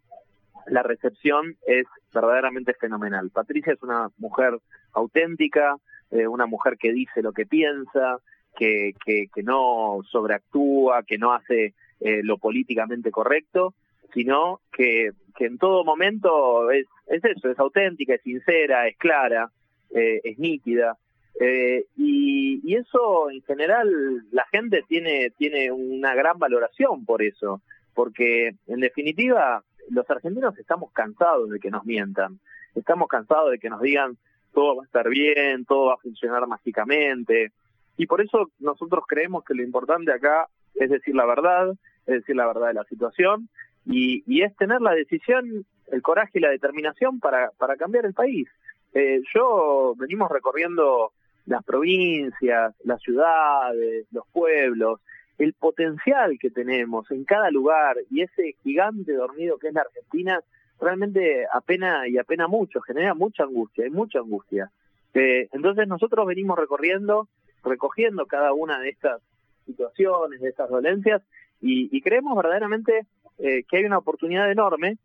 la 0.66 0.82
recepción 0.82 1.56
es 1.66 1.86
verdaderamente 2.12 2.74
fenomenal. 2.74 3.30
Patricia 3.30 3.72
es 3.72 3.82
una 3.82 4.10
mujer 4.18 4.58
auténtica, 4.92 5.76
eh, 6.10 6.26
una 6.26 6.46
mujer 6.46 6.76
que 6.78 6.92
dice 6.92 7.22
lo 7.22 7.32
que 7.32 7.46
piensa, 7.46 8.18
que, 8.56 8.94
que, 9.04 9.42
no 9.42 10.00
sobreactúa, 10.10 11.02
que 11.04 11.18
no 11.18 11.32
hace 11.32 11.74
eh, 12.00 12.20
lo 12.22 12.38
políticamente 12.38 13.10
correcto, 13.10 13.74
sino 14.12 14.60
que, 14.72 15.10
que 15.36 15.46
en 15.46 15.58
todo 15.58 15.84
momento 15.84 16.70
es, 16.70 16.86
es 17.06 17.24
eso, 17.24 17.50
es 17.50 17.58
auténtica, 17.58 18.14
es 18.14 18.22
sincera, 18.22 18.88
es 18.88 18.96
clara, 18.96 19.50
eh, 19.90 20.20
es 20.24 20.38
nítida. 20.38 20.96
Eh, 21.40 21.86
y, 21.96 22.60
y 22.64 22.76
eso 22.76 23.30
en 23.30 23.42
general 23.42 23.88
la 24.30 24.44
gente 24.52 24.84
tiene, 24.86 25.30
tiene 25.30 25.70
una 25.70 26.14
gran 26.14 26.38
valoración 26.38 27.04
por 27.04 27.22
eso, 27.22 27.62
porque 27.94 28.56
en 28.66 28.80
definitiva 28.80 29.62
los 29.88 30.08
argentinos 30.10 30.58
estamos 30.58 30.92
cansados 30.92 31.50
de 31.50 31.58
que 31.58 31.70
nos 31.70 31.84
mientan, 31.84 32.40
estamos 32.74 33.08
cansados 33.08 33.52
de 33.52 33.58
que 33.58 33.70
nos 33.70 33.80
digan 33.80 34.18
todo 34.52 34.76
va 34.76 34.82
a 34.82 34.86
estar 34.86 35.08
bien, 35.08 35.64
todo 35.64 35.86
va 35.86 35.94
a 35.94 35.98
funcionar 35.98 36.46
mágicamente. 36.46 37.52
Y 37.96 38.06
por 38.06 38.20
eso 38.20 38.50
nosotros 38.58 39.04
creemos 39.06 39.44
que 39.44 39.54
lo 39.54 39.62
importante 39.62 40.12
acá 40.12 40.48
es 40.74 40.90
decir 40.90 41.14
la 41.14 41.26
verdad, 41.26 41.70
es 42.06 42.20
decir 42.20 42.36
la 42.36 42.46
verdad 42.46 42.68
de 42.68 42.74
la 42.74 42.84
situación, 42.84 43.48
y, 43.86 44.22
y 44.26 44.42
es 44.42 44.56
tener 44.56 44.80
la 44.80 44.92
decisión, 44.92 45.66
el 45.88 46.02
coraje 46.02 46.38
y 46.38 46.40
la 46.40 46.50
determinación 46.50 47.20
para, 47.20 47.50
para 47.58 47.76
cambiar 47.76 48.06
el 48.06 48.14
país. 48.14 48.48
Eh, 48.94 49.20
yo 49.34 49.94
venimos 49.96 50.30
recorriendo 50.30 51.12
las 51.46 51.64
provincias, 51.64 52.74
las 52.84 53.00
ciudades, 53.02 54.06
los 54.12 54.26
pueblos, 54.32 55.00
el 55.38 55.54
potencial 55.54 56.38
que 56.38 56.50
tenemos 56.50 57.10
en 57.10 57.24
cada 57.24 57.50
lugar 57.50 57.96
y 58.10 58.22
ese 58.22 58.54
gigante 58.62 59.12
dormido 59.12 59.58
que 59.58 59.68
es 59.68 59.74
la 59.74 59.82
Argentina 59.82 60.40
realmente 60.80 61.46
apena 61.52 62.08
y 62.08 62.18
apena 62.18 62.48
mucho, 62.48 62.80
genera 62.80 63.14
mucha 63.14 63.44
angustia, 63.44 63.84
hay 63.84 63.90
mucha 63.90 64.18
angustia. 64.18 64.70
Eh, 65.14 65.48
entonces 65.52 65.86
nosotros 65.88 66.26
venimos 66.26 66.58
recorriendo, 66.58 67.28
recogiendo 67.64 68.26
cada 68.26 68.52
una 68.52 68.78
de 68.78 68.90
estas 68.90 69.20
situaciones, 69.66 70.40
de 70.40 70.48
estas 70.48 70.70
dolencias, 70.70 71.22
y, 71.62 72.00
creemos 72.00 72.34
verdaderamente 72.36 73.06
eh, 73.38 73.64
que 73.68 73.76
hay 73.76 73.84
una 73.84 73.98
oportunidad 73.98 74.50
enorme, 74.50 74.96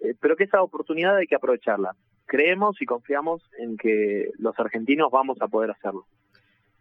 eh, 0.00 0.14
pero 0.20 0.36
que 0.36 0.44
esa 0.44 0.62
oportunidad 0.62 1.16
hay 1.16 1.26
que 1.26 1.36
aprovecharla. 1.36 1.96
Creemos 2.26 2.80
y 2.82 2.84
confiamos 2.84 3.42
en 3.58 3.78
que 3.78 4.30
los 4.38 4.58
argentinos 4.58 5.10
vamos 5.10 5.40
a 5.40 5.48
poder 5.48 5.70
hacerlo. 5.70 6.04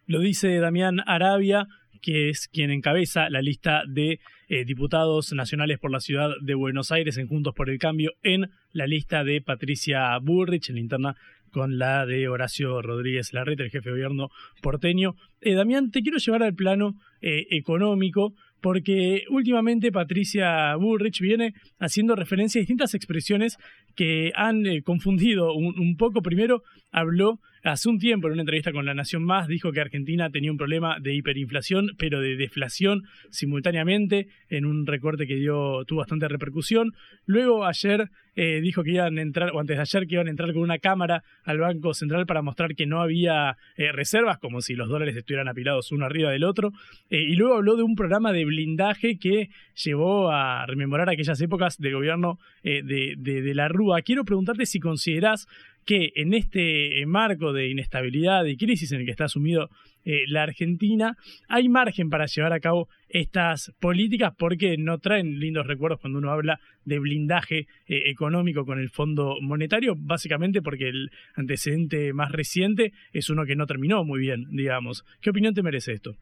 Lo 0.05 0.19
dice 0.19 0.59
Damián 0.59 0.99
Arabia, 1.05 1.67
que 2.01 2.29
es 2.29 2.49
quien 2.49 2.71
encabeza 2.71 3.29
la 3.29 3.41
lista 3.41 3.83
de 3.87 4.19
eh, 4.53 4.65
diputados 4.65 5.31
nacionales 5.31 5.79
por 5.79 5.93
la 5.93 6.01
ciudad 6.01 6.31
de 6.41 6.55
Buenos 6.55 6.91
Aires 6.91 7.15
en 7.15 7.29
Juntos 7.29 7.53
por 7.55 7.69
el 7.69 7.79
Cambio, 7.79 8.11
en 8.21 8.49
la 8.73 8.85
lista 8.85 9.23
de 9.23 9.39
Patricia 9.39 10.17
Burrich, 10.17 10.67
en 10.67 10.75
la 10.75 10.81
interna 10.81 11.15
con 11.53 11.77
la 11.77 12.05
de 12.05 12.27
Horacio 12.27 12.81
Rodríguez 12.81 13.31
Larreta, 13.31 13.63
el 13.63 13.69
jefe 13.69 13.87
de 13.87 13.95
gobierno 13.95 14.29
porteño. 14.61 15.15
Eh, 15.39 15.53
Damián, 15.53 15.89
te 15.89 16.01
quiero 16.01 16.17
llevar 16.17 16.43
al 16.43 16.53
plano 16.53 16.95
eh, 17.21 17.47
económico 17.51 18.33
porque 18.59 19.23
últimamente 19.29 19.89
Patricia 19.89 20.75
Bullrich 20.75 21.21
viene 21.21 21.53
haciendo 21.79 22.17
referencia 22.17 22.59
a 22.59 22.63
distintas 22.63 22.93
expresiones 22.93 23.57
que 23.95 24.33
han 24.35 24.65
confundido 24.83 25.53
un, 25.53 25.95
poco. 25.95 26.21
Primero 26.21 26.61
habló 26.91 27.39
hace 27.63 27.89
un 27.89 27.99
tiempo 27.99 28.27
en 28.27 28.33
una 28.33 28.41
entrevista 28.41 28.71
con 28.71 28.85
La 28.85 28.93
Nación 28.93 29.23
Más, 29.23 29.47
dijo 29.47 29.71
que 29.71 29.81
Argentina 29.81 30.29
tenía 30.29 30.51
un 30.51 30.57
problema 30.57 30.97
de 30.99 31.13
hiperinflación, 31.13 31.91
pero 31.97 32.19
de 32.21 32.35
deflación 32.35 33.03
simultáneamente, 33.29 34.27
en 34.49 34.65
un 34.65 34.85
recorte 34.85 35.27
que 35.27 35.35
dio, 35.35 35.83
tuvo 35.85 35.99
bastante 35.99 36.27
repercusión. 36.27 36.93
Luego 37.25 37.65
ayer 37.65 38.09
eh, 38.35 38.61
dijo 38.61 38.83
que 38.83 38.91
iban 38.91 39.17
a 39.17 39.21
entrar, 39.21 39.51
o 39.53 39.59
antes 39.59 39.77
de 39.77 39.81
ayer 39.81 40.07
que 40.07 40.15
iban 40.15 40.27
a 40.27 40.31
entrar 40.31 40.53
con 40.53 40.61
una 40.61 40.79
cámara 40.79 41.23
al 41.43 41.59
Banco 41.59 41.93
Central 41.93 42.25
para 42.25 42.41
mostrar 42.41 42.75
que 42.75 42.85
no 42.85 43.01
había 43.01 43.57
eh, 43.75 43.91
reservas, 43.91 44.37
como 44.39 44.61
si 44.61 44.73
los 44.75 44.89
dólares 44.89 45.15
estuvieran 45.15 45.47
apilados 45.47 45.91
uno 45.91 46.05
arriba 46.05 46.31
del 46.31 46.43
otro. 46.43 46.71
y 47.09 47.35
luego 47.35 47.55
habló 47.55 47.75
de 47.75 47.83
un 47.83 47.95
programa 47.95 48.31
de 48.31 48.45
blindaje 48.45 49.17
que 49.17 49.49
llevó 49.75 50.31
a 50.31 50.65
rememorar 50.65 51.09
aquellas 51.09 51.41
épocas 51.41 51.77
del 51.77 51.93
gobierno 51.93 52.39
de, 52.63 53.15
de, 53.17 53.41
de 53.41 53.55
la 53.55 53.69
Quiero 54.03 54.25
preguntarte 54.25 54.65
si 54.65 54.79
considerás 54.79 55.47
que 55.85 56.11
en 56.15 56.33
este 56.33 57.05
marco 57.05 57.53
de 57.53 57.69
inestabilidad 57.69 58.45
y 58.45 58.57
crisis 58.57 58.91
en 58.91 58.99
el 58.99 59.05
que 59.05 59.11
está 59.11 59.27
sumido 59.27 59.69
eh, 60.03 60.23
la 60.27 60.43
Argentina, 60.43 61.15
hay 61.47 61.69
margen 61.69 62.09
para 62.09 62.25
llevar 62.25 62.53
a 62.53 62.59
cabo 62.59 62.89
estas 63.07 63.71
políticas 63.79 64.33
porque 64.37 64.77
no 64.77 64.97
traen 64.97 65.39
lindos 65.39 65.67
recuerdos 65.67 65.99
cuando 65.99 66.17
uno 66.17 66.31
habla 66.31 66.59
de 66.85 66.97
blindaje 66.97 67.67
eh, 67.87 68.09
económico 68.09 68.65
con 68.65 68.79
el 68.79 68.89
Fondo 68.89 69.37
Monetario, 69.41 69.95
básicamente 69.97 70.61
porque 70.61 70.89
el 70.89 71.11
antecedente 71.35 72.13
más 72.13 72.31
reciente 72.31 72.93
es 73.13 73.29
uno 73.29 73.45
que 73.45 73.55
no 73.55 73.67
terminó 73.67 74.03
muy 74.03 74.19
bien, 74.19 74.45
digamos. 74.49 75.05
¿Qué 75.21 75.29
opinión 75.29 75.53
te 75.53 75.61
merece 75.61 75.93
esto? 75.93 76.17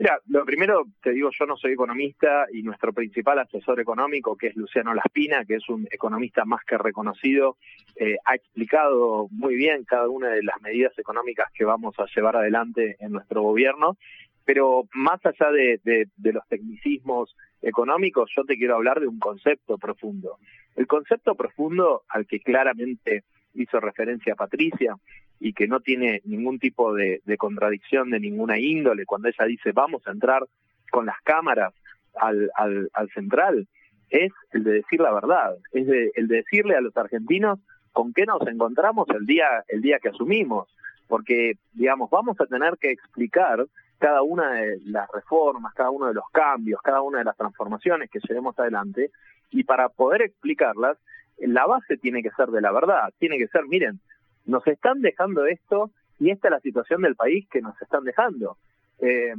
Mira, 0.00 0.20
lo 0.28 0.44
primero 0.44 0.84
te 1.02 1.10
digo, 1.10 1.30
yo 1.36 1.44
no 1.44 1.56
soy 1.56 1.72
economista 1.72 2.46
y 2.52 2.62
nuestro 2.62 2.92
principal 2.92 3.40
asesor 3.40 3.80
económico, 3.80 4.36
que 4.36 4.46
es 4.46 4.56
Luciano 4.56 4.94
Laspina, 4.94 5.44
que 5.44 5.56
es 5.56 5.68
un 5.68 5.88
economista 5.90 6.44
más 6.44 6.64
que 6.64 6.78
reconocido, 6.78 7.56
eh, 7.96 8.16
ha 8.24 8.36
explicado 8.36 9.26
muy 9.32 9.56
bien 9.56 9.84
cada 9.84 10.08
una 10.08 10.28
de 10.28 10.44
las 10.44 10.60
medidas 10.62 10.96
económicas 11.00 11.50
que 11.52 11.64
vamos 11.64 11.98
a 11.98 12.06
llevar 12.14 12.36
adelante 12.36 12.96
en 13.00 13.10
nuestro 13.10 13.42
gobierno. 13.42 13.96
Pero 14.44 14.84
más 14.94 15.20
allá 15.26 15.50
de, 15.50 15.80
de 15.82 16.32
los 16.32 16.46
tecnicismos 16.46 17.36
económicos, 17.60 18.30
yo 18.36 18.44
te 18.44 18.56
quiero 18.56 18.76
hablar 18.76 19.00
de 19.00 19.08
un 19.08 19.18
concepto 19.18 19.78
profundo. 19.78 20.38
El 20.76 20.86
concepto 20.86 21.34
profundo 21.34 22.04
al 22.08 22.24
que 22.26 22.38
claramente 22.38 23.24
hizo 23.62 23.80
referencia 23.80 24.34
Patricia 24.34 24.96
y 25.40 25.52
que 25.52 25.68
no 25.68 25.80
tiene 25.80 26.20
ningún 26.24 26.58
tipo 26.58 26.94
de, 26.94 27.20
contradicción 27.38 28.10
de 28.10 28.20
ninguna 28.20 28.58
índole 28.58 29.06
cuando 29.06 29.28
ella 29.28 29.44
dice 29.46 29.72
vamos 29.72 30.06
a 30.06 30.10
entrar 30.10 30.44
con 30.90 31.06
las 31.06 31.20
cámaras 31.22 31.74
al, 32.14 32.50
al, 32.54 33.10
central, 33.10 33.68
es 34.10 34.32
el 34.52 34.64
de 34.64 34.72
decir 34.72 35.00
la 35.00 35.12
verdad, 35.12 35.56
es 35.72 35.86
el 36.14 36.26
de 36.28 36.36
decirle 36.36 36.74
a 36.74 36.80
los 36.80 36.96
argentinos 36.96 37.60
con 37.92 38.12
qué 38.12 38.26
nos 38.26 38.46
encontramos 38.46 39.06
el 39.10 39.26
día, 39.26 39.46
el 39.68 39.82
día 39.82 39.98
que 39.98 40.08
asumimos, 40.08 40.68
porque, 41.08 41.54
digamos, 41.72 42.10
vamos 42.10 42.40
a 42.40 42.46
tener 42.46 42.76
que 42.78 42.90
explicar 42.90 43.66
cada 43.98 44.22
una 44.22 44.52
de 44.52 44.78
las 44.84 45.08
reformas, 45.12 45.74
cada 45.74 45.90
uno 45.90 46.06
de 46.06 46.14
los 46.14 46.28
cambios, 46.32 46.80
cada 46.82 47.02
una 47.02 47.18
de 47.18 47.24
las 47.24 47.36
transformaciones 47.36 48.10
que 48.10 48.20
llevemos 48.20 48.58
adelante, 48.58 49.10
y 49.50 49.64
para 49.64 49.88
poder 49.88 50.22
explicarlas, 50.22 50.98
la 51.40 51.66
base 51.66 51.96
tiene 51.96 52.22
que 52.22 52.30
ser 52.30 52.48
de 52.48 52.60
la 52.60 52.72
verdad, 52.72 53.12
tiene 53.18 53.38
que 53.38 53.48
ser, 53.48 53.66
miren, 53.66 54.00
nos 54.44 54.66
están 54.66 55.00
dejando 55.00 55.46
esto 55.46 55.90
y 56.18 56.30
esta 56.30 56.48
es 56.48 56.52
la 56.52 56.60
situación 56.60 57.02
del 57.02 57.16
país 57.16 57.46
que 57.48 57.60
nos 57.60 57.80
están 57.80 58.04
dejando. 58.04 58.56
Eh, 59.00 59.34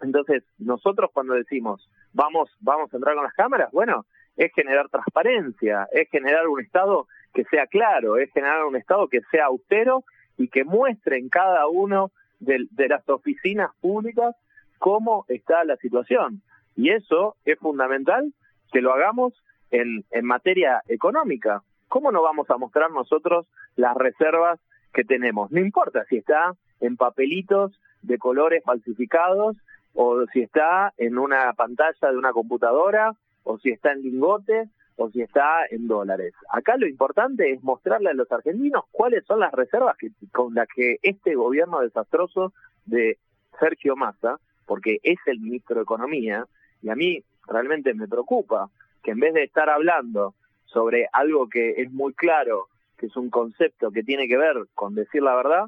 entonces, 0.00 0.44
nosotros 0.58 1.10
cuando 1.12 1.34
decimos 1.34 1.88
vamos, 2.12 2.50
vamos 2.60 2.92
a 2.92 2.96
entrar 2.96 3.14
con 3.14 3.24
las 3.24 3.34
cámaras, 3.34 3.70
bueno, 3.72 4.06
es 4.36 4.52
generar 4.54 4.88
transparencia, 4.88 5.88
es 5.92 6.08
generar 6.10 6.48
un 6.48 6.60
Estado 6.60 7.06
que 7.34 7.44
sea 7.44 7.66
claro, 7.66 8.16
es 8.16 8.32
generar 8.32 8.64
un 8.64 8.76
Estado 8.76 9.08
que 9.08 9.20
sea 9.30 9.46
austero 9.46 10.04
y 10.36 10.48
que 10.48 10.64
muestre 10.64 11.18
en 11.18 11.28
cada 11.28 11.66
uno 11.66 12.12
de, 12.38 12.66
de 12.70 12.88
las 12.88 13.08
oficinas 13.08 13.70
públicas 13.80 14.34
cómo 14.78 15.24
está 15.28 15.64
la 15.64 15.76
situación. 15.76 16.42
Y 16.76 16.90
eso 16.90 17.36
es 17.44 17.58
fundamental 17.58 18.32
que 18.72 18.80
lo 18.80 18.92
hagamos 18.92 19.34
en, 19.70 20.04
en 20.10 20.24
materia 20.24 20.82
económica. 20.88 21.62
¿Cómo 21.88 22.12
no 22.12 22.22
vamos 22.22 22.50
a 22.50 22.58
mostrar 22.58 22.90
nosotros 22.90 23.46
las 23.76 23.96
reservas 23.96 24.60
que 24.92 25.04
tenemos? 25.04 25.50
No 25.50 25.60
importa 25.60 26.04
si 26.08 26.16
está 26.18 26.54
en 26.80 26.96
papelitos 26.96 27.72
de 28.02 28.18
colores 28.18 28.62
falsificados 28.64 29.56
o 29.94 30.26
si 30.32 30.42
está 30.42 30.92
en 30.96 31.18
una 31.18 31.52
pantalla 31.54 32.10
de 32.10 32.16
una 32.16 32.32
computadora 32.32 33.12
o 33.42 33.58
si 33.58 33.70
está 33.70 33.92
en 33.92 34.02
lingotes 34.02 34.68
o 34.96 35.10
si 35.10 35.22
está 35.22 35.64
en 35.70 35.88
dólares. 35.88 36.34
Acá 36.50 36.76
lo 36.76 36.86
importante 36.86 37.52
es 37.52 37.62
mostrarle 37.62 38.10
a 38.10 38.14
los 38.14 38.30
argentinos 38.30 38.84
cuáles 38.90 39.24
son 39.24 39.40
las 39.40 39.52
reservas 39.52 39.96
que, 39.96 40.10
con 40.32 40.54
las 40.54 40.68
que 40.68 40.98
este 41.02 41.34
gobierno 41.34 41.80
desastroso 41.80 42.52
de 42.84 43.16
Sergio 43.58 43.96
Massa, 43.96 44.38
porque 44.66 44.98
es 45.02 45.18
el 45.26 45.40
ministro 45.40 45.76
de 45.76 45.82
Economía, 45.82 46.46
y 46.82 46.90
a 46.90 46.96
mí 46.96 47.22
realmente 47.46 47.94
me 47.94 48.08
preocupa 48.08 48.68
que 49.08 49.12
en 49.12 49.20
vez 49.20 49.32
de 49.32 49.44
estar 49.44 49.70
hablando 49.70 50.34
sobre 50.66 51.08
algo 51.14 51.48
que 51.48 51.70
es 51.78 51.90
muy 51.90 52.12
claro, 52.12 52.66
que 52.98 53.06
es 53.06 53.16
un 53.16 53.30
concepto 53.30 53.90
que 53.90 54.02
tiene 54.02 54.28
que 54.28 54.36
ver 54.36 54.54
con 54.74 54.94
decir 54.94 55.22
la 55.22 55.34
verdad, 55.34 55.64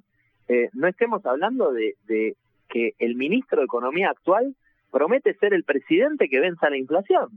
eh, 0.46 0.68
no 0.74 0.86
estemos 0.86 1.24
hablando 1.24 1.72
de, 1.72 2.36
que 2.68 2.92
el 2.98 3.14
ministro 3.14 3.60
de 3.60 3.64
Economía 3.64 4.10
actual 4.10 4.54
promete 4.90 5.32
ser 5.38 5.54
el 5.54 5.64
presidente 5.64 6.28
que 6.28 6.38
venza 6.38 6.68
la 6.68 6.76
inflación. 6.76 7.30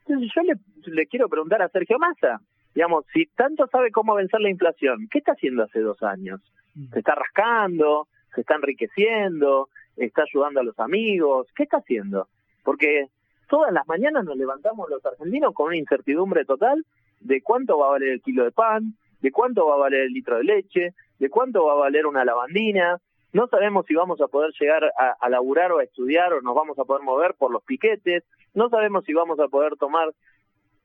Entonces 0.00 0.32
yo 0.34 0.42
le, 0.42 0.54
le 0.92 1.06
quiero 1.06 1.28
preguntar 1.28 1.62
a 1.62 1.68
Sergio 1.68 2.00
Massa, 2.00 2.40
digamos, 2.74 3.04
si 3.12 3.26
tanto 3.26 3.68
sabe 3.68 3.92
cómo 3.92 4.16
vencer 4.16 4.40
la 4.40 4.50
inflación, 4.50 5.06
¿qué 5.08 5.18
está 5.18 5.34
haciendo 5.34 5.62
hace 5.62 5.78
dos 5.78 6.02
años? 6.02 6.40
Mm. 6.74 6.88
¿Se 6.92 6.98
está 6.98 7.14
rascando? 7.14 8.08
¿Se 8.34 8.40
está 8.40 8.56
enriqueciendo? 8.56 9.68
¿Está 9.96 10.22
ayudando 10.22 10.58
a 10.58 10.64
los 10.64 10.80
amigos? 10.80 11.46
¿Qué 11.54 11.62
está 11.62 11.76
haciendo? 11.76 12.26
Porque 12.64 13.06
todas 13.54 13.72
las 13.72 13.86
mañanas 13.86 14.24
nos 14.24 14.36
levantamos 14.36 14.90
los 14.90 15.06
argentinos 15.06 15.54
con 15.54 15.68
una 15.68 15.76
incertidumbre 15.76 16.44
total 16.44 16.84
de 17.20 17.40
cuánto 17.40 17.78
va 17.78 17.86
a 17.86 17.90
valer 17.90 18.08
el 18.08 18.20
kilo 18.20 18.42
de 18.42 18.50
pan, 18.50 18.94
de 19.20 19.30
cuánto 19.30 19.64
va 19.64 19.74
a 19.74 19.78
valer 19.78 20.00
el 20.00 20.12
litro 20.12 20.38
de 20.38 20.42
leche, 20.42 20.92
de 21.20 21.30
cuánto 21.30 21.64
va 21.64 21.74
a 21.74 21.76
valer 21.76 22.04
una 22.04 22.24
lavandina. 22.24 22.98
No 23.32 23.46
sabemos 23.46 23.86
si 23.86 23.94
vamos 23.94 24.20
a 24.20 24.26
poder 24.26 24.50
llegar 24.58 24.92
a, 24.98 25.14
a 25.20 25.28
laburar 25.28 25.70
o 25.70 25.78
a 25.78 25.84
estudiar 25.84 26.32
o 26.32 26.42
nos 26.42 26.52
vamos 26.52 26.76
a 26.80 26.84
poder 26.84 27.04
mover 27.04 27.34
por 27.34 27.52
los 27.52 27.62
piquetes. 27.62 28.24
No 28.54 28.68
sabemos 28.70 29.04
si 29.04 29.14
vamos 29.14 29.38
a 29.38 29.46
poder 29.46 29.76
tomar 29.76 30.08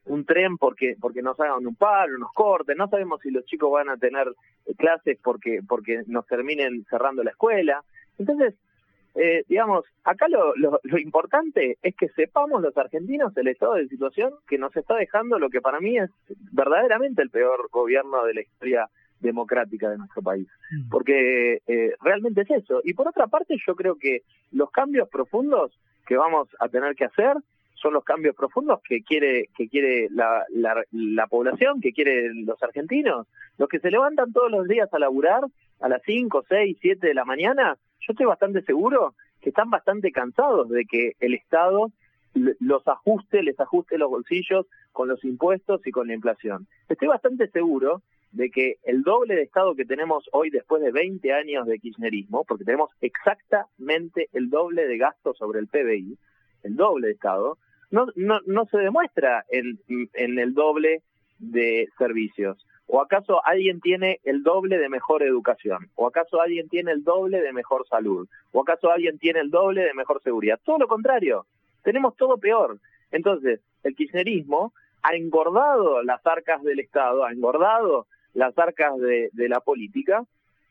un 0.05 0.25
tren 0.25 0.59
porque 0.59 0.95
porque 1.01 1.23
nos 1.23 1.39
hagan 1.39 1.65
un 1.65 1.75
paro, 1.75 2.19
nos 2.19 2.31
corten, 2.33 2.77
no 2.77 2.87
sabemos 2.87 3.19
si 3.21 3.31
los 3.31 3.45
chicos 3.45 3.71
van 3.71 3.89
a 3.89 3.97
tener 3.97 4.31
clases 4.77 5.17
porque 5.23 5.61
porque 5.67 6.03
nos 6.05 6.27
terminen 6.27 6.85
cerrando 6.87 7.23
la 7.23 7.31
escuela. 7.31 7.83
Entonces, 8.19 8.53
eh, 9.21 9.43
digamos, 9.49 9.83
acá 10.05 10.29
lo, 10.29 10.55
lo, 10.55 10.97
importante 10.97 11.77
es 11.81 11.93
que 11.97 12.07
sepamos 12.09 12.61
los 12.61 12.77
argentinos 12.77 13.35
el 13.35 13.49
estado 13.49 13.73
de 13.73 13.89
situación 13.89 14.31
que 14.47 14.57
nos 14.57 14.73
está 14.77 14.95
dejando 14.95 15.37
lo 15.37 15.49
que 15.49 15.59
para 15.59 15.81
mí 15.81 15.97
es 15.97 16.09
verdaderamente 16.53 17.21
el 17.21 17.29
peor 17.29 17.67
gobierno 17.69 18.23
de 18.23 18.33
la 18.33 18.41
historia 18.41 18.89
democrática 19.19 19.89
de 19.89 19.97
nuestro 19.97 20.21
país. 20.21 20.47
Mm. 20.71 20.89
Porque 20.89 21.61
eh, 21.67 21.95
realmente 22.01 22.43
es 22.43 22.51
eso. 22.63 22.79
Y 22.85 22.93
por 22.93 23.09
otra 23.09 23.27
parte, 23.27 23.57
yo 23.67 23.75
creo 23.75 23.97
que 23.97 24.21
los 24.53 24.71
cambios 24.71 25.09
profundos 25.09 25.77
que 26.07 26.15
vamos 26.15 26.47
a 26.57 26.69
tener 26.69 26.95
que 26.95 27.03
hacer 27.03 27.35
son 27.73 27.93
los 27.93 28.05
cambios 28.05 28.37
profundos 28.37 28.79
que 28.87 29.03
quiere 29.03 29.49
que 29.57 29.67
quiere 29.67 30.07
la, 30.11 30.45
la, 30.49 30.81
la 30.91 31.27
población, 31.27 31.81
que 31.81 31.91
quieren 31.91 32.45
los 32.45 32.63
argentinos, 32.63 33.27
los 33.57 33.67
que 33.67 33.79
se 33.79 33.91
levantan 33.91 34.31
todos 34.31 34.49
los 34.49 34.65
días 34.65 34.87
a 34.93 34.99
laburar 34.99 35.43
a 35.81 35.89
las 35.89 36.01
5, 36.05 36.45
6, 36.47 36.77
7 36.79 37.07
de 37.07 37.13
la 37.13 37.25
mañana 37.25 37.77
yo 38.01 38.11
estoy 38.13 38.25
bastante 38.25 38.61
seguro 38.63 39.15
que 39.41 39.49
están 39.49 39.69
bastante 39.69 40.11
cansados 40.11 40.69
de 40.69 40.85
que 40.85 41.13
el 41.19 41.33
Estado 41.33 41.91
los 42.33 42.87
ajuste, 42.87 43.43
les 43.43 43.59
ajuste 43.59 43.97
los 43.97 44.09
bolsillos 44.09 44.67
con 44.91 45.07
los 45.07 45.23
impuestos 45.25 45.85
y 45.85 45.91
con 45.91 46.07
la 46.07 46.13
inflación. 46.13 46.67
Estoy 46.87 47.07
bastante 47.07 47.49
seguro 47.49 48.01
de 48.31 48.51
que 48.51 48.77
el 48.83 49.01
doble 49.01 49.35
de 49.35 49.43
Estado 49.43 49.75
que 49.75 49.85
tenemos 49.85 50.29
hoy 50.31 50.49
después 50.49 50.81
de 50.83 50.91
20 50.91 51.33
años 51.33 51.65
de 51.65 51.79
kirchnerismo, 51.79 52.45
porque 52.45 52.65
tenemos 52.65 52.91
exactamente 53.01 54.29
el 54.33 54.49
doble 54.49 54.87
de 54.87 54.97
gasto 54.97 55.33
sobre 55.33 55.59
el 55.59 55.67
PBI, 55.67 56.17
el 56.63 56.75
doble 56.75 57.07
de 57.07 57.13
Estado, 57.13 57.57
no, 57.89 58.07
no, 58.15 58.39
no 58.45 58.65
se 58.65 58.77
demuestra 58.77 59.45
en, 59.49 59.79
en 60.13 60.37
el 60.37 60.53
doble 60.53 61.01
de 61.39 61.87
servicios. 61.97 62.63
¿O 62.91 63.01
acaso 63.01 63.45
alguien 63.45 63.81
tiene 63.81 64.19
el 64.23 64.41
doble 64.41 64.79
de 64.79 64.89
mejor 64.89 65.21
educación? 65.21 65.91
¿O 65.93 66.07
acaso 66.07 66.41
alguien 66.41 66.67
tiene 66.69 66.91
el 66.91 67.03
doble 67.03 67.39
de 67.39 67.53
mejor 67.53 67.87
salud? 67.87 68.27
¿O 68.51 68.61
acaso 68.61 68.89
alguien 68.91 69.19
tiene 69.19 69.41
el 69.41 69.51
doble 69.51 69.83
de 69.83 69.93
mejor 69.93 70.23
seguridad? 70.23 70.59
Todo 70.65 70.79
lo 70.79 70.87
contrario, 70.87 71.45
tenemos 71.83 72.15
todo 72.15 72.39
peor. 72.39 72.79
Entonces, 73.11 73.59
el 73.83 73.95
kirchnerismo 73.95 74.73
ha 75.03 75.15
engordado 75.15 76.01
las 76.01 76.25
arcas 76.25 76.63
del 76.63 76.79
Estado, 76.79 77.25
ha 77.25 77.31
engordado 77.31 78.07
las 78.33 78.57
arcas 78.57 78.97
de, 78.97 79.29
la 79.35 79.59
política 79.59 80.23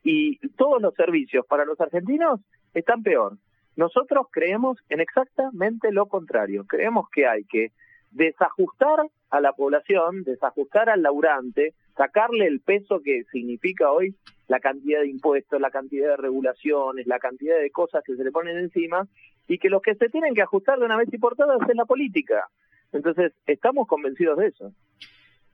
y 0.02 0.38
todos 0.56 0.82
los 0.82 0.94
servicios 0.94 1.46
para 1.46 1.64
los 1.64 1.80
argentinos 1.80 2.40
están 2.74 3.04
peor. 3.04 3.36
Nosotros 3.76 4.26
creemos 4.32 4.76
en 4.88 4.98
exactamente 4.98 5.92
lo 5.92 6.06
contrario. 6.06 6.64
Creemos 6.66 7.08
que 7.10 7.28
hay 7.28 7.44
que 7.44 7.70
desajustar 8.10 9.06
a 9.30 9.40
la 9.40 9.52
población, 9.52 10.24
desajustar 10.24 10.90
al 10.90 11.02
laburante, 11.02 11.74
sacarle 11.98 12.46
el 12.46 12.60
peso 12.60 13.02
que 13.04 13.24
significa 13.30 13.90
hoy 13.90 14.14
la 14.46 14.60
cantidad 14.60 15.00
de 15.00 15.08
impuestos, 15.08 15.60
la 15.60 15.70
cantidad 15.70 16.10
de 16.10 16.16
regulaciones, 16.16 17.06
la 17.06 17.18
cantidad 17.18 17.60
de 17.60 17.70
cosas 17.70 18.02
que 18.06 18.16
se 18.16 18.24
le 18.24 18.30
ponen 18.30 18.56
encima, 18.56 19.06
y 19.46 19.58
que 19.58 19.68
los 19.68 19.82
que 19.82 19.94
se 19.94 20.08
tienen 20.08 20.34
que 20.34 20.42
ajustar 20.42 20.78
de 20.78 20.84
una 20.84 20.96
vez 20.96 21.08
y 21.12 21.18
por 21.18 21.34
todas 21.34 21.58
es 21.68 21.76
la 21.76 21.84
política. 21.84 22.48
Entonces, 22.92 23.32
estamos 23.46 23.86
convencidos 23.86 24.38
de 24.38 24.46
eso. 24.46 24.72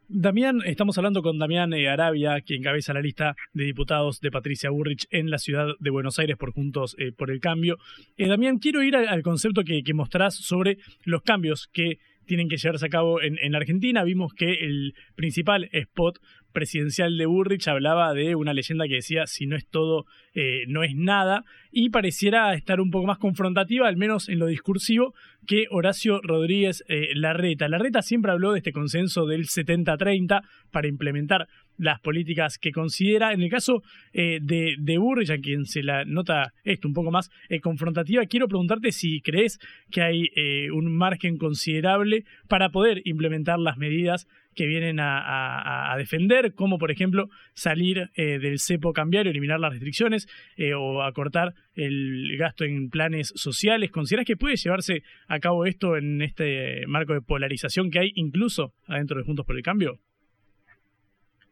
Damián, 0.06 0.60
estamos 0.66 0.98
hablando 0.98 1.22
con 1.22 1.38
Damián 1.38 1.72
eh, 1.72 1.88
Arabia, 1.88 2.40
quien 2.42 2.60
encabeza 2.60 2.92
la 2.92 3.00
lista 3.00 3.34
de 3.54 3.64
diputados 3.64 4.20
de 4.20 4.30
Patricia 4.30 4.68
Burrich 4.68 5.06
en 5.10 5.30
la 5.30 5.38
ciudad 5.38 5.68
de 5.80 5.90
Buenos 5.90 6.18
Aires 6.18 6.36
por 6.36 6.52
Juntos 6.52 6.94
eh, 6.98 7.10
por 7.10 7.30
el 7.30 7.40
Cambio. 7.40 7.78
Eh, 8.18 8.28
Damián, 8.28 8.58
quiero 8.58 8.82
ir 8.82 8.96
al, 8.96 9.22
concepto 9.22 9.62
que 9.64 9.94
mostrás 9.94 10.34
sobre 10.34 10.76
los 11.04 11.22
cambios 11.22 11.68
que 11.72 11.98
tienen 12.26 12.48
que 12.48 12.56
llevarse 12.56 12.86
a 12.86 12.90
cabo 12.90 13.22
en, 13.22 13.38
en 13.40 13.54
Argentina. 13.54 14.04
Vimos 14.04 14.32
que 14.34 14.52
el 14.52 14.94
principal 15.14 15.68
spot 15.72 16.18
presidencial 16.54 17.18
de 17.18 17.26
Burrich 17.26 17.68
hablaba 17.68 18.14
de 18.14 18.34
una 18.36 18.54
leyenda 18.54 18.86
que 18.86 18.94
decía 18.94 19.26
si 19.26 19.44
no 19.44 19.56
es 19.56 19.66
todo, 19.68 20.06
eh, 20.32 20.64
no 20.68 20.82
es 20.82 20.94
nada, 20.94 21.44
y 21.70 21.90
pareciera 21.90 22.54
estar 22.54 22.80
un 22.80 22.90
poco 22.90 23.06
más 23.06 23.18
confrontativa, 23.18 23.88
al 23.88 23.96
menos 23.96 24.30
en 24.30 24.38
lo 24.38 24.46
discursivo, 24.46 25.12
que 25.46 25.66
Horacio 25.70 26.20
Rodríguez 26.22 26.84
eh, 26.88 27.08
Larreta. 27.14 27.68
Larreta 27.68 28.00
siempre 28.00 28.32
habló 28.32 28.52
de 28.52 28.58
este 28.58 28.72
consenso 28.72 29.26
del 29.26 29.46
70-30 29.46 30.42
para 30.70 30.88
implementar 30.88 31.48
las 31.76 32.00
políticas 32.00 32.58
que 32.58 32.72
considera. 32.72 33.32
En 33.32 33.42
el 33.42 33.50
caso 33.50 33.82
eh, 34.12 34.38
de, 34.42 34.76
de 34.78 34.98
Burrich, 34.98 35.30
a 35.30 35.38
quien 35.38 35.66
se 35.66 35.82
la 35.82 36.04
nota 36.04 36.52
esto 36.64 36.88
un 36.88 36.94
poco 36.94 37.10
más 37.10 37.30
eh, 37.48 37.60
confrontativa, 37.60 38.24
quiero 38.26 38.48
preguntarte 38.48 38.92
si 38.92 39.20
crees 39.20 39.58
que 39.90 40.02
hay 40.02 40.30
eh, 40.36 40.70
un 40.70 40.94
margen 40.94 41.36
considerable 41.36 42.24
para 42.48 42.70
poder 42.70 43.02
implementar 43.04 43.58
las 43.58 43.76
medidas 43.76 44.26
que 44.54 44.66
vienen 44.66 45.00
a, 45.00 45.92
defender, 45.98 46.54
como 46.54 46.78
por 46.78 46.92
ejemplo 46.92 47.28
salir 47.54 48.10
del 48.14 48.60
cepo 48.60 48.92
cambiario, 48.92 49.32
eliminar 49.32 49.58
las 49.58 49.72
restricciones 49.72 50.28
o 50.76 51.02
acortar 51.02 51.54
el 51.74 52.36
gasto 52.38 52.62
en 52.62 52.88
planes 52.88 53.32
sociales. 53.34 53.90
¿Consideras 53.90 54.26
que 54.26 54.36
puede 54.36 54.54
llevarse 54.54 55.02
a 55.26 55.40
cabo 55.40 55.66
esto 55.66 55.96
en 55.96 56.22
este 56.22 56.86
marco 56.86 57.14
de 57.14 57.20
polarización 57.20 57.90
que 57.90 57.98
hay 57.98 58.12
incluso 58.14 58.74
adentro 58.86 59.18
de 59.18 59.24
Juntos 59.24 59.44
por 59.44 59.56
el 59.56 59.62
Cambio? 59.64 59.98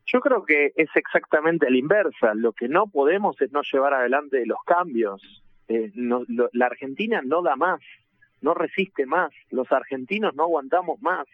Yo 0.07 0.21
creo 0.21 0.45
que 0.45 0.73
es 0.77 0.89
exactamente 0.95 1.71
la 1.71 1.77
inversa. 1.77 2.35
Lo 2.35 2.53
que 2.53 2.69
no 2.69 2.87
podemos 2.87 3.41
es 3.41 3.53
no 3.53 3.63
llevar 3.63 3.95
adelante 3.95 4.45
los 4.47 4.63
cambios. 4.65 5.43
Eh, 5.69 5.91
no, 5.95 6.25
la 6.53 6.67
Argentina 6.67 7.23
no 7.25 7.43
da 7.43 7.57
más, 7.57 7.81
no 8.41 8.55
resiste 8.55 9.07
más. 9.07 9.33
Los 9.51 9.71
argentinos 9.73 10.35
no 10.35 10.45
aguantamos 10.45 11.01
más. 11.01 11.27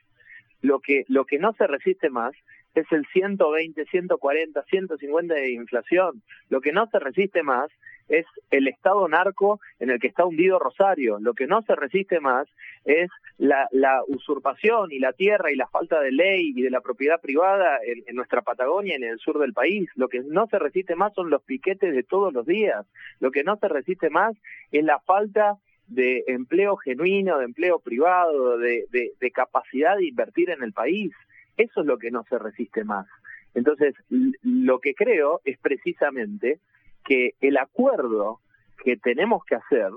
Lo 0.61 0.81
que, 0.81 1.05
lo 1.09 1.25
que 1.25 1.39
no 1.39 1.53
se 1.55 1.67
resiste 1.67 2.11
más 2.11 2.35
es 2.75 2.87
el 2.93 3.07
120, 3.13 3.85
140, 3.87 4.63
150 4.63 5.35
de 5.35 5.53
inflación. 5.53 6.23
Lo 6.49 6.61
que 6.61 6.73
no 6.73 6.87
se 6.89 6.99
resiste 6.99 7.43
más 7.43 7.71
es 8.09 8.27
el 8.51 8.69
estado 8.69 9.07
narco 9.09 9.61
en 9.79 9.91
el 9.91 10.01
que 10.01 10.09
está 10.09 10.25
hundido 10.25 10.59
Rosario. 10.59 11.19
Lo 11.21 11.35
que 11.35 11.47
no 11.47 11.63
se 11.63 11.75
resiste 11.75 12.21
más 12.21 12.49
es 12.85 13.11
la, 13.37 13.69
usurpación 14.09 14.91
y 14.93 14.99
la 14.99 15.13
tierra 15.13 15.53
y 15.53 15.57
la 15.57 15.69
falta 15.69 16.01
de 16.01 16.13
ley 16.13 16.53
y 16.57 16.63
de 16.63 16.71
la 16.71 16.81
propiedad 16.81 17.21
privada 17.21 17.79
en, 17.85 18.17
nuestra 18.17 18.43
Patagonia 18.43 18.97
en 18.97 19.05
el 19.05 19.19
sur 19.19 19.39
del 19.39 19.53
país. 19.53 19.89
Lo 19.95 20.09
que 20.09 20.21
no 20.21 20.47
se 20.47 20.59
resiste 20.59 20.97
más 20.97 21.13
son 21.15 21.31
los 21.31 21.43
piquetes 21.43 21.95
de 21.95 22.03
todos 22.03 22.33
los 22.33 22.47
días. 22.47 22.87
Lo 23.21 23.31
que 23.31 23.45
no 23.45 23.57
se 23.57 23.69
resiste 23.69 24.11
más 24.11 24.35
es 24.73 24.85
la 24.85 24.99
falta 25.01 25.57
de 25.87 26.25
empleo 26.27 26.77
genuino, 26.77 27.39
de 27.39 27.45
empleo 27.45 27.79
privado, 27.79 28.59
de 28.59 29.33
capacidad 29.35 29.97
de 29.97 30.07
invertir 30.07 30.51
en 30.51 30.63
el 30.63 30.73
país. 30.73 31.13
Eso 31.57 31.81
es 31.81 31.87
lo 31.87 31.99
que 31.99 32.11
no 32.11 32.25
se 32.29 32.39
resiste 32.39 32.85
más. 32.85 33.07
Entonces, 33.55 33.95
lo 34.09 34.79
que 34.79 34.95
creo 34.95 35.41
es 35.45 35.59
precisamente 35.59 36.61
que 37.09 37.33
el 37.41 37.57
acuerdo 37.57 38.41
que 38.85 38.99
tenemos 38.99 39.43
que 39.47 39.55
hacer, 39.55 39.91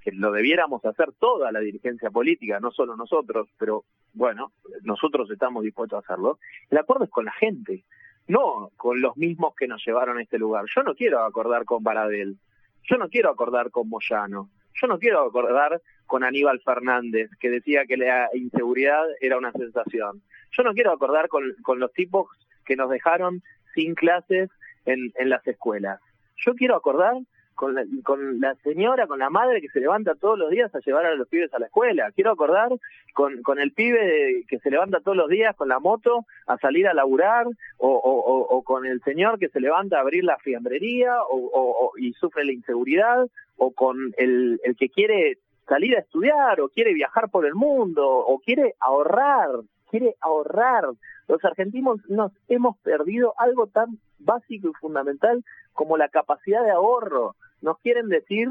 que 0.00 0.10
lo 0.10 0.32
debiéramos 0.32 0.84
hacer 0.84 1.12
toda 1.12 1.52
la 1.52 1.60
dirigencia 1.60 2.10
política, 2.10 2.58
no 2.58 2.72
solo 2.72 2.96
nosotros, 2.96 3.48
pero 3.58 3.84
bueno, 4.12 4.52
nosotros 4.82 5.30
estamos 5.30 5.62
dispuestos 5.62 5.96
a 5.96 6.00
hacerlo, 6.00 6.40
el 6.68 6.78
acuerdo 6.78 7.04
es 7.04 7.10
con 7.10 7.26
la 7.26 7.32
gente, 7.32 7.84
no 8.26 8.72
con 8.76 9.00
los 9.00 9.16
mismos 9.16 9.54
que 9.54 9.68
nos 9.68 9.86
llevaron 9.86 10.18
a 10.18 10.22
este 10.22 10.36
lugar. 10.36 10.64
Yo 10.74 10.82
no 10.82 10.96
quiero 10.96 11.24
acordar 11.24 11.64
con 11.64 11.84
Baradel, 11.84 12.36
yo 12.82 12.96
no 12.96 13.08
quiero 13.08 13.30
acordar 13.30 13.70
con 13.70 13.88
Moyano, 13.88 14.50
yo 14.74 14.88
no 14.88 14.98
quiero 14.98 15.20
acordar 15.20 15.80
con 16.06 16.24
Aníbal 16.24 16.60
Fernández, 16.60 17.30
que 17.38 17.50
decía 17.50 17.86
que 17.86 17.96
la 17.96 18.28
inseguridad 18.34 19.04
era 19.20 19.38
una 19.38 19.52
sensación. 19.52 20.22
Yo 20.50 20.64
no 20.64 20.74
quiero 20.74 20.90
acordar 20.90 21.28
con, 21.28 21.54
los 21.78 21.92
tipos 21.92 22.26
que 22.64 22.74
nos 22.74 22.90
dejaron 22.90 23.44
sin 23.76 23.94
clases 23.94 24.50
en 24.84 25.12
las 25.30 25.46
escuelas. 25.46 26.00
Yo 26.44 26.54
quiero 26.54 26.76
acordar 26.76 27.14
con 27.54 27.74
la, 27.74 27.84
con 28.02 28.40
la 28.40 28.54
señora, 28.56 29.06
con 29.06 29.18
la 29.18 29.30
madre 29.30 29.60
que 29.60 29.68
se 29.68 29.80
levanta 29.80 30.14
todos 30.14 30.38
los 30.38 30.50
días 30.50 30.74
a 30.74 30.80
llevar 30.80 31.06
a 31.06 31.14
los 31.14 31.28
pibes 31.28 31.52
a 31.54 31.58
la 31.58 31.66
escuela. 31.66 32.10
Quiero 32.12 32.32
acordar 32.32 32.70
con, 33.12 33.58
el 33.58 33.72
pibe 33.72 34.44
que 34.48 34.58
se 34.58 34.70
levanta 34.70 35.00
todos 35.00 35.16
los 35.16 35.28
días 35.28 35.54
con 35.54 35.68
la 35.68 35.78
moto 35.78 36.24
a 36.46 36.56
salir 36.58 36.88
a 36.88 36.94
laburar, 36.94 37.46
o, 37.78 38.62
con 38.64 38.86
el 38.86 39.00
señor 39.02 39.38
que 39.38 39.48
se 39.48 39.60
levanta 39.60 39.98
a 39.98 40.00
abrir 40.00 40.24
la 40.24 40.38
fiambrería 40.38 41.14
o, 41.30 41.92
y 41.98 42.12
sufre 42.14 42.44
la 42.44 42.52
inseguridad, 42.52 43.26
o 43.56 43.72
con 43.72 44.12
el 44.16 44.58
que 44.78 44.88
quiere 44.88 45.38
salir 45.68 45.96
a 45.96 46.00
estudiar, 46.00 46.60
o 46.60 46.68
quiere 46.68 46.92
viajar 46.92 47.30
por 47.30 47.46
el 47.46 47.54
mundo, 47.54 48.06
o 48.06 48.38
quiere 48.40 48.74
ahorrar, 48.80 49.50
quiere 49.92 50.16
ahorrar. 50.22 50.84
Los 51.28 51.44
argentinos 51.44 52.00
nos 52.08 52.32
hemos 52.48 52.78
perdido 52.78 53.34
algo 53.36 53.66
tan 53.66 53.98
básico 54.18 54.68
y 54.68 54.80
fundamental 54.80 55.44
como 55.74 55.98
la 55.98 56.08
capacidad 56.08 56.64
de 56.64 56.70
ahorro. 56.70 57.36
Nos 57.60 57.78
quieren 57.78 58.08
decir 58.08 58.48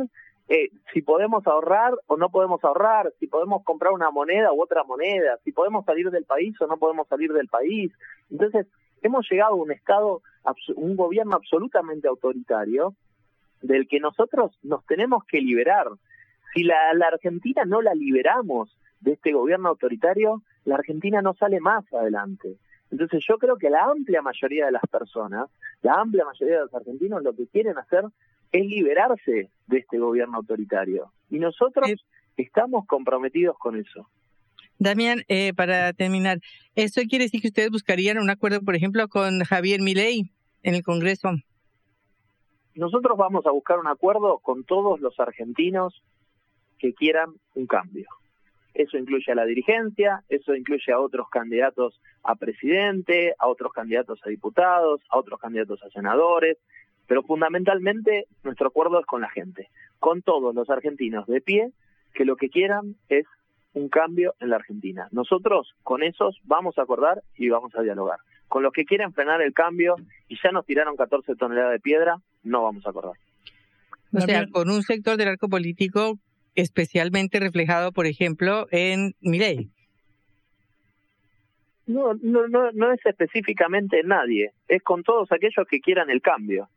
eh, 0.50 0.70
si 0.94 1.02
podemos 1.02 1.46
ahorrar 1.48 1.94
o 2.06 2.16
no 2.16 2.30
podemos 2.30 2.64
ahorrar, 2.64 3.12
si 3.20 3.26
podemos 3.26 3.64
comprar 3.64 3.92
una 3.92 4.12
moneda 4.12 4.54
u 4.54 4.62
otra 4.62 4.84
moneda, 4.84 5.40
si 5.44 5.52
podemos 5.52 5.84
salir 5.84 6.12
del 6.12 6.26
país 6.26 6.56
o 6.62 6.68
no 6.68 6.78
podemos 6.78 7.08
salir 7.08 7.34
del 7.34 7.48
país. 7.48 7.92
Entonces, 8.30 8.68
hemos 9.02 9.28
llegado 9.30 9.54
a 9.54 9.64
un 9.64 9.72
estado, 9.72 10.22
un 10.76 10.96
gobierno 10.96 11.36
absolutamente 11.36 12.08
autoritario 12.08 12.94
del 13.64 13.88
que 13.88 14.00
nosotros 14.00 14.52
nos 14.62 14.86
tenemos 14.86 15.24
que 15.26 15.42
liberar. 15.42 15.88
Si 16.54 16.64
la, 16.64 16.94
la 16.94 17.08
Argentina 17.08 17.64
no 17.66 17.82
la 17.82 17.96
liberamos 17.96 18.78
de 19.00 19.14
este 19.14 19.32
gobierno 19.32 19.70
autoritario, 19.70 20.44
la 20.66 20.76
Argentina 20.76 21.22
no 21.22 21.34
sale 21.34 21.60
más 21.60 21.86
adelante. 21.94 22.58
Entonces 22.92 23.24
yo 23.28 23.38
creo 23.38 23.58
que 23.58 23.70
la 23.70 23.86
amplia 23.86 24.22
mayoría 24.22 24.66
de 24.66 24.74
las 24.74 24.84
personas, 24.92 25.50
la 25.82 25.94
amplia 25.94 26.26
mayoría 26.26 26.58
de 26.58 26.62
los 26.64 26.74
argentinos 26.74 27.24
lo 27.24 27.34
que 27.34 27.48
quieren 27.48 27.78
hacer 27.78 28.06
es 28.52 28.66
liberarse 28.66 29.50
de 29.68 29.78
este 29.78 29.98
gobierno 29.98 30.38
autoritario. 30.38 31.12
Y 31.30 31.40
nosotros 31.40 31.90
estamos 32.36 32.86
comprometidos 32.86 33.58
con 33.58 33.78
eso. 33.78 34.10
Damián, 34.78 35.24
eh, 35.28 35.54
para 35.54 35.94
terminar, 35.94 36.40
¿esto 36.76 37.02
quiere 37.08 37.26
decir 37.26 37.40
que 37.42 37.50
ustedes 37.50 37.70
buscarían 37.70 38.18
un 38.18 38.30
acuerdo, 38.30 38.62
por 38.62 38.76
ejemplo, 38.76 39.08
con 39.08 39.42
Javier 39.44 39.80
Milei 39.80 40.32
en 40.64 40.76
el 40.76 40.84
Congreso? 40.84 41.30
Nosotros 42.74 43.18
vamos 43.18 43.46
a 43.46 43.52
buscar 43.52 43.80
un 43.80 43.88
acuerdo 43.88 44.40
con 44.40 44.64
todos 44.64 45.00
los 45.00 45.20
argentinos 45.20 46.02
que 46.80 46.94
quieran 46.94 47.30
un 47.54 47.68
cambio. 47.68 48.08
Eso 48.74 48.98
incluye 48.98 49.32
a 49.32 49.36
la 49.36 49.46
dirigencia, 49.46 50.24
eso 50.30 50.56
incluye 50.56 50.92
a 50.94 51.00
otros 51.00 51.28
candidatos 51.30 52.00
a 52.24 52.36
presidente, 52.36 53.36
a 53.38 53.48
otros 53.48 53.74
candidatos 53.74 54.20
a 54.26 54.30
diputados, 54.30 55.02
a 55.10 55.18
otros 55.18 55.40
candidatos 55.40 55.84
a 55.84 55.90
senadores, 55.90 56.58
pero 57.08 57.24
fundamentalmente 57.24 58.28
nuestro 58.44 58.68
acuerdo 58.68 59.00
es 59.00 59.06
con 59.06 59.22
la 59.22 59.30
gente, 59.30 59.70
con 60.00 60.22
todos 60.22 60.56
los 60.56 60.70
argentinos 60.70 61.28
de 61.28 61.42
pie 61.42 61.72
que 62.14 62.26
lo 62.26 62.36
que 62.36 62.50
quieran 62.50 62.96
es 63.10 63.26
un 63.74 63.90
cambio 63.90 64.36
en 64.40 64.50
la 64.50 64.58
Argentina. 64.58 65.08
Nosotros 65.12 65.74
con 65.84 66.04
esos 66.04 66.40
vamos 66.44 66.78
a 66.78 66.84
acordar 66.84 67.22
y 67.36 67.50
vamos 67.50 67.74
a 67.76 67.82
dialogar. 67.82 68.20
Con 68.48 68.64
los 68.64 68.74
que 68.74 68.86
quieren 68.86 69.14
frenar 69.14 69.42
el 69.42 69.54
cambio 69.54 69.96
y 70.28 70.38
ya 70.42 70.52
nos 70.52 70.66
tiraron 70.66 70.96
14 70.96 71.36
toneladas 71.36 71.72
de 71.72 71.80
piedra, 71.80 72.18
no 72.44 72.64
vamos 72.64 72.86
a 72.86 72.90
acordar. 72.90 73.14
O 74.14 74.20
sea, 74.20 74.46
con 74.48 74.70
un 74.70 74.84
sector 74.84 75.16
del 75.16 75.30
arco 75.30 75.48
político 75.48 76.20
especialmente 76.56 77.40
reflejado, 77.40 77.92
por 77.92 78.06
ejemplo, 78.06 78.68
en 78.72 79.16
Milei. 79.22 79.70
no, 81.88 82.14
no, 82.22 82.48
no, 82.48 82.72
no 82.72 82.92
es 82.92 83.06
específicamente 83.06 84.02
nadie, 84.04 84.52
es 84.68 84.82
con 84.82 85.04
todos 85.04 85.32
aquellos 85.32 85.68
que 85.70 85.82
quieran 85.82 86.10
el 86.10 86.22
cambio. 86.22 86.70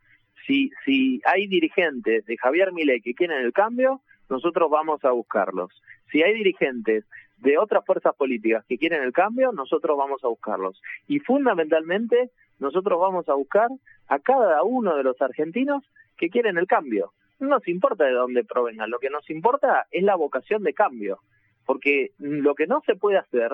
Si, 0.46 0.70
si 0.84 1.22
hay 1.24 1.46
dirigentes 1.46 2.26
de 2.26 2.36
Javier 2.36 2.72
Milei 2.72 3.00
que 3.00 3.14
quieren 3.14 3.42
el 3.42 3.52
cambio, 3.52 4.02
nosotros 4.28 4.70
vamos 4.70 5.04
a 5.04 5.10
buscarlos. 5.10 5.70
Si 6.10 6.22
hay 6.22 6.34
dirigentes 6.34 7.04
de 7.38 7.58
otras 7.58 7.84
fuerzas 7.84 8.14
políticas 8.14 8.64
que 8.66 8.78
quieren 8.78 9.02
el 9.02 9.12
cambio, 9.12 9.52
nosotros 9.52 9.96
vamos 9.96 10.22
a 10.24 10.28
buscarlos. 10.28 10.80
Y 11.08 11.20
fundamentalmente, 11.20 12.30
nosotros 12.58 12.98
vamos 13.00 13.28
a 13.28 13.34
buscar 13.34 13.68
a 14.08 14.18
cada 14.18 14.62
uno 14.62 14.96
de 14.96 15.02
los 15.02 15.20
argentinos 15.20 15.82
que 16.16 16.28
quieren 16.28 16.58
el 16.58 16.66
cambio. 16.66 17.12
No 17.38 17.48
nos 17.48 17.66
importa 17.68 18.04
de 18.04 18.12
dónde 18.12 18.44
provengan, 18.44 18.90
lo 18.90 18.98
que 18.98 19.10
nos 19.10 19.28
importa 19.30 19.86
es 19.90 20.02
la 20.02 20.16
vocación 20.16 20.62
de 20.62 20.74
cambio. 20.74 21.20
Porque 21.66 22.12
lo 22.18 22.54
que 22.54 22.66
no 22.66 22.82
se 22.86 22.94
puede 22.94 23.18
hacer 23.18 23.52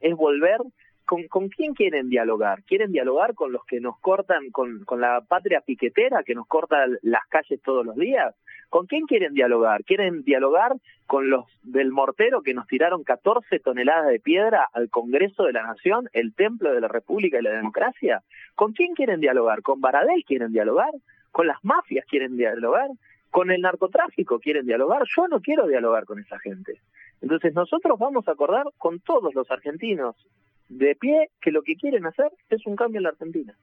es 0.00 0.14
volver 0.14 0.60
¿Con, 1.06 1.28
¿Con, 1.28 1.48
quién 1.48 1.74
quieren 1.74 2.08
dialogar? 2.08 2.64
¿Quieren 2.64 2.90
dialogar 2.90 3.34
con 3.34 3.52
los 3.52 3.64
que 3.64 3.78
nos 3.78 3.96
cortan, 4.00 4.50
con, 4.50 4.84
con 4.84 5.00
la 5.00 5.20
patria 5.20 5.60
piquetera 5.60 6.24
que 6.24 6.34
nos 6.34 6.48
corta 6.48 6.84
las 7.02 7.24
calles 7.28 7.62
todos 7.62 7.86
los 7.86 7.94
días? 7.94 8.34
¿Con 8.68 8.86
quién 8.86 9.06
quieren 9.06 9.32
dialogar? 9.32 9.84
¿Quieren 9.84 10.24
dialogar 10.24 10.72
con 11.06 11.30
los 11.30 11.44
del 11.62 11.92
mortero 11.92 12.42
que 12.42 12.54
nos 12.54 12.66
tiraron 12.66 13.04
14 13.04 13.60
toneladas 13.60 14.08
de 14.08 14.18
piedra 14.18 14.68
al 14.72 14.90
Congreso 14.90 15.44
de 15.44 15.52
la 15.52 15.62
Nación, 15.62 16.08
el 16.12 16.34
templo 16.34 16.74
de 16.74 16.80
la 16.80 16.88
República 16.88 17.38
y 17.38 17.42
la 17.42 17.52
democracia? 17.52 18.22
¿Con 18.56 18.72
quién 18.72 18.94
quieren 18.94 19.20
dialogar? 19.20 19.62
¿Con 19.62 19.80
Baradel 19.80 20.24
quieren 20.24 20.50
dialogar? 20.50 20.90
¿Con 21.30 21.46
las 21.46 21.62
mafias 21.64 22.06
quieren 22.06 22.36
dialogar? 22.36 22.88
¿Con 23.30 23.50
el 23.50 23.60
narcotráfico 23.60 24.38
quieren 24.40 24.66
dialogar? 24.66 25.02
Yo 25.16 25.28
no 25.28 25.40
quiero 25.40 25.66
dialogar 25.66 26.04
con 26.04 26.18
esa 26.18 26.38
gente. 26.38 26.80
Entonces 27.20 27.54
nosotros 27.54 27.98
vamos 27.98 28.28
a 28.28 28.32
acordar 28.32 28.64
con 28.78 29.00
todos 29.00 29.34
los 29.34 29.50
argentinos 29.50 30.16
de 30.68 30.94
pie 30.96 31.30
que 31.40 31.52
lo 31.52 31.62
que 31.62 31.76
quieren 31.76 32.06
hacer 32.06 32.30
es 32.50 32.66
un 32.66 32.76
cambio 32.76 32.98
en 32.98 33.04
la 33.04 33.10
Argentina. 33.10 33.54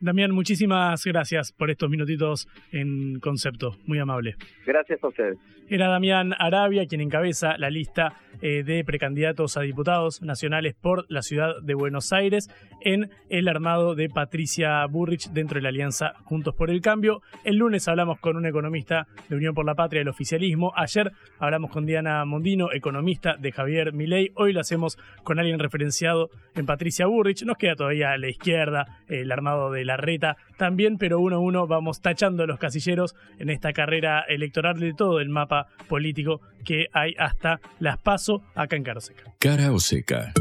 Damián, 0.00 0.30
muchísimas 0.30 1.04
gracias 1.04 1.52
por 1.52 1.70
estos 1.70 1.90
minutitos 1.90 2.48
en 2.72 3.20
concepto. 3.20 3.76
Muy 3.86 3.98
amable. 3.98 4.34
Gracias 4.64 5.04
a 5.04 5.08
ustedes. 5.08 5.38
Era 5.68 5.86
Damián 5.86 6.34
Arabia 6.36 6.86
quien 6.86 7.00
encabeza 7.00 7.56
la 7.56 7.70
lista 7.70 8.14
eh, 8.42 8.64
de 8.64 8.82
precandidatos 8.82 9.56
a 9.56 9.60
diputados 9.60 10.20
nacionales 10.20 10.74
por 10.74 11.04
la 11.08 11.22
ciudad 11.22 11.62
de 11.62 11.74
Buenos 11.74 12.12
Aires 12.12 12.48
en 12.80 13.10
el 13.28 13.46
armado 13.46 13.94
de 13.94 14.08
Patricia 14.08 14.84
Burrich 14.86 15.30
dentro 15.30 15.56
de 15.56 15.62
la 15.62 15.68
alianza 15.68 16.14
Juntos 16.24 16.56
por 16.56 16.70
el 16.70 16.80
Cambio. 16.80 17.22
El 17.44 17.56
lunes 17.56 17.86
hablamos 17.86 18.18
con 18.18 18.36
un 18.36 18.46
economista 18.46 19.06
de 19.28 19.36
Unión 19.36 19.54
por 19.54 19.64
la 19.64 19.76
Patria 19.76 20.00
del 20.00 20.08
oficialismo. 20.08 20.72
Ayer 20.74 21.12
hablamos 21.38 21.70
con 21.70 21.86
Diana 21.86 22.24
Mondino, 22.24 22.72
economista 22.72 23.36
de 23.38 23.52
Javier 23.52 23.92
Milei. 23.92 24.32
Hoy 24.34 24.52
lo 24.52 24.60
hacemos 24.60 24.98
con 25.22 25.38
alguien 25.38 25.60
referenciado 25.60 26.30
en 26.56 26.66
Patricia 26.66 27.06
Burrich. 27.06 27.44
Nos 27.44 27.58
queda 27.58 27.76
todavía 27.76 28.10
a 28.10 28.18
la 28.18 28.28
izquierda 28.28 29.02
el 29.06 29.30
armado 29.30 29.70
de 29.70 29.84
la 29.90 29.96
reta 29.96 30.36
también, 30.56 30.98
pero 30.98 31.18
uno 31.18 31.36
a 31.36 31.38
uno 31.40 31.66
vamos 31.66 32.00
tachando 32.00 32.46
los 32.46 32.58
casilleros 32.58 33.14
en 33.38 33.50
esta 33.50 33.72
carrera 33.72 34.24
electoral 34.28 34.78
de 34.78 34.94
todo 34.94 35.20
el 35.20 35.28
mapa 35.28 35.66
político 35.88 36.40
que 36.64 36.86
hay 36.92 37.14
hasta 37.18 37.60
las 37.80 37.98
paso 37.98 38.42
acá 38.54 38.76
en 38.76 38.84
Cara 38.84 39.00
Seca. 39.00 39.24
Cara 39.40 39.72
o 39.72 39.80
seca. 39.80 40.32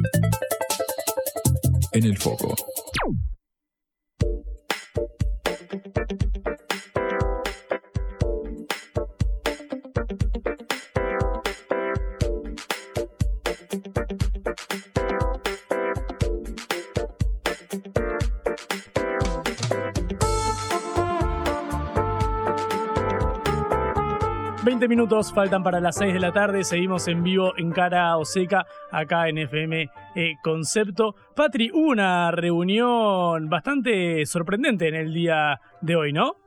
En 1.92 2.04
el 2.04 2.18
foco. 2.18 2.56
20 24.80 24.96
minutos 24.96 25.34
faltan 25.34 25.62
para 25.62 25.82
las 25.82 25.98
6 25.98 26.14
de 26.14 26.20
la 26.22 26.32
tarde. 26.32 26.64
Seguimos 26.64 27.10
en 27.10 27.22
vivo 27.22 27.52
en 27.58 27.70
Cara 27.74 28.16
o 28.16 28.24
Seca, 28.24 28.66
acá 28.92 29.28
en 29.28 29.38
FM 29.38 29.90
eh, 30.16 30.36
Concepto. 30.42 31.16
Patri, 31.36 31.70
una 31.74 32.32
reunión 32.32 33.50
bastante 33.50 34.26
sorprendente 34.26 34.88
en 34.88 34.96
el 34.96 35.14
día 35.14 35.60
de 35.82 35.98
hoy, 35.98 36.14
¿no? 36.14 36.38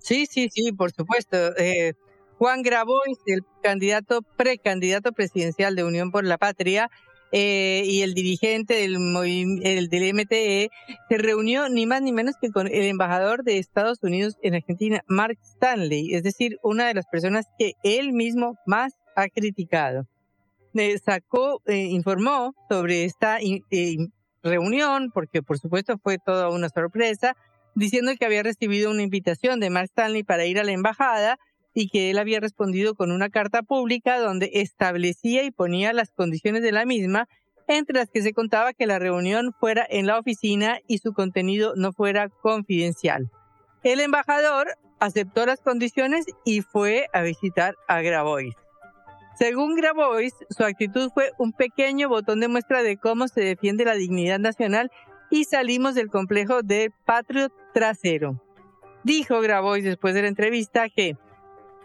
Sí, 0.00 0.26
sí, 0.26 0.48
sí, 0.50 0.70
por 0.70 0.92
supuesto. 0.92 1.36
Eh, 1.56 1.94
Juan 2.38 2.62
Grabois, 2.62 3.18
el 3.26 3.40
candidato, 3.60 4.22
precandidato 4.36 5.10
presidencial 5.10 5.74
de 5.74 5.82
Unión 5.82 6.12
por 6.12 6.22
la 6.24 6.38
Patria, 6.38 6.92
eh, 7.32 7.82
y 7.86 8.02
el 8.02 8.14
dirigente 8.14 8.74
del, 8.74 8.96
el, 9.62 9.88
del 9.88 10.14
MTE 10.14 10.70
se 11.08 11.18
reunió 11.18 11.68
ni 11.68 11.86
más 11.86 12.02
ni 12.02 12.12
menos 12.12 12.34
que 12.40 12.50
con 12.50 12.66
el 12.66 12.82
embajador 12.84 13.44
de 13.44 13.58
Estados 13.58 13.98
Unidos 14.02 14.36
en 14.42 14.54
Argentina, 14.54 15.02
Mark 15.06 15.38
Stanley, 15.42 16.14
es 16.14 16.24
decir, 16.24 16.58
una 16.62 16.88
de 16.88 16.94
las 16.94 17.06
personas 17.06 17.46
que 17.58 17.74
él 17.84 18.12
mismo 18.12 18.58
más 18.66 18.94
ha 19.14 19.28
criticado. 19.28 20.06
sacó, 21.04 21.62
eh, 21.66 21.86
informó 21.90 22.54
sobre 22.68 23.04
esta 23.04 23.38
eh, 23.40 23.96
reunión, 24.42 25.10
porque 25.12 25.42
por 25.42 25.58
supuesto 25.58 25.98
fue 26.02 26.18
toda 26.18 26.48
una 26.48 26.68
sorpresa, 26.68 27.36
diciendo 27.76 28.12
que 28.18 28.26
había 28.26 28.42
recibido 28.42 28.90
una 28.90 29.02
invitación 29.02 29.60
de 29.60 29.70
Mark 29.70 29.86
Stanley 29.90 30.24
para 30.24 30.46
ir 30.46 30.58
a 30.58 30.64
la 30.64 30.72
embajada 30.72 31.38
y 31.74 31.88
que 31.88 32.10
él 32.10 32.18
había 32.18 32.40
respondido 32.40 32.94
con 32.94 33.12
una 33.12 33.28
carta 33.28 33.62
pública 33.62 34.18
donde 34.18 34.50
establecía 34.54 35.44
y 35.44 35.50
ponía 35.50 35.92
las 35.92 36.10
condiciones 36.10 36.62
de 36.62 36.72
la 36.72 36.84
misma, 36.84 37.28
entre 37.68 37.98
las 37.98 38.10
que 38.10 38.22
se 38.22 38.32
contaba 38.32 38.72
que 38.72 38.86
la 38.86 38.98
reunión 38.98 39.52
fuera 39.58 39.86
en 39.88 40.06
la 40.06 40.18
oficina 40.18 40.80
y 40.88 40.98
su 40.98 41.12
contenido 41.12 41.74
no 41.76 41.92
fuera 41.92 42.28
confidencial. 42.28 43.30
El 43.82 44.00
embajador 44.00 44.76
aceptó 44.98 45.46
las 45.46 45.60
condiciones 45.60 46.26
y 46.44 46.62
fue 46.62 47.06
a 47.12 47.22
visitar 47.22 47.74
a 47.88 48.02
Grabois. 48.02 48.54
Según 49.38 49.74
Grabois, 49.74 50.34
su 50.50 50.64
actitud 50.64 51.10
fue 51.14 51.30
un 51.38 51.52
pequeño 51.52 52.08
botón 52.08 52.40
de 52.40 52.48
muestra 52.48 52.82
de 52.82 52.98
cómo 52.98 53.26
se 53.26 53.40
defiende 53.40 53.86
la 53.86 53.94
dignidad 53.94 54.38
nacional 54.38 54.90
y 55.30 55.44
salimos 55.44 55.94
del 55.94 56.10
complejo 56.10 56.62
de 56.62 56.92
Patriot 57.06 57.52
trasero. 57.72 58.42
Dijo 59.02 59.40
Grabois 59.40 59.84
después 59.84 60.12
de 60.14 60.22
la 60.22 60.28
entrevista 60.28 60.88
que 60.90 61.16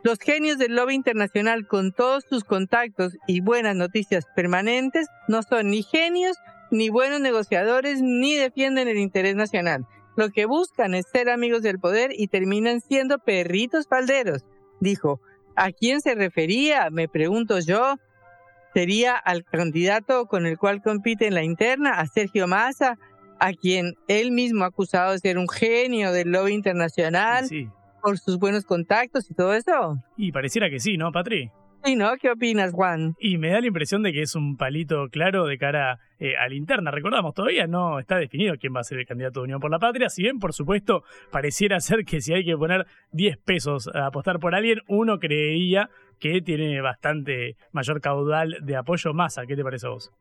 los 0.06 0.20
genios 0.20 0.60
del 0.60 0.76
lobby 0.76 0.94
internacional 0.94 1.66
con 1.66 1.92
todos 1.92 2.24
sus 2.30 2.44
contactos 2.44 3.18
y 3.26 3.42
buenas 3.42 3.76
noticias 3.76 4.28
permanentes 4.36 5.08
no 5.28 5.42
son 5.42 5.72
ni 5.72 5.82
genios, 5.82 6.38
ni 6.70 6.90
buenos 6.90 7.22
negociadores, 7.22 8.04
ni 8.04 8.36
defienden 8.36 8.88
el 8.88 9.00
interés 9.00 9.34
nacional. 9.34 9.88
Lo 10.16 10.30
que 10.30 10.46
buscan 10.46 10.94
es 10.94 11.08
ser 11.12 11.28
amigos 11.28 11.64
del 11.64 11.80
poder 11.80 12.12
y 12.16 12.28
terminan 12.28 12.82
siendo 12.82 13.18
perritos 13.18 13.88
falderos. 13.88 14.46
Dijo, 14.80 15.22
¿a 15.56 15.72
quién 15.72 16.02
se 16.02 16.14
refería? 16.14 16.92
Me 16.92 17.08
pregunto 17.08 17.58
yo. 17.58 17.96
¿Sería 18.76 19.16
al 19.16 19.44
candidato 19.44 20.28
con 20.28 20.46
el 20.46 20.60
cual 20.60 20.84
compite 20.84 21.26
en 21.26 21.34
la 21.34 21.44
interna, 21.44 21.94
a 22.00 22.06
Sergio 22.06 22.46
Massa, 22.46 23.00
a 23.40 23.54
quien 23.54 23.96
él 24.08 24.32
mismo 24.32 24.66
ha 24.66 24.68
acusado 24.68 25.14
de 25.14 25.18
ser 25.20 25.40
un 25.40 25.50
genio 25.50 26.12
del 26.12 26.30
lobby 26.30 26.54
internacional? 26.54 27.48
Sí 27.48 27.72
por 28.06 28.20
sus 28.20 28.38
buenos 28.38 28.66
contactos 28.66 29.32
y 29.32 29.34
todo 29.34 29.56
eso. 29.56 29.96
Y 30.16 30.32
pareciera 30.32 30.70
que 30.70 30.80
sí, 30.80 30.96
¿no, 30.96 31.12
Patri? 31.12 31.50
Sí, 31.84 31.96
¿no? 31.96 32.12
¿Qué 32.22 32.30
opinas, 32.30 32.72
Juan? 32.72 33.16
Y 33.20 33.40
me 33.40 33.50
da 33.50 33.62
la 33.62 33.68
impresión 33.68 34.04
de 34.04 34.14
que 34.14 34.22
es 34.22 34.36
un 34.36 34.58
palito 34.58 35.08
claro 35.10 35.46
de 35.46 35.58
cara 35.58 36.00
eh, 36.20 36.36
a 36.38 36.48
la 36.48 36.54
interna. 36.54 36.92
Recordamos, 36.92 37.34
todavía 37.34 37.66
no 37.66 38.00
está 38.00 38.18
definido 38.18 38.56
quién 38.60 38.76
va 38.76 38.82
a 38.82 38.84
ser 38.84 39.00
el 39.00 39.08
candidato 39.08 39.40
de 39.40 39.46
Unión 39.46 39.60
por 39.60 39.72
la 39.72 39.80
Patria. 39.80 40.10
Si 40.10 40.22
bien, 40.22 40.38
por 40.38 40.54
supuesto, 40.54 41.04
pareciera 41.32 41.80
ser 41.82 42.06
que 42.06 42.22
si 42.22 42.34
hay 42.34 42.46
que 42.46 42.56
poner 42.56 42.86
10 43.12 43.38
pesos 43.44 43.90
a 43.94 44.06
apostar 44.06 44.40
por 44.40 44.54
alguien, 44.54 44.82
uno 44.88 45.18
creería 45.18 45.90
que 46.20 46.42
tiene 46.42 46.80
bastante 46.82 47.58
mayor 47.72 48.02
caudal 48.02 48.58
de 48.62 48.76
apoyo 48.76 49.14
masa. 49.16 49.48
¿Qué 49.48 49.56
te 49.56 49.64
parece 49.64 49.88
a 49.88 49.90
vos? 49.90 50.12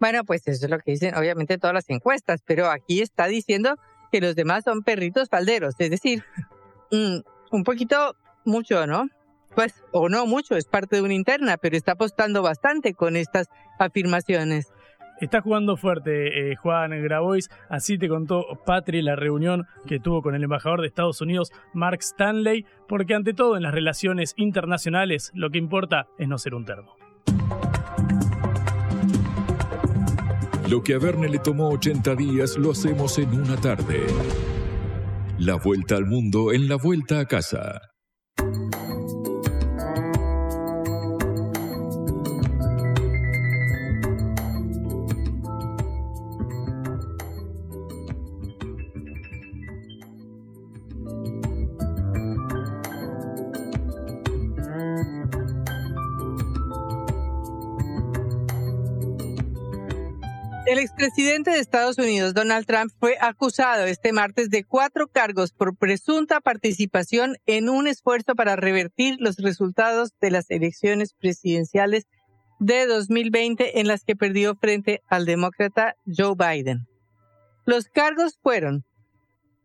Bueno, 0.00 0.24
pues 0.24 0.48
eso 0.48 0.64
es 0.64 0.70
lo 0.70 0.78
que 0.78 0.92
dicen, 0.92 1.14
obviamente, 1.14 1.58
todas 1.58 1.74
las 1.74 1.88
encuestas, 1.90 2.42
pero 2.46 2.70
aquí 2.70 3.02
está 3.02 3.26
diciendo 3.26 3.76
que 4.10 4.20
los 4.20 4.34
demás 4.34 4.64
son 4.64 4.82
perritos 4.82 5.28
falderos, 5.28 5.74
es 5.78 5.90
decir, 5.90 6.22
mm, 6.90 7.33
un 7.54 7.62
poquito 7.64 8.16
mucho, 8.44 8.86
¿no? 8.86 9.08
Pues, 9.54 9.84
o 9.92 10.08
no 10.08 10.26
mucho, 10.26 10.56
es 10.56 10.66
parte 10.66 10.96
de 10.96 11.02
una 11.02 11.14
interna, 11.14 11.56
pero 11.56 11.76
está 11.76 11.92
apostando 11.92 12.42
bastante 12.42 12.94
con 12.94 13.16
estas 13.16 13.46
afirmaciones. 13.78 14.72
Está 15.20 15.40
jugando 15.40 15.76
fuerte 15.76 16.50
eh, 16.50 16.56
Juan 16.56 16.90
Grabois, 17.00 17.48
así 17.70 17.96
te 17.96 18.08
contó 18.08 18.44
Patri 18.66 19.00
la 19.00 19.14
reunión 19.14 19.66
que 19.86 20.00
tuvo 20.00 20.22
con 20.22 20.34
el 20.34 20.42
embajador 20.42 20.80
de 20.80 20.88
Estados 20.88 21.20
Unidos, 21.20 21.52
Mark 21.72 22.00
Stanley, 22.00 22.66
porque 22.88 23.14
ante 23.14 23.32
todo 23.32 23.56
en 23.56 23.62
las 23.62 23.72
relaciones 23.72 24.34
internacionales 24.36 25.30
lo 25.32 25.50
que 25.50 25.58
importa 25.58 26.08
es 26.18 26.26
no 26.26 26.36
ser 26.36 26.54
un 26.54 26.64
termo. 26.64 26.96
Lo 30.68 30.82
que 30.82 30.94
a 30.94 30.98
Verne 30.98 31.28
le 31.28 31.38
tomó 31.38 31.68
80 31.68 32.16
días 32.16 32.56
lo 32.58 32.72
hacemos 32.72 33.16
en 33.18 33.40
una 33.40 33.56
tarde. 33.56 34.06
La 35.44 35.56
vuelta 35.56 35.96
al 35.96 36.06
mundo 36.06 36.54
en 36.54 36.68
la 36.68 36.76
vuelta 36.76 37.20
a 37.20 37.26
casa. 37.26 37.93
El 61.04 61.08
expresidente 61.08 61.50
de 61.50 61.58
Estados 61.58 61.98
Unidos, 61.98 62.32
Donald 62.32 62.64
Trump, 62.64 62.90
fue 62.98 63.18
acusado 63.20 63.84
este 63.84 64.14
martes 64.14 64.48
de 64.48 64.64
cuatro 64.64 65.06
cargos 65.06 65.52
por 65.52 65.76
presunta 65.76 66.40
participación 66.40 67.36
en 67.44 67.68
un 67.68 67.86
esfuerzo 67.86 68.34
para 68.34 68.56
revertir 68.56 69.16
los 69.18 69.36
resultados 69.36 70.12
de 70.22 70.30
las 70.30 70.50
elecciones 70.50 71.12
presidenciales 71.12 72.06
de 72.58 72.86
2020 72.86 73.80
en 73.80 73.86
las 73.86 74.02
que 74.02 74.16
perdió 74.16 74.54
frente 74.54 75.02
al 75.06 75.26
demócrata 75.26 75.94
Joe 76.06 76.36
Biden. 76.38 76.86
Los 77.66 77.84
cargos 77.88 78.38
fueron 78.42 78.86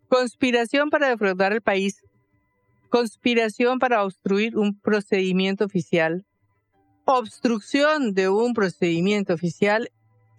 conspiración 0.09 0.89
para 0.89 1.07
defraudar 1.07 1.53
el 1.53 1.61
país, 1.61 2.01
conspiración 2.89 3.79
para 3.79 4.03
obstruir 4.03 4.57
un 4.57 4.77
procedimiento 4.77 5.63
oficial, 5.63 6.25
obstrucción 7.05 8.13
de 8.13 8.27
un 8.27 8.53
procedimiento 8.53 9.33
oficial 9.33 9.89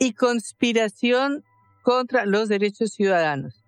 y 0.00 0.14
conspiración 0.14 1.44
contra 1.82 2.26
los 2.26 2.48
derechos 2.48 2.90
ciudadanos. 2.90 3.62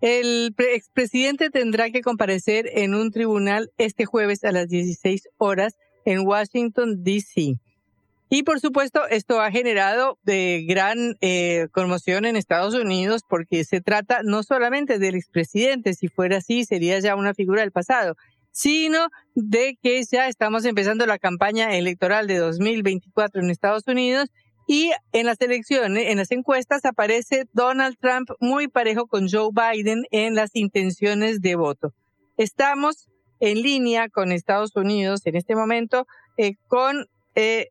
El 0.00 0.54
expresidente 0.58 1.50
tendrá 1.50 1.90
que 1.90 2.00
comparecer 2.00 2.68
en 2.72 2.94
un 2.94 3.12
tribunal 3.12 3.70
este 3.78 4.06
jueves 4.06 4.42
a 4.42 4.52
las 4.52 4.68
16 4.68 5.28
horas 5.38 5.76
en 6.04 6.26
Washington, 6.26 7.04
D.C. 7.04 7.58
Y 8.30 8.42
por 8.42 8.58
supuesto, 8.58 9.06
esto 9.08 9.40
ha 9.40 9.50
generado 9.50 10.18
de 10.24 10.64
gran 10.66 11.16
eh, 11.20 11.68
conmoción 11.72 12.24
en 12.24 12.36
Estados 12.36 12.74
Unidos 12.74 13.22
porque 13.28 13.64
se 13.64 13.80
trata 13.80 14.22
no 14.24 14.42
solamente 14.42 14.98
del 14.98 15.14
expresidente, 15.14 15.94
si 15.94 16.08
fuera 16.08 16.38
así 16.38 16.64
sería 16.64 16.98
ya 16.98 17.16
una 17.16 17.34
figura 17.34 17.60
del 17.60 17.70
pasado, 17.70 18.16
sino 18.50 19.08
de 19.34 19.78
que 19.82 20.02
ya 20.04 20.28
estamos 20.28 20.64
empezando 20.64 21.06
la 21.06 21.18
campaña 21.18 21.76
electoral 21.76 22.26
de 22.26 22.38
2024 22.38 23.42
en 23.42 23.50
Estados 23.50 23.84
Unidos 23.86 24.30
y 24.66 24.92
en 25.12 25.26
las 25.26 25.40
elecciones, 25.40 26.08
en 26.08 26.18
las 26.18 26.30
encuestas, 26.30 26.84
aparece 26.84 27.46
Donald 27.52 27.96
Trump 28.00 28.30
muy 28.40 28.68
parejo 28.68 29.06
con 29.06 29.28
Joe 29.28 29.50
Biden 29.52 30.04
en 30.10 30.34
las 30.34 30.50
intenciones 30.54 31.40
de 31.40 31.54
voto. 31.56 31.92
Estamos 32.36 33.08
en 33.40 33.62
línea 33.62 34.08
con 34.08 34.32
Estados 34.32 34.74
Unidos 34.74 35.26
en 35.26 35.36
este 35.36 35.54
momento 35.54 36.06
eh, 36.36 36.54
con 36.66 37.06
eh, 37.34 37.68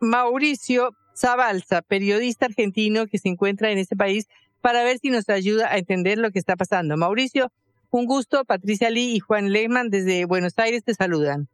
Mauricio 0.00 0.90
Zabalza, 1.16 1.82
periodista 1.82 2.46
argentino 2.46 3.06
que 3.06 3.18
se 3.18 3.28
encuentra 3.28 3.70
en 3.70 3.78
este 3.78 3.96
país, 3.96 4.26
para 4.60 4.84
ver 4.84 4.98
si 4.98 5.10
nos 5.10 5.28
ayuda 5.28 5.72
a 5.72 5.78
entender 5.78 6.18
lo 6.18 6.30
que 6.30 6.38
está 6.38 6.56
pasando. 6.56 6.96
Mauricio, 6.96 7.52
un 7.90 8.04
gusto. 8.04 8.44
Patricia 8.44 8.90
Lee 8.90 9.14
y 9.14 9.20
Juan 9.20 9.50
Lehmann 9.50 9.90
desde 9.90 10.24
Buenos 10.24 10.58
Aires 10.58 10.84
te 10.84 10.94
saludan. 10.94 11.48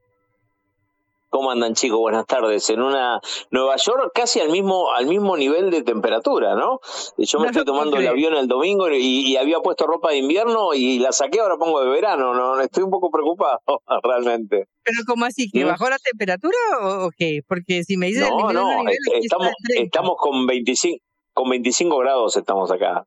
¿Cómo 1.32 1.50
andan 1.50 1.72
chicos? 1.72 1.98
Buenas 1.98 2.26
tardes. 2.26 2.68
En 2.68 2.82
una 2.82 3.18
Nueva 3.50 3.76
York 3.76 4.10
casi 4.14 4.40
al 4.40 4.50
mismo 4.50 4.92
al 4.92 5.06
mismo 5.06 5.34
nivel 5.34 5.70
de 5.70 5.82
temperatura, 5.82 6.54
¿no? 6.54 6.80
Yo 7.16 7.40
me 7.40 7.46
estoy 7.46 7.64
tomando 7.64 7.96
el 7.96 8.06
avión 8.06 8.34
el 8.34 8.48
domingo 8.48 8.86
y, 8.90 9.34
había 9.38 9.60
puesto 9.60 9.86
ropa 9.86 10.10
de 10.10 10.18
invierno 10.18 10.74
y 10.74 10.98
la 10.98 11.10
saqué, 11.10 11.40
ahora 11.40 11.56
pongo 11.56 11.82
de 11.82 11.88
verano, 11.88 12.34
¿no? 12.34 12.60
Estoy 12.60 12.82
un 12.82 12.90
poco 12.90 13.10
preocupado 13.10 13.60
realmente. 14.02 14.68
¿Pero 14.84 14.98
cómo 15.06 15.24
así? 15.24 15.48
¿Que 15.50 15.64
bajó 15.64 15.88
la 15.88 15.96
temperatura 15.96 16.58
o, 16.82 17.08
qué? 17.16 17.40
Porque 17.48 17.82
si 17.82 17.96
me 17.96 18.08
dices 18.08 18.28
no, 18.28 18.50
el 18.50 18.54
no, 18.54 18.68
estamos, 19.14 19.52
estamos 19.74 20.16
con 20.18 20.46
25 20.46 21.02
con 21.32 21.48
25 21.48 21.96
grados 21.96 22.36
estamos 22.36 22.70
acá. 22.70 23.06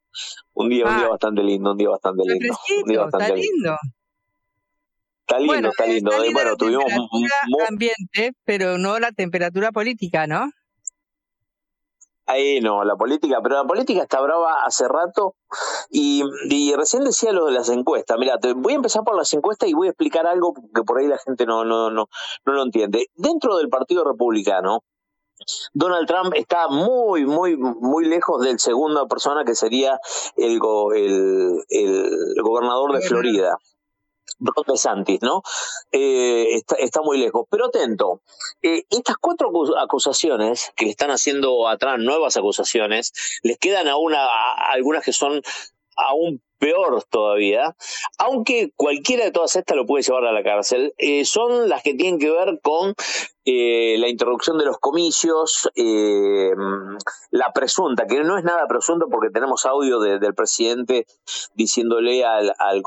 Un 0.55 0.69
día, 0.69 0.85
un 0.85 0.97
día 0.97 1.05
ah. 1.05 1.09
bastante 1.09 1.43
lindo, 1.43 1.73
un 1.73 1.77
día 1.77 1.89
bastante 1.89 2.23
lindo. 2.25 2.57
Un 2.83 2.89
día 2.89 3.01
bastante 3.01 3.25
está 3.25 3.35
lindo. 3.35 3.77
Está 5.37 5.53
lindo, 5.53 5.69
está 5.69 5.85
lindo. 5.85 6.11
Está 6.11 6.33
bueno, 6.33 6.55
tuvimos 6.57 6.85
ambiente, 7.67 8.33
pero 8.45 8.77
no 8.77 8.99
la 8.99 9.11
temperatura 9.11 9.71
política, 9.71 10.27
¿no? 10.27 10.49
Ahí 12.27 12.59
no, 12.59 12.83
la 12.83 12.95
política, 12.95 13.37
pero 13.43 13.55
la 13.55 13.65
política 13.65 14.01
está 14.01 14.19
brava 14.19 14.63
hace 14.65 14.87
rato 14.87 15.35
y, 15.91 16.23
recién 16.75 17.03
decía 17.03 17.31
lo 17.31 17.45
de 17.45 17.51
las 17.51 17.69
encuestas. 17.69 18.17
Mira, 18.17 18.39
voy 18.55 18.73
a 18.73 18.77
empezar 18.77 19.03
por 19.03 19.15
las 19.15 19.31
encuestas 19.33 19.69
y 19.69 19.73
voy 19.73 19.87
a 19.87 19.91
explicar 19.91 20.25
algo 20.25 20.55
que 20.73 20.81
por 20.81 20.97
ahí 20.97 21.07
la 21.07 21.19
gente 21.19 21.45
no, 21.45 21.63
no, 21.65 21.91
no, 21.91 22.07
no 22.45 22.53
lo 22.53 22.63
entiende. 22.63 23.05
Dentro 23.13 23.57
del 23.57 23.69
Partido 23.69 24.03
Republicano, 24.03 24.83
Donald 25.73 26.07
Trump 26.07 26.33
está 26.33 26.67
muy, 26.67 27.25
muy, 27.25 27.57
muy 27.57 28.05
lejos 28.05 28.41
del 28.41 28.59
segunda 28.59 29.05
persona 29.05 29.43
que 29.45 29.53
sería 29.53 29.99
el, 30.35 30.59
el, 30.95 31.63
el 31.69 32.41
gobernador 32.41 32.93
de 32.93 33.01
Florida. 33.01 33.59
Ron 34.39 34.77
¿no? 35.21 35.41
Eh, 35.91 36.61
está, 36.79 37.01
muy 37.01 37.17
lejos. 37.17 37.47
Pero 37.49 37.67
atento, 37.67 38.21
eh, 38.61 38.83
estas 38.89 39.17
cuatro 39.17 39.51
acusaciones 39.79 40.71
que 40.75 40.89
están 40.89 41.11
haciendo 41.11 41.67
atrás, 41.67 41.99
nuevas 41.99 42.37
acusaciones, 42.37 43.13
les 43.43 43.57
quedan 43.57 43.87
a, 43.87 43.93
algunas 44.71 45.03
que 45.03 45.13
son 45.13 45.41
aún 45.95 46.41
peor 46.57 47.03
todavía, 47.09 47.75
aunque 48.17 48.71
cualquiera 48.75 49.25
de 49.25 49.31
todas 49.31 49.55
estas 49.55 49.77
lo 49.77 49.85
puede 49.85 50.03
llevar 50.03 50.25
a 50.25 50.31
la 50.31 50.43
cárcel, 50.43 50.93
eh, 50.97 51.25
son 51.25 51.69
las 51.69 51.83
que 51.83 51.93
tienen 51.93 52.19
que 52.19 52.31
ver 52.31 52.59
con 52.61 52.95
eh, 53.47 53.97
la 53.99 54.09
interrupción 54.09 54.57
de 54.57 54.65
los 54.65 54.79
comicios, 54.79 55.69
eh, 55.75 56.49
la 57.29 57.53
presunta, 57.53 58.07
que 58.07 58.23
no 58.23 58.39
es 58.39 58.43
nada 58.43 58.65
presunto 58.67 59.05
porque 59.07 59.29
tenemos 59.29 59.67
audio 59.67 59.99
del 59.99 60.33
presidente 60.33 61.05
diciéndole 61.53 62.25
al, 62.25 62.55
al, 62.57 62.81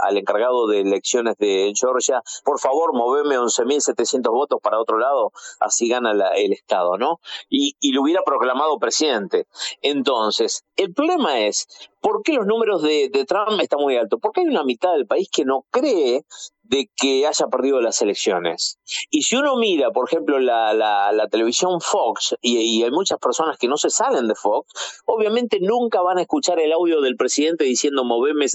al, 0.00 0.16
encargado 0.18 0.66
de 0.66 0.80
elecciones 0.80 1.38
de 1.38 1.72
Georgia, 1.74 2.22
por 2.44 2.60
favor, 2.60 2.92
moveme 2.92 3.38
11.700 3.38 4.30
votos 4.30 4.60
para 4.62 4.78
otro 4.78 4.98
lado, 4.98 5.32
así 5.58 5.88
gana 5.88 6.12
el 6.36 6.52
Estado, 6.52 6.98
¿no? 6.98 7.20
Y, 7.48 7.74
y 7.80 7.92
lo 7.92 8.02
hubiera 8.02 8.22
proclamado 8.24 8.78
presidente. 8.78 9.46
Entonces, 9.80 10.64
el 10.76 10.92
problema 10.92 11.40
es, 11.40 11.66
¿por 12.02 12.22
qué 12.22 12.34
los 12.34 12.46
números 12.46 12.82
de, 12.82 13.03
de 13.08 13.24
Trump 13.24 13.60
están 13.60 13.80
muy 13.80 13.96
altos? 13.96 14.18
Porque 14.20 14.40
hay 14.40 14.46
una 14.46 14.64
mitad 14.64 14.92
del 14.92 15.06
país 15.06 15.28
que 15.30 15.44
no 15.44 15.66
cree 15.70 16.24
de 16.64 16.90
que 16.96 17.26
haya 17.26 17.46
perdido 17.46 17.80
las 17.80 18.00
elecciones. 18.00 18.78
Y 19.10 19.22
si 19.22 19.36
uno 19.36 19.56
mira, 19.56 19.90
por 19.90 20.08
ejemplo, 20.08 20.38
la, 20.38 20.72
la, 20.72 21.28
televisión 21.28 21.80
Fox, 21.80 22.36
y, 22.40 22.82
hay 22.82 22.90
muchas 22.90 23.18
personas 23.18 23.58
que 23.58 23.68
no 23.68 23.76
se 23.76 23.90
salen 23.90 24.26
de 24.28 24.34
Fox, 24.34 25.02
obviamente 25.04 25.58
nunca 25.60 26.00
van 26.00 26.18
a 26.18 26.22
escuchar 26.22 26.58
el 26.60 26.72
audio 26.72 27.00
del 27.00 27.16
presidente 27.16 27.64
diciendo 27.64 28.04
moveme 28.04 28.46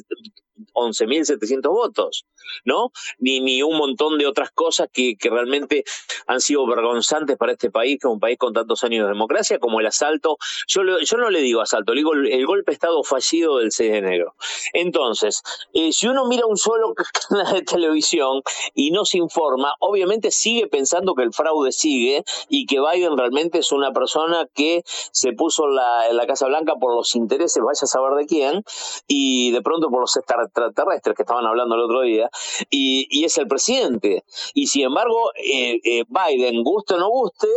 11.700 0.74 1.70
votos, 1.70 2.26
¿no? 2.66 2.91
Ni, 3.20 3.39
ni 3.39 3.62
un 3.62 3.78
montón 3.78 4.18
de 4.18 4.28
otras 4.28 4.51
cosas 4.51 4.89
que, 4.91 5.16
que 5.16 5.30
realmente 5.30 5.84
han 6.28 6.41
sido 6.41 6.66
vergonzantes 6.68 7.38
para 7.38 7.53
este 7.53 7.72
país, 7.72 7.97
que 7.99 8.07
es 8.07 8.14
un 8.14 8.20
país 8.20 8.38
con 8.38 8.53
tantos 8.53 8.84
años 8.84 9.05
de 9.05 9.14
democracia, 9.14 9.60
como 9.60 9.80
el 9.80 9.88
asalto. 9.88 10.38
Yo, 10.68 10.82
yo 10.84 11.18
no 11.18 11.30
le 11.30 11.41
digo 11.41 11.62
asalto, 11.62 11.93
le 11.93 11.99
digo 11.99 12.14
el, 12.14 12.45
golpe 12.45 12.72
de 12.72 12.74
Estado 12.74 13.03
fallido 13.03 13.57
del 13.57 13.72
6 13.72 13.91
de 13.91 13.97
enero. 13.97 14.36
Entonces, 14.74 15.43
eh, 15.74 15.93
si 15.93 16.07
uno 16.07 16.26
mira 16.28 16.45
un 16.45 16.57
solo 16.57 16.93
canal 17.30 17.53
de 17.53 17.62
televisión, 17.62 17.99
y 18.74 18.91
no 18.91 19.06
se 19.06 19.18
informa, 19.18 19.74
obviamente 19.80 20.32
sigue 20.32 20.68
pensando 20.68 21.14
que 21.16 21.24
el 21.24 21.34
fraude 21.34 21.72
sigue 21.72 22.24
y 22.47 22.66
que 22.66 22.80
Biden 22.80 23.18
realmente 23.18 23.60
es 23.60 23.72
una 23.72 23.91
persona 23.91 24.47
que 24.54 24.84
se 24.86 25.34
puso 25.34 25.66
en 25.66 25.76
la, 25.76 26.14
la 26.14 26.28
Casa 26.28 26.47
Blanca 26.47 26.76
por 26.80 26.95
los 26.95 27.16
intereses, 27.16 27.64
vaya 27.64 27.80
a 27.82 27.88
saber 27.88 28.14
de 28.18 28.26
quién, 28.26 28.64
y 29.08 29.52
de 29.52 29.62
pronto 29.62 29.89
por 29.89 30.02
los 30.02 30.16
extraterrestres 30.16 31.16
que 31.16 31.24
estaban 31.24 31.45
hablando 31.45 31.76
el 31.76 31.82
otro 31.82 32.02
día, 32.02 32.30
y, 32.70 33.24
es 33.24 33.38
el 33.38 33.47
presidente. 33.47 34.24
Y 34.54 34.68
sin 34.68 34.86
embargo, 34.86 35.32
eh, 35.36 35.80
eh, 35.84 36.04
Biden, 36.08 36.64
guste 36.64 36.95
o 36.95 36.97
no 36.97 37.10
guste, 37.10 37.47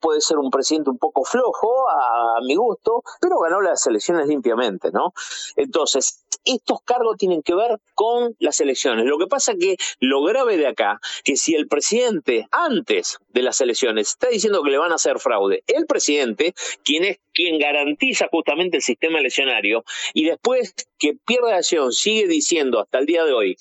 puede 0.00 0.20
ser 0.20 0.38
un 0.38 0.50
presidente 0.50 0.90
un 0.90 0.98
poco 0.98 1.24
flojo 1.24 1.88
a 1.88 2.40
mi 2.42 2.54
gusto, 2.54 3.02
pero 3.20 3.38
ganó 3.38 3.60
las 3.60 3.86
elecciones 3.86 4.26
limpiamente, 4.26 4.90
¿no? 4.90 5.12
Entonces, 5.56 6.24
estos 6.44 6.82
cargos 6.82 7.16
tienen 7.16 7.42
que 7.42 7.54
ver 7.54 7.78
con 7.94 8.34
las 8.38 8.60
elecciones. 8.60 9.04
Lo 9.06 9.18
que 9.18 9.26
pasa 9.26 9.54
que 9.58 9.76
lo 9.98 10.22
grave 10.22 10.56
de 10.56 10.66
acá, 10.66 11.00
que 11.24 11.36
si 11.36 11.54
el 11.54 11.68
presidente 11.68 12.46
antes 12.50 13.18
de 13.28 13.42
las 13.42 13.60
elecciones 13.60 14.08
está 14.08 14.28
diciendo 14.28 14.62
que 14.62 14.70
le 14.70 14.78
van 14.78 14.92
a 14.92 14.96
hacer 14.96 15.18
fraude, 15.18 15.62
el 15.66 15.86
presidente, 15.86 16.54
quien 16.84 17.04
es 17.04 17.18
quien 17.32 17.58
garantiza 17.58 18.28
justamente 18.30 18.76
el 18.76 18.82
sistema 18.82 19.18
eleccionario, 19.18 19.84
y 20.14 20.24
después 20.24 20.74
que 20.98 21.14
pierde 21.26 21.50
la 21.50 21.58
acción 21.58 21.92
sigue 21.92 22.26
diciendo 22.26 22.80
hasta 22.80 22.98
el 22.98 23.06
día 23.06 23.24
de 23.24 23.32
hoy 23.32 23.56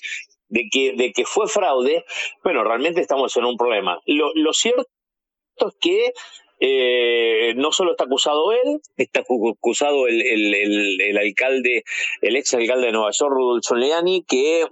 de 0.50 0.64
que, 0.72 0.94
de 0.94 1.12
que 1.14 1.26
fue 1.26 1.48
fraude, 1.48 2.04
bueno, 2.44 2.64
realmente 2.64 3.02
estamos 3.02 3.36
en 3.38 3.46
un 3.46 3.58
problema. 3.58 4.00
Lo, 4.06 4.32
lo 4.34 4.54
cierto 4.54 4.88
es 5.58 5.76
que 5.80 6.14
eh, 6.60 7.53
no 7.55 7.72
solo 7.72 7.91
está 7.91 8.05
acusado 8.05 8.51
él, 8.51 8.82
está 8.97 9.22
acusado 9.22 10.07
el, 10.07 10.22
el, 10.22 11.01
el, 11.01 11.18
alcalde, 11.18 11.84
el 12.22 12.36
ex 12.36 12.53
alcalde 12.53 12.88
de 12.88 12.93
Nueva 12.93 13.12
York, 13.12 13.32
Rudolf 13.32 13.66
Giuliani, 13.68 14.24
que 14.28 14.66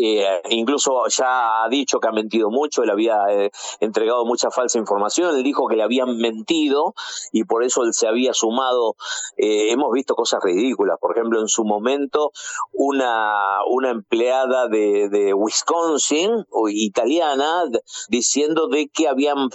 eh, 0.00 0.40
incluso 0.50 1.08
ya 1.08 1.64
ha 1.64 1.68
dicho 1.68 1.98
que 1.98 2.06
ha 2.06 2.12
mentido 2.12 2.50
mucho, 2.50 2.82
él 2.82 2.90
había 2.90 3.16
eh, 3.30 3.50
entregado 3.80 4.24
mucha 4.24 4.50
falsa 4.50 4.78
información, 4.78 5.36
él 5.36 5.42
dijo 5.42 5.66
que 5.66 5.76
le 5.76 5.82
habían 5.82 6.18
mentido 6.18 6.94
y 7.32 7.44
por 7.44 7.64
eso 7.64 7.82
él 7.82 7.92
se 7.92 8.06
había 8.06 8.32
sumado. 8.32 8.94
Eh, 9.36 9.72
hemos 9.72 9.92
visto 9.92 10.14
cosas 10.14 10.40
ridículas, 10.42 10.98
por 11.00 11.16
ejemplo, 11.16 11.40
en 11.40 11.48
su 11.48 11.64
momento 11.64 12.30
una, 12.72 13.58
una 13.68 13.90
empleada 13.90 14.68
de, 14.68 15.08
de 15.08 15.34
Wisconsin, 15.34 16.46
italiana, 16.68 17.64
diciendo 18.08 18.68
de 18.68 18.88
que 18.88 19.08
habían 19.08 19.50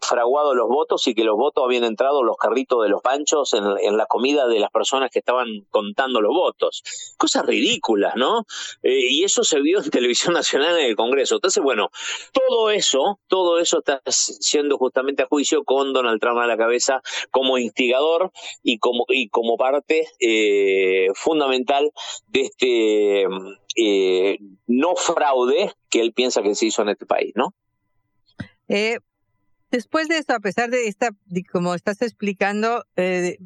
fraguado 0.00 0.54
los 0.54 0.68
votos 0.68 1.06
y 1.06 1.14
que 1.14 1.24
los 1.24 1.36
votos 1.36 1.64
habían 1.64 1.84
entrado 1.84 2.22
los 2.22 2.36
carritos 2.36 2.82
de 2.82 2.88
los 2.88 3.02
panchos 3.02 3.54
en, 3.54 3.96
la 3.96 4.06
comida 4.06 4.46
de 4.46 4.60
las 4.60 4.70
personas 4.70 5.10
que 5.10 5.18
estaban 5.18 5.66
contando 5.70 6.20
los 6.20 6.32
votos. 6.32 6.82
Cosas 7.16 7.44
ridículas, 7.46 8.14
¿no? 8.16 8.46
Eh, 8.82 9.08
y 9.10 9.24
eso 9.24 9.44
se 9.44 9.60
vio 9.60 9.80
en 9.82 9.90
Televisión 9.90 10.34
Nacional 10.34 10.78
en 10.78 10.86
el 10.86 10.96
Congreso. 10.96 11.36
Entonces, 11.36 11.62
bueno, 11.62 11.90
todo 12.32 12.70
eso, 12.70 13.18
todo 13.28 13.58
eso 13.58 13.78
está 13.78 14.00
siendo 14.06 14.78
justamente 14.78 15.22
a 15.22 15.26
juicio 15.26 15.64
con 15.64 15.92
Donald 15.92 16.20
Trump 16.20 16.38
a 16.38 16.46
la 16.46 16.56
cabeza 16.56 17.02
como 17.30 17.58
instigador 17.58 18.30
y 18.62 18.78
como, 18.78 19.04
y 19.08 19.28
como 19.28 19.56
parte 19.56 20.08
eh, 20.20 21.08
fundamental 21.14 21.92
de 22.28 22.40
este 22.40 23.26
eh, 23.76 24.38
no 24.66 24.96
fraude 24.96 25.72
que 25.88 26.00
él 26.00 26.12
piensa 26.12 26.42
que 26.42 26.54
se 26.54 26.66
hizo 26.66 26.82
en 26.82 26.88
este 26.88 27.06
país, 27.06 27.32
¿no? 27.36 27.54
Eh, 28.68 28.98
después 29.70 30.08
de 30.08 30.18
esto, 30.18 30.34
a 30.34 30.40
pesar 30.40 30.70
de 30.70 30.88
esta, 30.88 31.10
como 31.52 31.74
estás 31.74 32.02
explicando, 32.02 32.84
eh, 32.96 33.38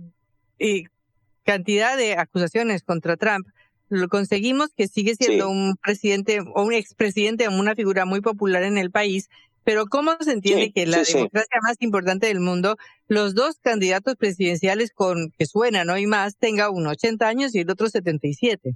cantidad 1.44 1.96
de 1.96 2.14
acusaciones 2.16 2.82
contra 2.82 3.16
Trump, 3.16 3.46
lo 3.88 4.08
conseguimos 4.08 4.70
que 4.74 4.88
sigue 4.88 5.14
siendo 5.14 5.50
un 5.50 5.76
presidente 5.76 6.40
o 6.40 6.62
un 6.62 6.72
expresidente, 6.72 7.48
una 7.48 7.74
figura 7.74 8.06
muy 8.06 8.22
popular 8.22 8.62
en 8.62 8.78
el 8.78 8.90
país. 8.90 9.28
Pero 9.64 9.86
¿cómo 9.86 10.16
se 10.20 10.32
entiende 10.32 10.72
que 10.72 10.86
la 10.86 11.02
democracia 11.02 11.60
más 11.62 11.76
importante 11.80 12.26
del 12.26 12.40
mundo, 12.40 12.76
los 13.06 13.34
dos 13.34 13.58
candidatos 13.60 14.16
presidenciales 14.16 14.92
con 14.92 15.30
que 15.38 15.46
suenan 15.46 15.90
hoy 15.90 16.06
más, 16.06 16.36
tenga 16.36 16.70
uno 16.70 16.90
80 16.90 17.28
años 17.28 17.54
y 17.54 17.60
el 17.60 17.70
otro 17.70 17.88
77? 17.88 18.74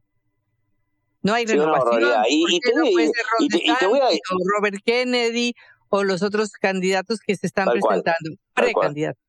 No 1.23 1.35
hay 1.35 1.47
renovación. 1.47 2.05
y, 2.29 2.61
te, 2.61 3.87
voy 3.87 3.99
a... 3.99 4.09
Robert 4.55 4.81
Kennedy 4.85 5.55
o 5.89 6.05
los 6.05 6.23
otros 6.23 6.53
candidatos 6.53 7.21
que 7.21 7.37
se 7.37 7.47
están 7.47 7.69
presentando, 7.69 8.37
precandidatos. 8.55 9.26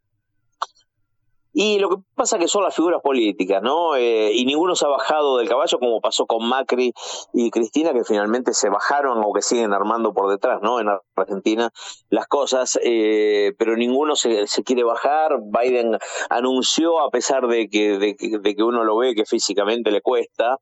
Y 1.59 1.79
lo 1.79 1.89
que 1.89 1.95
pasa 2.13 2.37
que 2.37 2.47
son 2.47 2.61
las 2.61 2.75
figuras 2.75 3.01
políticas, 3.01 3.63
¿no? 3.63 3.95
Eh, 3.95 4.31
y 4.31 4.45
ninguno 4.45 4.75
se 4.75 4.85
ha 4.85 4.89
bajado 4.89 5.39
del 5.39 5.49
caballo 5.49 5.79
como 5.79 5.99
pasó 6.01 6.27
con 6.27 6.47
Macri 6.47 6.93
y 7.33 7.49
Cristina, 7.49 7.93
que 7.93 8.03
finalmente 8.03 8.53
se 8.53 8.69
bajaron 8.69 9.23
o 9.25 9.33
que 9.33 9.41
siguen 9.41 9.73
armando 9.73 10.13
por 10.13 10.29
detrás, 10.29 10.59
¿no? 10.61 10.79
En 10.79 10.87
Argentina 11.15 11.71
las 12.11 12.27
cosas, 12.27 12.77
eh, 12.83 13.55
pero 13.57 13.75
ninguno 13.75 14.15
se, 14.15 14.45
se, 14.45 14.63
quiere 14.63 14.83
bajar. 14.83 15.39
Biden 15.41 15.97
anunció, 16.29 16.99
a 16.99 17.09
pesar 17.09 17.47
de 17.47 17.69
que, 17.69 17.97
de, 17.97 18.15
de, 18.39 18.55
que 18.55 18.63
uno 18.63 18.83
lo 18.83 18.95
ve 18.95 19.15
que 19.15 19.25
físicamente 19.25 19.89
le 19.89 20.03
cuesta, 20.03 20.57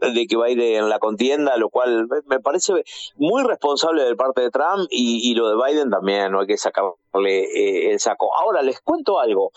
de 0.00 0.26
que 0.26 0.36
va 0.36 0.46
a 0.46 0.50
ir 0.50 0.60
en 0.60 0.88
la 0.88 0.98
contienda, 0.98 1.56
lo 1.58 1.68
cual 1.68 2.08
me 2.26 2.40
parece 2.40 2.82
muy 3.14 3.44
responsable 3.44 4.02
de 4.02 4.16
parte 4.16 4.40
de 4.40 4.50
Trump 4.50 4.88
y, 4.90 5.30
y 5.30 5.34
lo 5.36 5.48
de 5.48 5.64
Biden 5.64 5.90
también, 5.90 6.32
no 6.32 6.40
hay 6.40 6.48
que 6.48 6.56
sacarle 6.56 6.90
eh, 7.14 7.90
el 7.90 8.00
saco. 8.00 8.30
Ahora 8.36 8.62
les 8.62 8.80
cuento 8.80 9.20
algo. 9.20 9.52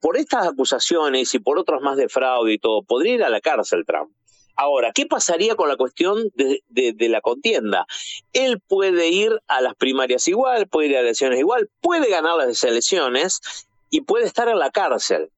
Por 0.00 0.16
estas 0.16 0.46
acusaciones 0.46 1.34
y 1.34 1.38
por 1.38 1.58
otras 1.58 1.80
más 1.80 1.96
de 1.96 2.08
fraude 2.08 2.52
y 2.52 2.58
todo, 2.58 2.82
podría 2.82 3.14
ir 3.14 3.24
a 3.24 3.28
la 3.28 3.40
cárcel 3.40 3.84
Trump. 3.86 4.12
Ahora, 4.54 4.92
¿qué 4.92 5.06
pasaría 5.06 5.56
con 5.56 5.68
la 5.68 5.76
cuestión 5.76 6.30
de, 6.34 6.94
la 7.08 7.20
contienda? 7.20 7.86
Él 8.32 8.60
puede 8.60 9.08
ir 9.08 9.40
a 9.48 9.60
las 9.60 9.74
primarias 9.74 10.28
igual, 10.28 10.68
puede 10.68 10.88
ir 10.88 10.96
a 10.96 11.00
elecciones 11.00 11.38
igual, 11.38 11.70
puede 11.80 12.10
ganar 12.10 12.36
las 12.36 12.62
elecciones 12.62 13.40
y 13.88 14.02
puede 14.02 14.26
estar 14.26 14.48
en 14.48 14.58
la 14.58 14.70
cárcel 14.70 15.30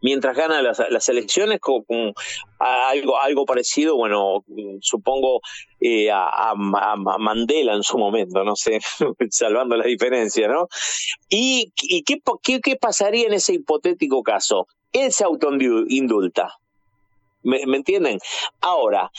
mientras 0.00 0.36
gana 0.36 0.62
las, 0.62 1.08
elecciones 1.08 1.60
con, 1.60 1.84
algo 2.58 3.20
algo 3.20 3.44
parecido 3.44 3.96
bueno 3.96 4.44
supongo 4.80 5.40
eh, 5.80 6.10
a, 6.10 6.50
a, 6.50 6.54
Mandela 6.56 7.74
en 7.74 7.82
su 7.82 7.98
momento 7.98 8.44
no 8.44 8.56
sé 8.56 8.80
salvando 9.30 9.76
las 9.76 9.86
diferencias 9.86 10.50
no 10.50 10.68
y, 11.28 11.72
y 11.82 12.02
qué, 12.04 12.20
qué, 12.42 12.60
qué 12.60 12.76
pasaría 12.76 13.26
en 13.26 13.34
ese 13.34 13.54
hipotético 13.54 14.22
caso 14.22 14.66
él 14.92 15.12
se 15.12 15.24
autoindulta. 15.24 16.58
¿Me, 17.42 17.64
¿Me, 17.66 17.76
entienden? 17.76 18.18
Ahora, 18.60 19.10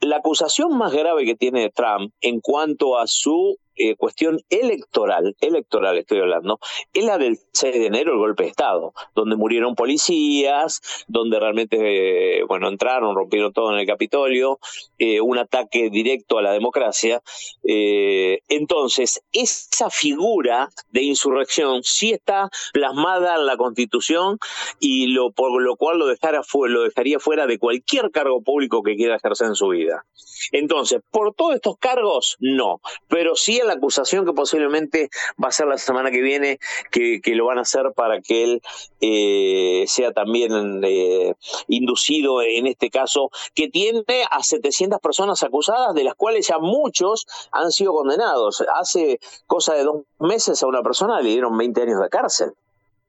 la 0.00 0.16
acusación 0.16 0.76
más 0.76 0.92
grave 0.92 1.24
que 1.24 1.36
tiene 1.36 1.70
Trump 1.70 2.12
en 2.20 2.40
cuanto 2.40 2.98
a 2.98 3.06
su 3.06 3.58
eh, 3.82 3.96
cuestión 3.96 4.40
electoral, 4.50 5.34
electoral 5.40 5.96
estoy 5.96 6.18
hablando, 6.18 6.58
es 6.92 7.02
la 7.02 7.16
del 7.16 7.38
6 7.52 7.72
de 7.72 7.86
enero, 7.86 8.12
el 8.12 8.18
golpe 8.18 8.42
de 8.42 8.50
Estado, 8.50 8.92
donde 9.14 9.36
murieron 9.36 9.74
policías, 9.74 10.82
donde 11.08 11.40
realmente, 11.40 12.40
eh, 12.40 12.44
bueno, 12.46 12.68
entraron, 12.68 13.16
rompieron 13.16 13.54
todo 13.54 13.72
en 13.72 13.78
el 13.78 13.86
Capitolio, 13.86 14.58
eh, 14.98 15.22
un 15.22 15.38
ataque 15.38 15.88
directo 15.88 16.36
a 16.36 16.42
la 16.42 16.52
democracia. 16.52 17.22
Entonces, 17.62 19.22
esa 19.32 19.88
figura 19.88 20.68
de 20.90 21.02
insurrección 21.02 21.82
sí 21.82 22.10
está 22.10 22.50
plasmada 22.74 23.36
en 23.36 23.46
la 23.46 23.56
Constitución 23.56 24.38
y 24.78 25.06
lo, 25.06 25.30
por 25.32 25.62
lo 25.62 25.76
cual 25.76 25.98
lo, 25.98 26.06
dejara, 26.06 26.42
lo 26.68 26.82
dejaría 26.82 27.18
fuera 27.18 27.46
de 27.46 27.58
cualquier 27.58 28.10
cargo 28.10 28.42
público 28.42 28.82
que 28.82 28.96
quiera 28.96 29.16
ejercer 29.16 29.46
en 29.46 29.54
su 29.54 29.68
vida. 29.68 30.04
Entonces, 30.52 31.00
por 31.10 31.34
todos 31.34 31.54
estos 31.54 31.78
cargos, 31.78 32.36
no, 32.40 32.80
pero 33.08 33.36
sí 33.36 33.58
en 33.58 33.69
la 33.70 33.76
acusación 33.76 34.26
que 34.26 34.32
posiblemente 34.32 35.10
va 35.42 35.48
a 35.48 35.52
ser 35.52 35.66
la 35.66 35.78
semana 35.78 36.10
que 36.10 36.20
viene, 36.20 36.58
que, 36.90 37.20
lo 37.34 37.46
van 37.46 37.58
a 37.58 37.62
hacer 37.62 37.92
para 37.94 38.20
que 38.20 38.42
él 38.42 38.62
eh, 39.00 39.84
sea 39.86 40.12
también 40.12 40.82
eh, 40.84 41.34
inducido 41.68 42.42
en 42.42 42.66
este 42.66 42.90
caso, 42.90 43.30
que 43.54 43.68
tiene 43.68 44.04
a 44.30 44.42
700 44.42 45.00
personas 45.00 45.42
acusadas, 45.42 45.94
de 45.94 46.04
las 46.04 46.14
cuales 46.14 46.48
ya 46.48 46.58
muchos 46.58 47.26
han 47.52 47.70
sido 47.70 47.92
condenados. 47.92 48.64
Hace 48.74 49.20
cosa 49.46 49.74
de 49.74 49.84
dos 49.84 50.02
meses 50.18 50.62
a 50.62 50.66
una 50.66 50.82
persona 50.82 51.20
le 51.20 51.30
dieron 51.30 51.56
20 51.56 51.82
años 51.82 52.00
de 52.02 52.08
cárcel 52.08 52.52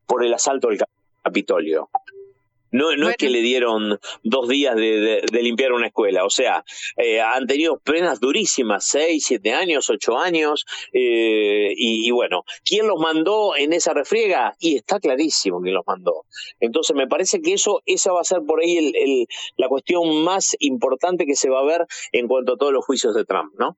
por 0.06 0.24
el 0.24 0.34
asalto 0.34 0.68
del 0.70 0.80
Capitolio. 1.24 1.90
No, 2.72 2.96
no 2.96 3.10
es 3.10 3.18
que 3.18 3.30
le 3.30 3.42
dieron 3.42 4.00
dos 4.24 4.48
días 4.48 4.76
de, 4.76 5.22
de, 5.30 5.42
limpiar 5.44 5.74
una 5.74 5.88
escuela, 5.88 6.24
o 6.26 6.30
sea, 6.30 6.64
eh, 6.98 7.20
han 7.20 7.46
tenido 7.46 7.78
penas 7.80 8.20
durísimas, 8.20 8.86
seis, 8.86 9.26
siete 9.28 9.54
años, 9.54 9.90
ocho 9.90 10.18
años, 10.18 10.66
eh, 10.94 11.74
y, 11.76 12.08
y, 12.08 12.12
bueno, 12.12 12.44
¿quién 12.64 12.88
los 12.88 13.00
mandó 13.00 13.56
en 13.58 13.74
esa 13.74 13.94
refriega? 13.94 14.56
Y 14.60 14.78
está 14.78 15.00
clarísimo 15.00 15.62
quién 15.62 15.76
los 15.76 15.86
mandó. 15.86 16.26
Entonces 16.60 16.96
me 16.96 17.08
parece 17.08 17.42
que 17.42 17.54
eso, 17.54 17.82
esa 17.86 18.14
va 18.14 18.22
a 18.22 18.26
ser 18.26 18.40
por 18.48 18.62
ahí 18.62 18.78
el, 18.78 18.96
el, 18.96 19.28
la 19.58 19.68
cuestión 19.68 20.24
más 20.24 20.56
importante 20.60 21.26
que 21.26 21.36
se 21.36 21.50
va 21.50 21.60
a 21.60 21.66
ver 21.66 21.86
en 22.12 22.28
cuanto 22.28 22.54
a 22.54 22.58
todos 22.58 22.72
los 22.72 22.86
juicios 22.86 23.14
de 23.14 23.26
Trump, 23.26 23.54
¿no? 23.60 23.78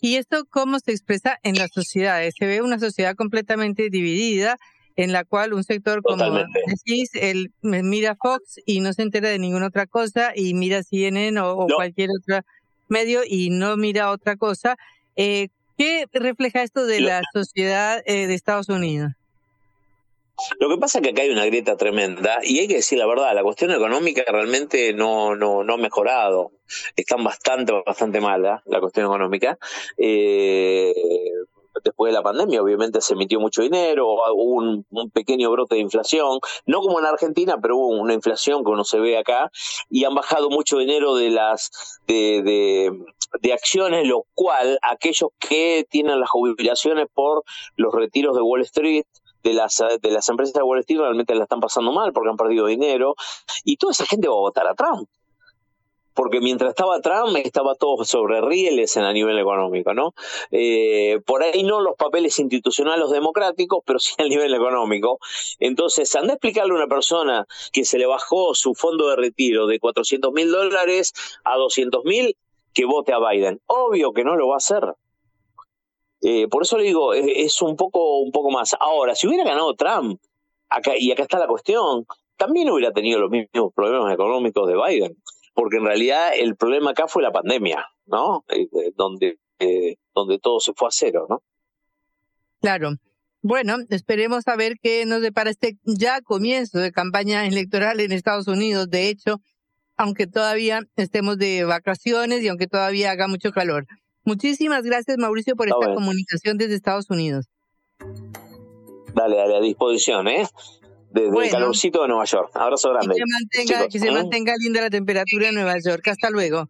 ¿Y 0.00 0.16
esto 0.16 0.44
cómo 0.50 0.78
se 0.78 0.92
expresa 0.92 1.38
en 1.42 1.56
las 1.56 1.70
sociedades? 1.72 2.34
Se 2.38 2.46
ve 2.46 2.60
una 2.60 2.78
sociedad 2.78 3.14
completamente 3.16 3.88
dividida 3.88 4.58
en 4.96 5.12
la 5.12 5.24
cual 5.24 5.52
un 5.52 5.62
sector 5.62 6.02
como 6.02 6.24
decís, 6.66 7.10
él 7.14 7.52
mira 7.62 8.16
Fox 8.16 8.60
y 8.64 8.80
no 8.80 8.92
se 8.92 9.02
entera 9.02 9.28
de 9.28 9.38
ninguna 9.38 9.68
otra 9.68 9.86
cosa 9.86 10.32
y 10.34 10.54
mira 10.54 10.82
CNN 10.82 11.38
o, 11.40 11.52
o 11.52 11.68
no. 11.68 11.76
cualquier 11.76 12.10
otro 12.10 12.40
medio 12.88 13.20
y 13.26 13.50
no 13.50 13.76
mira 13.76 14.10
otra 14.10 14.36
cosa. 14.36 14.76
Eh, 15.16 15.48
¿Qué 15.76 16.06
refleja 16.12 16.62
esto 16.62 16.86
de 16.86 17.00
la 17.00 17.20
sociedad 17.34 18.02
eh, 18.06 18.26
de 18.26 18.34
Estados 18.34 18.70
Unidos? 18.70 19.12
Lo 20.58 20.68
que 20.68 20.78
pasa 20.78 20.98
es 20.98 21.04
que 21.04 21.10
acá 21.10 21.22
hay 21.22 21.30
una 21.30 21.46
grieta 21.46 21.76
tremenda 21.76 22.38
y 22.42 22.58
hay 22.58 22.68
que 22.68 22.76
decir 22.76 22.98
la 22.98 23.06
verdad, 23.06 23.34
la 23.34 23.42
cuestión 23.42 23.70
económica 23.70 24.22
realmente 24.26 24.92
no, 24.92 25.34
no, 25.34 25.64
no 25.64 25.74
ha 25.74 25.78
mejorado. 25.78 26.52
Están 26.94 27.24
bastante, 27.24 27.72
bastante 27.84 28.20
mala 28.20 28.62
la 28.66 28.80
cuestión 28.80 29.06
económica. 29.06 29.58
Eh, 29.98 30.94
después 31.82 32.10
de 32.10 32.14
la 32.14 32.22
pandemia, 32.22 32.62
obviamente 32.62 33.00
se 33.00 33.14
emitió 33.14 33.40
mucho 33.40 33.62
dinero, 33.62 34.06
hubo 34.06 34.54
un, 34.54 34.86
pequeño 35.12 35.50
brote 35.50 35.76
de 35.76 35.80
inflación, 35.80 36.38
no 36.66 36.80
como 36.80 36.98
en 36.98 37.06
Argentina, 37.06 37.56
pero 37.60 37.76
hubo 37.76 37.88
una 37.88 38.14
inflación 38.14 38.64
que 38.64 38.70
uno 38.70 38.84
se 38.84 38.98
ve 38.98 39.18
acá, 39.18 39.50
y 39.88 40.04
han 40.04 40.14
bajado 40.14 40.50
mucho 40.50 40.78
dinero 40.78 41.14
de 41.14 41.30
las 41.30 42.00
de, 42.06 42.42
de, 42.42 42.90
de 43.40 43.52
acciones, 43.52 44.06
lo 44.06 44.24
cual 44.34 44.78
aquellos 44.82 45.30
que 45.38 45.86
tienen 45.88 46.20
las 46.20 46.30
jubilaciones 46.30 47.06
por 47.12 47.44
los 47.76 47.94
retiros 47.94 48.34
de 48.34 48.42
Wall 48.42 48.62
Street, 48.62 49.04
de 49.42 49.52
las, 49.52 49.76
de 50.02 50.10
las 50.10 50.28
empresas 50.28 50.54
de 50.54 50.62
Wall 50.62 50.80
Street 50.80 51.00
realmente 51.00 51.34
la 51.34 51.44
están 51.44 51.60
pasando 51.60 51.92
mal 51.92 52.12
porque 52.12 52.30
han 52.30 52.36
perdido 52.36 52.66
dinero 52.66 53.14
y 53.64 53.76
toda 53.76 53.92
esa 53.92 54.04
gente 54.04 54.26
va 54.28 54.34
a 54.34 54.38
votar 54.38 54.66
a 54.66 54.74
Trump 54.74 55.08
porque 56.16 56.40
mientras 56.40 56.70
estaba 56.70 57.00
Trump 57.00 57.36
estaba 57.36 57.74
todo 57.74 58.04
sobre 58.04 58.40
rieles 58.40 58.96
en 58.96 59.04
a 59.04 59.12
nivel 59.12 59.38
económico, 59.38 59.92
¿no? 59.92 60.14
Eh, 60.50 61.20
por 61.26 61.42
ahí 61.42 61.62
no 61.62 61.80
los 61.80 61.94
papeles 61.94 62.38
institucionales 62.38 63.10
democráticos, 63.10 63.84
pero 63.84 63.98
sí 63.98 64.14
a 64.18 64.24
nivel 64.24 64.54
económico. 64.54 65.18
Entonces, 65.60 66.12
anda 66.16 66.32
a 66.32 66.36
explicarle 66.36 66.72
a 66.72 66.76
una 66.76 66.86
persona 66.88 67.46
que 67.70 67.84
se 67.84 67.98
le 67.98 68.06
bajó 68.06 68.54
su 68.54 68.74
fondo 68.74 69.10
de 69.10 69.16
retiro 69.16 69.66
de 69.66 69.78
400 69.78 70.32
mil 70.32 70.50
dólares 70.50 71.12
a 71.44 71.56
200 71.56 72.02
mil 72.04 72.34
que 72.72 72.86
vote 72.86 73.12
a 73.12 73.18
Biden. 73.18 73.60
Obvio 73.66 74.12
que 74.12 74.24
no 74.24 74.36
lo 74.36 74.48
va 74.48 74.54
a 74.54 74.56
hacer. 74.56 74.84
Eh, 76.22 76.48
por 76.48 76.62
eso 76.62 76.78
le 76.78 76.84
digo, 76.84 77.12
es, 77.12 77.26
es, 77.28 77.62
un 77.62 77.76
poco 77.76 78.20
un 78.20 78.32
poco 78.32 78.50
más. 78.50 78.74
Ahora, 78.80 79.14
si 79.14 79.28
hubiera 79.28 79.44
ganado 79.44 79.74
Trump, 79.74 80.18
acá, 80.70 80.92
y 80.96 81.12
acá 81.12 81.24
está 81.24 81.38
la 81.38 81.46
cuestión, 81.46 82.06
también 82.38 82.70
hubiera 82.70 82.92
tenido 82.92 83.20
los 83.20 83.30
mismos 83.30 83.72
problemas 83.74 84.14
económicos 84.14 84.66
de 84.66 84.76
Biden 84.76 85.16
porque 85.56 85.78
en 85.78 85.86
realidad 85.86 86.32
el 86.36 86.54
problema 86.54 86.90
acá 86.90 87.08
fue 87.08 87.22
la 87.22 87.32
pandemia, 87.32 87.88
¿no? 88.04 88.44
Eh, 88.48 88.68
donde, 88.94 89.38
eh, 89.58 89.96
donde 90.14 90.38
todo 90.38 90.60
se 90.60 90.74
fue 90.74 90.88
a 90.88 90.90
cero, 90.92 91.26
¿no? 91.30 91.42
Claro. 92.60 92.90
Bueno, 93.40 93.76
esperemos 93.88 94.46
a 94.48 94.56
ver 94.56 94.74
qué 94.82 95.06
nos 95.06 95.22
depara 95.22 95.48
este 95.48 95.78
ya 95.84 96.20
comienzo 96.20 96.78
de 96.78 96.92
campaña 96.92 97.46
electoral 97.46 98.00
en 98.00 98.12
Estados 98.12 98.48
Unidos. 98.48 98.90
De 98.90 99.08
hecho, 99.08 99.40
aunque 99.96 100.26
todavía 100.26 100.80
estemos 100.96 101.38
de 101.38 101.64
vacaciones 101.64 102.42
y 102.42 102.48
aunque 102.48 102.66
todavía 102.66 103.10
haga 103.12 103.26
mucho 103.26 103.50
calor. 103.50 103.86
Muchísimas 104.24 104.82
gracias, 104.82 105.16
Mauricio, 105.16 105.56
por 105.56 105.68
esta 105.68 105.94
comunicación 105.94 106.58
desde 106.58 106.74
Estados 106.74 107.08
Unidos. 107.08 107.46
Dale, 109.14 109.36
dale, 109.36 109.56
a 109.56 109.60
disposición, 109.60 110.28
¿eh? 110.28 110.46
Desde 111.16 111.46
el 111.46 111.50
calorcito 111.50 112.02
de 112.02 112.08
Nueva 112.08 112.26
York. 112.26 112.50
Abrazo 112.52 112.90
grande. 112.90 113.14
Que 113.14 113.14
se 113.14 113.24
mantenga, 113.26 113.88
que 113.88 113.98
se 113.98 114.08
¿eh? 114.08 114.12
mantenga 114.12 114.52
linda 114.58 114.82
la 114.82 114.90
temperatura 114.90 115.48
en 115.48 115.54
Nueva 115.54 115.76
York. 115.82 116.06
Hasta 116.08 116.28
luego. 116.28 116.68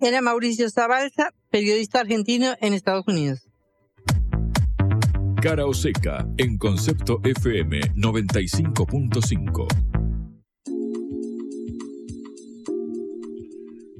Era 0.00 0.20
Mauricio 0.20 0.70
Zabalza, 0.70 1.32
periodista 1.50 1.98
argentino 1.98 2.54
en 2.60 2.74
Estados 2.74 3.08
Unidos. 3.08 3.40
Cara 5.42 5.66
o 5.66 5.74
seca 5.74 6.24
en 6.38 6.58
Concepto 6.58 7.18
FM 7.24 7.80
95.5. 7.96 9.95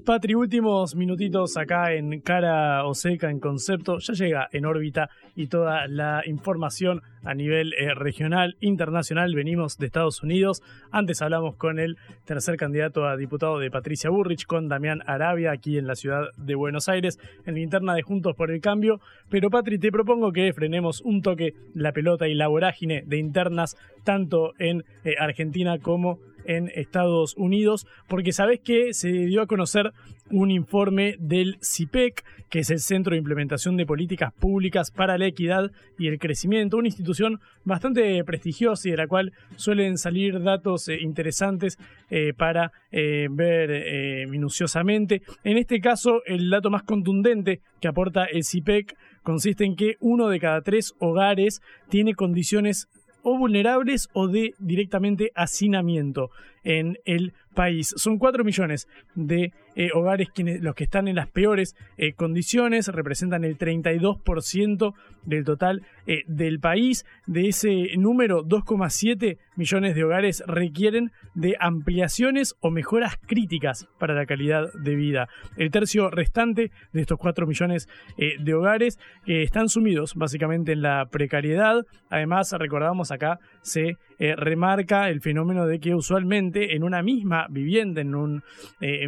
Patri, 0.06 0.36
últimos 0.36 0.94
minutitos 0.94 1.56
acá 1.56 1.92
en 1.92 2.20
Cara 2.20 2.86
o 2.86 2.92
en 3.04 3.40
concepto. 3.40 3.98
Ya 3.98 4.14
llega 4.14 4.48
en 4.52 4.64
órbita 4.64 5.10
y 5.34 5.48
toda 5.48 5.88
la 5.88 6.22
información 6.26 7.02
a 7.24 7.34
nivel 7.34 7.74
eh, 7.74 7.92
regional, 7.92 8.56
internacional. 8.60 9.34
Venimos 9.34 9.78
de 9.78 9.86
Estados 9.86 10.22
Unidos. 10.22 10.62
Antes 10.92 11.22
hablamos 11.22 11.56
con 11.56 11.80
el 11.80 11.96
tercer 12.24 12.56
candidato 12.56 13.04
a 13.04 13.16
diputado 13.16 13.58
de 13.58 13.68
Patricia 13.68 14.08
Burrich, 14.08 14.46
con 14.46 14.68
Damián 14.68 15.02
Arabia, 15.06 15.50
aquí 15.50 15.76
en 15.76 15.88
la 15.88 15.96
ciudad 15.96 16.28
de 16.36 16.54
Buenos 16.54 16.88
Aires, 16.88 17.18
en 17.44 17.54
la 17.54 17.60
interna 17.60 17.94
de 17.94 18.02
Juntos 18.02 18.36
por 18.36 18.52
el 18.52 18.60
Cambio. 18.60 19.00
Pero 19.28 19.50
Patri, 19.50 19.76
te 19.80 19.90
propongo 19.90 20.30
que 20.30 20.52
frenemos 20.52 21.00
un 21.00 21.20
toque 21.20 21.54
la 21.74 21.90
pelota 21.90 22.28
y 22.28 22.34
la 22.34 22.46
vorágine 22.46 23.02
de 23.04 23.18
internas, 23.18 23.76
tanto 24.04 24.52
en 24.60 24.84
eh, 25.02 25.16
Argentina 25.18 25.80
como 25.80 26.20
en 26.35 26.35
en 26.46 26.70
Estados 26.74 27.34
Unidos, 27.36 27.86
porque 28.08 28.32
sabes 28.32 28.60
que 28.60 28.94
se 28.94 29.08
dio 29.08 29.42
a 29.42 29.46
conocer 29.46 29.92
un 30.30 30.50
informe 30.50 31.16
del 31.18 31.58
CIPEC, 31.62 32.24
que 32.48 32.60
es 32.60 32.70
el 32.70 32.80
Centro 32.80 33.12
de 33.12 33.18
Implementación 33.18 33.76
de 33.76 33.86
Políticas 33.86 34.32
Públicas 34.32 34.90
para 34.90 35.18
la 35.18 35.26
Equidad 35.26 35.70
y 35.98 36.08
el 36.08 36.18
Crecimiento, 36.18 36.76
una 36.76 36.88
institución 36.88 37.40
bastante 37.64 38.22
prestigiosa 38.24 38.88
y 38.88 38.92
de 38.92 38.96
la 38.96 39.06
cual 39.06 39.32
suelen 39.56 39.98
salir 39.98 40.42
datos 40.42 40.88
eh, 40.88 40.98
interesantes 41.00 41.78
eh, 42.10 42.32
para 42.36 42.72
eh, 42.90 43.28
ver 43.30 44.28
minuciosamente. 44.28 45.22
En 45.44 45.58
este 45.58 45.80
caso, 45.80 46.22
el 46.26 46.50
dato 46.50 46.70
más 46.70 46.82
contundente 46.82 47.60
que 47.80 47.88
aporta 47.88 48.24
el 48.24 48.44
CIPEC 48.44 48.96
consiste 49.22 49.64
en 49.64 49.76
que 49.76 49.96
uno 50.00 50.28
de 50.28 50.40
cada 50.40 50.62
tres 50.62 50.94
hogares 50.98 51.60
tiene 51.88 52.14
condiciones 52.14 52.88
o 53.28 53.36
vulnerables 53.36 54.08
o 54.12 54.28
de 54.28 54.54
directamente 54.60 55.32
hacinamiento 55.34 56.30
en 56.62 57.00
el 57.04 57.34
país. 57.56 57.92
Son 57.96 58.18
4 58.18 58.44
millones 58.44 58.86
de 59.16 59.52
eh, 59.74 59.90
hogares 59.92 60.28
los 60.36 60.74
que 60.76 60.84
están 60.84 61.08
en 61.08 61.16
las 61.16 61.28
peores 61.28 61.74
eh, 61.96 62.12
condiciones, 62.12 62.86
representan 62.86 63.42
el 63.42 63.58
32% 63.58 64.94
del 65.24 65.44
total 65.44 65.82
eh, 66.06 66.22
del 66.28 66.60
país. 66.60 67.04
De 67.26 67.48
ese 67.48 67.96
número, 67.96 68.44
2,7 68.44 69.38
millones 69.56 69.94
de 69.96 70.04
hogares 70.04 70.44
requieren 70.46 71.10
de 71.34 71.56
ampliaciones 71.58 72.54
o 72.60 72.70
mejoras 72.70 73.16
críticas 73.26 73.88
para 73.98 74.14
la 74.14 74.26
calidad 74.26 74.72
de 74.74 74.94
vida. 74.94 75.28
El 75.56 75.70
tercio 75.70 76.10
restante 76.10 76.70
de 76.92 77.00
estos 77.00 77.18
4 77.18 77.46
millones 77.46 77.88
de 78.16 78.54
hogares 78.54 78.98
están 79.26 79.68
sumidos 79.68 80.14
básicamente 80.14 80.72
en 80.72 80.82
la 80.82 81.06
precariedad. 81.10 81.84
Además, 82.10 82.52
recordamos 82.52 83.10
acá, 83.10 83.40
se 83.66 83.96
remarca 84.18 85.10
el 85.10 85.20
fenómeno 85.20 85.66
de 85.66 85.78
que 85.78 85.94
usualmente 85.94 86.74
en 86.74 86.84
una 86.84 87.02
misma 87.02 87.46
vivienda, 87.50 88.00
en 88.00 88.14
un 88.14 88.42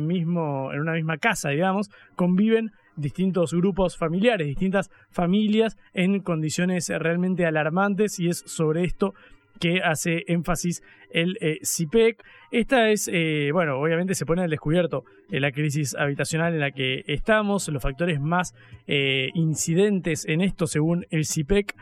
mismo 0.02 0.70
en 0.72 0.80
una 0.80 0.92
misma 0.92 1.16
casa, 1.16 1.50
digamos, 1.50 1.90
conviven 2.14 2.72
distintos 2.96 3.54
grupos 3.54 3.96
familiares, 3.96 4.46
distintas 4.46 4.90
familias 5.10 5.76
en 5.94 6.20
condiciones 6.20 6.88
realmente 6.88 7.46
alarmantes 7.46 8.18
y 8.18 8.28
es 8.28 8.42
sobre 8.46 8.84
esto 8.84 9.14
que 9.58 9.80
hace 9.82 10.24
énfasis 10.28 10.82
el 11.10 11.36
eh, 11.40 11.58
CIPEC. 11.62 12.22
Esta 12.50 12.90
es, 12.90 13.08
eh, 13.12 13.50
bueno, 13.52 13.78
obviamente 13.78 14.14
se 14.14 14.26
pone 14.26 14.42
al 14.42 14.50
descubierto 14.50 15.04
eh, 15.30 15.40
la 15.40 15.52
crisis 15.52 15.94
habitacional 15.94 16.54
en 16.54 16.60
la 16.60 16.70
que 16.70 17.04
estamos. 17.06 17.68
Los 17.68 17.82
factores 17.82 18.20
más 18.20 18.54
incidentes 18.86 20.24
en 20.26 20.40
esto, 20.40 20.66
según 20.66 21.06
el 21.10 21.26
CIPEC, 21.26 21.74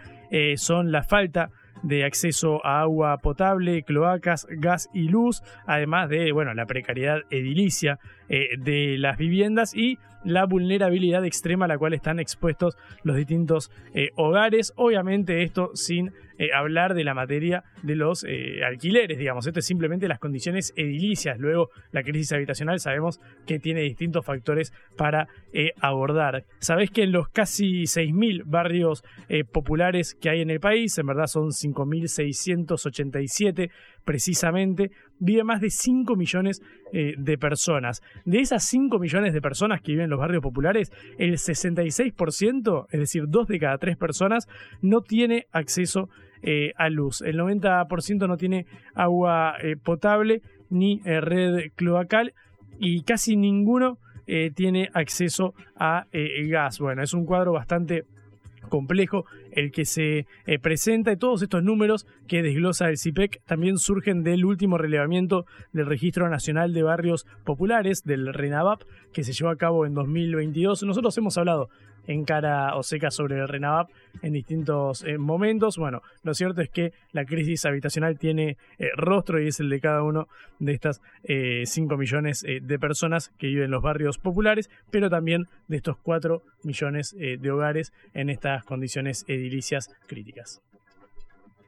son 0.57 0.91
la 0.91 1.03
falta 1.03 1.51
de 1.83 2.05
acceso 2.05 2.65
a 2.65 2.81
agua 2.81 3.19
potable, 3.19 3.83
cloacas, 3.83 4.47
gas 4.51 4.89
y 4.93 5.09
luz, 5.09 5.43
además 5.67 6.09
de 6.09 6.33
bueno, 6.33 6.55
la 6.55 6.67
precariedad 6.67 7.21
edilicia 7.31 7.99
eh, 8.29 8.57
de 8.59 8.99
las 8.99 9.19
viviendas 9.19 9.73
y 9.75 9.99
la 10.25 10.45
vulnerabilidad 10.45 11.25
extrema 11.25 11.67
a 11.67 11.69
la 11.69 11.79
cual 11.79 11.95
están 11.95 12.19
expuestos 12.19 12.77
los 13.05 13.17
distintos 13.17 13.71
eh, 13.95 14.11
hogares. 14.17 14.73
Obviamente 14.75 15.45
esto 15.45 15.71
sin 15.75 16.11
eh, 16.39 16.49
hablar 16.53 16.95
de 16.95 17.05
la 17.05 17.15
materia 17.15 17.63
de 17.85 17.95
los 17.95 18.27
alquileres, 18.67 19.19
digamos. 19.19 19.47
Esto 19.47 19.61
es 19.61 19.67
simplemente 19.67 20.09
las 20.09 20.19
condiciones 20.19 20.73
edilicias. 20.77 21.39
Luego 21.39 21.71
la 21.93 22.03
crisis 22.03 22.33
habitacional 22.33 22.81
sabemos 22.81 23.21
que 23.47 23.61
tiene 23.61 23.83
distintos 23.83 24.27
factores 24.27 24.73
para 24.97 25.29
abordar. 25.81 26.45
Sabés 26.59 26.91
que 26.91 27.05
en 27.05 27.13
los 27.13 27.29
casi 27.29 27.85
6.000 27.85 28.43
barrios 28.45 29.05
populares 29.53 30.17
que 30.17 30.31
hay 30.31 30.41
en 30.41 30.51
el 30.51 30.59
país, 30.59 30.99
en 30.99 31.07
verdad 31.07 31.29
son 31.29 31.51
5.687 31.51 33.71
precisamente, 34.07 34.93
vive 35.19 35.45
más 35.45 35.61
de 35.61 35.69
5 35.69 36.17
millones 36.17 36.63
eh, 36.93 37.15
de 37.19 37.37
personas. 37.37 38.01
De 38.25 38.39
esas 38.39 38.65
5 38.65 38.99
millones 38.99 39.35
de 39.35 39.43
personas 39.43 39.83
que 39.83 39.93
viven 39.93 40.05
en 40.05 40.11
los 40.11 40.21
barrios 40.21 40.43
populares, 40.43 40.91
el 41.19 41.35
66%, 41.35 42.87
es 42.91 43.01
decir, 43.01 43.25
2 43.27 43.49
de 43.49 43.59
cada 43.59 43.77
3 43.77 43.97
personas, 43.99 44.49
no 44.81 45.03
tiene 45.03 45.49
acceso 45.51 46.09
eh, 46.43 46.73
a 46.77 46.89
luz. 46.89 47.21
El 47.21 47.37
90% 47.37 48.29
no 48.29 48.37
tiene 48.37 48.67
agua 48.95 49.57
eh, 49.61 49.77
potable 49.77 50.41
ni 50.71 51.01
red 51.03 51.73
cloacal 51.75 52.33
y 52.79 53.03
casi 53.03 53.37
ninguno 53.37 53.99
tiene 54.57 54.91
acceso 54.93 55.55
a 55.77 56.07
gas. 56.13 56.81
Bueno, 56.81 57.05
es 57.05 57.15
un 57.15 57.25
cuadro 57.25 57.53
bastante 57.53 58.03
complejo 58.69 59.27
el 59.53 59.73
que 59.73 59.85
se 59.85 60.27
eh, 60.47 60.59
presenta 60.59 61.13
y 61.13 61.17
todos 61.17 61.43
estos 61.43 61.63
números 61.63 62.07
que 62.27 62.43
desglosa 62.43 62.89
el 62.89 62.99
CIPEC 62.99 63.43
también 63.45 63.79
surgen 63.79 64.23
del 64.23 64.45
último 64.45 64.79
relevamiento 64.79 65.47
del 65.73 65.87
Registro 65.87 66.29
Nacional 66.29 66.73
de 66.73 66.83
Barrios 66.83 67.27
Populares, 67.45 68.05
del 68.05 68.33
RENAVAP, 68.33 68.83
que 69.13 69.25
se 69.25 69.33
llevó 69.33 69.51
a 69.51 69.57
cabo 69.57 69.87
en 69.87 69.95
2022. 69.95 70.83
Nosotros 70.83 71.17
hemos 71.19 71.39
hablado 71.39 71.69
en 72.07 72.25
cara 72.25 72.77
o 72.77 72.83
seca 72.83 73.11
sobre 73.11 73.37
el 73.37 73.49
RENAVAP 73.49 73.91
en 74.23 74.33
distintos 74.33 75.05
eh, 75.05 75.19
momentos. 75.19 75.77
Bueno, 75.77 76.03
lo 76.23 76.35
cierto 76.35 76.61
es 76.61 76.71
que 76.71 76.93
la 77.13 77.25
crisis 77.25 77.65
habitacional 77.65 78.19
tiene 78.19 78.57
eh, 78.79 78.89
rostro 78.97 79.41
y 79.41 79.49
es 79.49 79.61
el 79.61 79.71
de 79.71 79.81
cada 79.81 80.03
uno 80.03 80.29
de 80.59 80.73
estas 80.73 81.01
5 81.25 81.25
eh, 81.25 81.97
millones 81.97 82.43
de 82.43 82.79
personas 82.79 83.31
que 83.39 83.49
viven 83.49 83.65
en 83.65 83.71
los 83.71 83.83
barrios 83.83 84.19
populares, 84.19 84.71
pero 84.91 85.11
también 85.11 85.47
de 85.69 85.77
estos 85.77 85.97
4 85.99 86.43
millones 86.63 87.15
de 87.17 87.51
hogares 87.51 87.93
en 88.15 88.31
estas 88.31 88.65
condiciones 88.65 89.25
edilicias 89.29 89.91
críticas. 90.07 90.63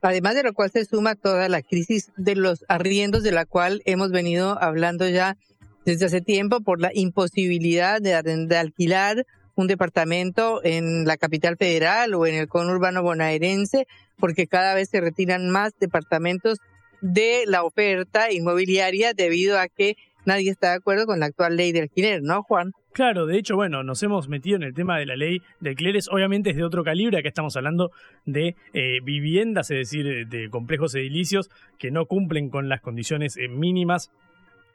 Además 0.00 0.34
de 0.36 0.44
lo 0.44 0.52
cual 0.54 0.70
se 0.70 0.84
suma 0.84 1.16
toda 1.16 1.48
la 1.48 1.62
crisis 1.62 2.12
de 2.16 2.36
los 2.36 2.64
arriendos 2.68 3.22
de 3.22 3.32
la 3.32 3.46
cual 3.46 3.82
hemos 3.84 4.10
venido 4.10 4.60
hablando 4.62 5.08
ya 5.08 5.36
desde 5.84 6.06
hace 6.06 6.20
tiempo 6.20 6.60
por 6.60 6.80
la 6.80 6.90
imposibilidad 6.94 8.00
de 8.00 8.14
alquilar 8.14 9.26
un 9.58 9.66
departamento 9.66 10.60
en 10.62 11.04
la 11.04 11.16
capital 11.16 11.56
federal 11.56 12.14
o 12.14 12.26
en 12.26 12.36
el 12.36 12.46
conurbano 12.46 13.02
bonaerense, 13.02 13.88
porque 14.16 14.46
cada 14.46 14.72
vez 14.74 14.88
se 14.88 15.00
retiran 15.00 15.50
más 15.50 15.76
departamentos 15.80 16.58
de 17.00 17.42
la 17.46 17.64
oferta 17.64 18.30
inmobiliaria 18.32 19.14
debido 19.14 19.58
a 19.58 19.66
que 19.66 19.96
nadie 20.24 20.52
está 20.52 20.70
de 20.70 20.76
acuerdo 20.76 21.06
con 21.06 21.18
la 21.18 21.26
actual 21.26 21.56
ley 21.56 21.72
de 21.72 21.80
alquiler, 21.80 22.22
¿no, 22.22 22.44
Juan? 22.44 22.70
Claro, 22.92 23.26
de 23.26 23.36
hecho, 23.36 23.56
bueno, 23.56 23.82
nos 23.82 24.00
hemos 24.04 24.28
metido 24.28 24.56
en 24.56 24.62
el 24.62 24.74
tema 24.74 24.96
de 24.96 25.06
la 25.06 25.16
ley 25.16 25.42
de 25.58 25.70
alquileres, 25.70 26.08
obviamente 26.08 26.50
es 26.50 26.56
de 26.56 26.64
otro 26.64 26.84
calibre, 26.84 27.18
acá 27.18 27.28
estamos 27.28 27.56
hablando 27.56 27.90
de 28.26 28.54
eh, 28.74 29.00
viviendas, 29.02 29.72
es 29.72 29.90
decir, 29.90 30.28
de 30.28 30.50
complejos 30.50 30.94
edilicios 30.94 31.50
que 31.78 31.90
no 31.90 32.06
cumplen 32.06 32.48
con 32.48 32.68
las 32.68 32.80
condiciones 32.80 33.36
eh, 33.36 33.48
mínimas 33.48 34.12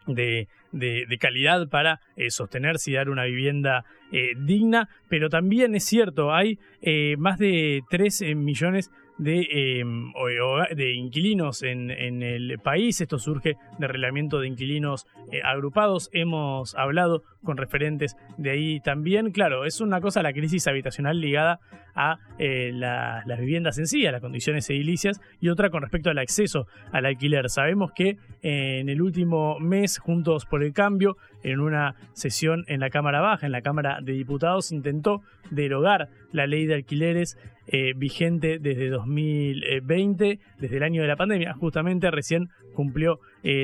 de, 0.08 0.48
de, 0.72 1.18
calidad 1.20 1.68
para 1.70 2.02
eh, 2.16 2.30
sostenerse 2.30 2.92
y 2.92 2.96
dar 2.96 3.10
una 3.10 3.24
vivienda 3.26 3.86
eh, 4.12 4.34
digna, 4.38 4.90
pero 5.10 5.30
también 5.30 5.76
es 5.76 5.86
cierto, 5.86 6.34
hay 6.34 6.60
eh, 6.82 7.16
más 7.18 7.38
de 7.38 7.82
3 7.90 8.36
millones 8.36 8.92
de, 9.18 9.48
em, 9.80 10.12
de 10.76 10.94
inquilinos 10.94 11.62
en, 11.62 11.92
en, 11.92 12.24
el 12.24 12.58
país. 12.60 13.00
Esto 13.00 13.20
surge 13.20 13.56
de 13.78 13.88
reglamento 13.88 14.40
de 14.40 14.48
inquilinos 14.48 15.06
agrupados. 15.44 16.10
Hemos 16.14 16.74
hablado 16.76 17.24
con 17.44 17.58
referentes 17.58 18.18
de 18.38 18.50
ahí 18.50 18.80
también. 18.80 19.32
Claro, 19.32 19.66
es 19.66 19.82
una 19.82 20.02
cosa 20.02 20.24
la 20.24 20.34
crisis 20.34 20.68
habitacional 20.68 21.22
ligada 21.22 21.60
a 21.96 22.18
eh, 22.40 22.72
la- 22.74 23.24
las 23.26 23.40
viviendas 23.40 23.78
en 23.78 23.88
sí, 23.88 24.06
a 24.06 24.12
las 24.12 24.22
condiciones 24.22 24.70
edilicias, 24.70 25.22
y 25.40 25.50
otra 25.50 25.70
con 25.70 25.82
respecto 25.82 26.10
al 26.10 26.18
acceso 26.18 26.68
al 26.92 27.06
alquiler. 27.06 27.50
Sabemos 27.50 27.92
que 27.94 28.18
eh, 28.42 28.80
en 28.80 28.90
el 28.90 29.02
último 29.02 29.60
mes, 29.60 29.98
Juntos 30.00 30.46
por 30.46 30.64
el 30.64 30.74
Cambio, 30.74 31.18
en 31.44 31.60
una 31.60 31.96
sesión 32.14 32.64
en 32.68 32.80
la 32.80 32.90
Cámara 32.90 33.22
Baja, 33.22 33.46
en 33.46 33.52
la 33.52 33.62
Cámara 33.62 34.00
de 34.02 34.14
Diputados, 34.14 34.72
intentó 34.72 35.22
derogar 35.52 36.10
la 36.32 36.48
ley 36.48 36.66
de 36.66 36.76
alquileres 36.76 37.38
eh, 37.68 37.94
vigente 37.96 38.60
desde 38.60 38.90
2020, 38.90 40.40
desde 40.60 40.78
el 40.78 40.84
año 40.84 41.02
de 41.02 41.08
la 41.08 41.16
pandemia. 41.16 41.54
Justamente 41.54 42.12
recién 42.12 42.50
cumplió 42.74 43.20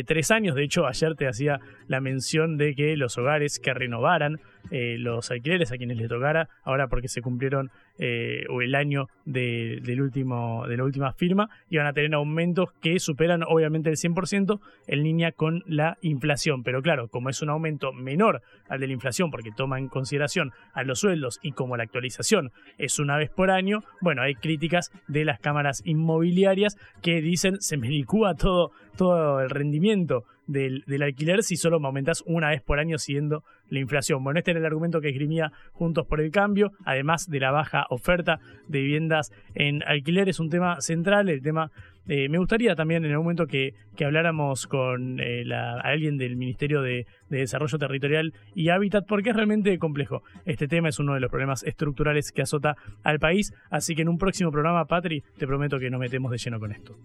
tres 0.05 0.29
años. 0.31 0.55
De 0.55 0.63
hecho, 0.63 0.85
ayer 0.85 1.15
te 1.15 1.27
hacía 1.27 1.59
la 1.87 1.99
mención 2.01 2.57
de 2.57 2.75
que 2.75 2.95
los 2.97 3.17
hogares 3.17 3.59
que 3.59 3.73
renovaran 3.73 4.39
eh, 4.71 4.97
los 4.99 5.31
alquileres 5.31 5.71
a 5.71 5.77
quienes 5.77 5.97
les 5.97 6.09
tocara, 6.09 6.49
ahora 6.63 6.87
porque 6.87 7.07
se 7.07 7.21
cumplieron 7.21 7.71
eh, 7.97 8.45
el 8.61 8.75
año 8.75 9.07
de, 9.25 9.79
del 9.83 10.01
último, 10.01 10.65
de 10.67 10.77
la 10.77 10.83
última 10.83 11.13
firma, 11.13 11.49
iban 11.69 11.87
a 11.87 11.93
tener 11.93 12.13
aumentos 12.13 12.69
que 12.81 12.99
superan 12.99 13.43
obviamente 13.43 13.89
el 13.89 13.97
100% 13.97 14.59
en 14.87 15.03
línea 15.03 15.31
con 15.31 15.63
la 15.67 15.97
inflación. 16.01 16.63
Pero 16.63 16.81
claro, 16.81 17.07
como 17.09 17.29
es 17.29 17.41
un 17.41 17.49
aumento 17.49 17.91
menor 17.93 18.41
al 18.67 18.79
de 18.79 18.87
la 18.87 18.93
inflación, 18.93 19.31
porque 19.31 19.51
toma 19.51 19.79
en 19.79 19.87
consideración 19.87 20.51
a 20.73 20.83
los 20.83 20.99
sueldos 20.99 21.39
y 21.41 21.51
como 21.51 21.77
la 21.77 21.83
actualización 21.83 22.51
es 22.77 22.99
una 22.99 23.17
vez 23.17 23.29
por 23.29 23.51
año, 23.51 23.83
bueno, 24.01 24.21
hay 24.21 24.35
críticas 24.35 24.91
de 25.07 25.25
las 25.25 25.39
cámaras 25.39 25.81
inmobiliarias 25.85 26.77
que 27.01 27.21
dicen 27.21 27.61
se 27.61 27.77
me 27.77 27.89
licúa 27.89 28.35
todo, 28.35 28.71
todo 28.97 29.41
el 29.41 29.49
rendimiento 29.49 30.25
del, 30.49 31.03
alquiler 31.03 31.43
si 31.43 31.55
solo 31.55 31.79
me 31.79 31.87
aumentas 31.87 32.23
una 32.25 32.49
vez 32.49 32.61
por 32.61 32.79
año 32.79 32.97
siguiendo 32.97 33.43
la 33.69 33.79
inflación. 33.79 34.23
Bueno, 34.23 34.39
este 34.39 34.51
era 34.51 34.59
el 34.59 34.65
argumento 34.65 34.99
que 34.99 35.09
esgrimía 35.09 35.51
Juntos 35.73 36.05
por 36.07 36.19
el 36.19 36.31
Cambio, 36.31 36.71
además 36.85 37.27
de 37.27 37.39
la 37.39 37.51
baja 37.51 37.85
oferta 37.89 38.39
de 38.67 38.79
viviendas 38.79 39.31
en 39.53 39.83
alquiler, 39.83 40.27
es 40.27 40.39
un 40.39 40.49
tema 40.49 40.81
central, 40.81 41.29
el 41.29 41.41
tema... 41.41 41.71
eh, 42.09 42.27
me 42.27 42.37
gustaría 42.39 42.75
también 42.75 43.05
en 43.05 43.11
el 43.11 43.17
momento 43.17 43.47
que, 43.47 43.73
habláramos 44.03 44.65
con 44.67 45.19
eh, 45.19 45.43
la- 45.45 45.79
alguien 45.79 46.17
del 46.17 46.35
Ministerio 46.35 46.81
de, 46.81 47.05
de 47.29 47.37
Desarrollo 47.37 47.77
Territorial 47.77 48.33
y 48.55 48.69
Hábitat, 48.69 49.05
porque 49.07 49.29
es 49.29 49.35
realmente 49.35 49.77
complejo. 49.77 50.23
Este 50.45 50.67
tema 50.67 50.89
es 50.89 50.99
uno 50.99 51.13
de 51.13 51.19
los 51.19 51.29
problemas 51.29 51.63
estructurales 51.63 52.31
que 52.31 52.41
azota 52.41 52.75
al 53.03 53.19
país, 53.19 53.53
así 53.69 53.95
que 53.95 54.01
en 54.01 54.09
un 54.09 54.17
próximo 54.17 54.51
programa, 54.51 54.85
Patri, 54.85 55.23
te 55.37 55.45
prometo 55.47 55.79
que 55.79 55.89
nos 55.89 55.99
metemos 55.99 56.31
de 56.31 56.37
lleno 56.37 56.59
con 56.59 56.71
esto. 56.71 56.97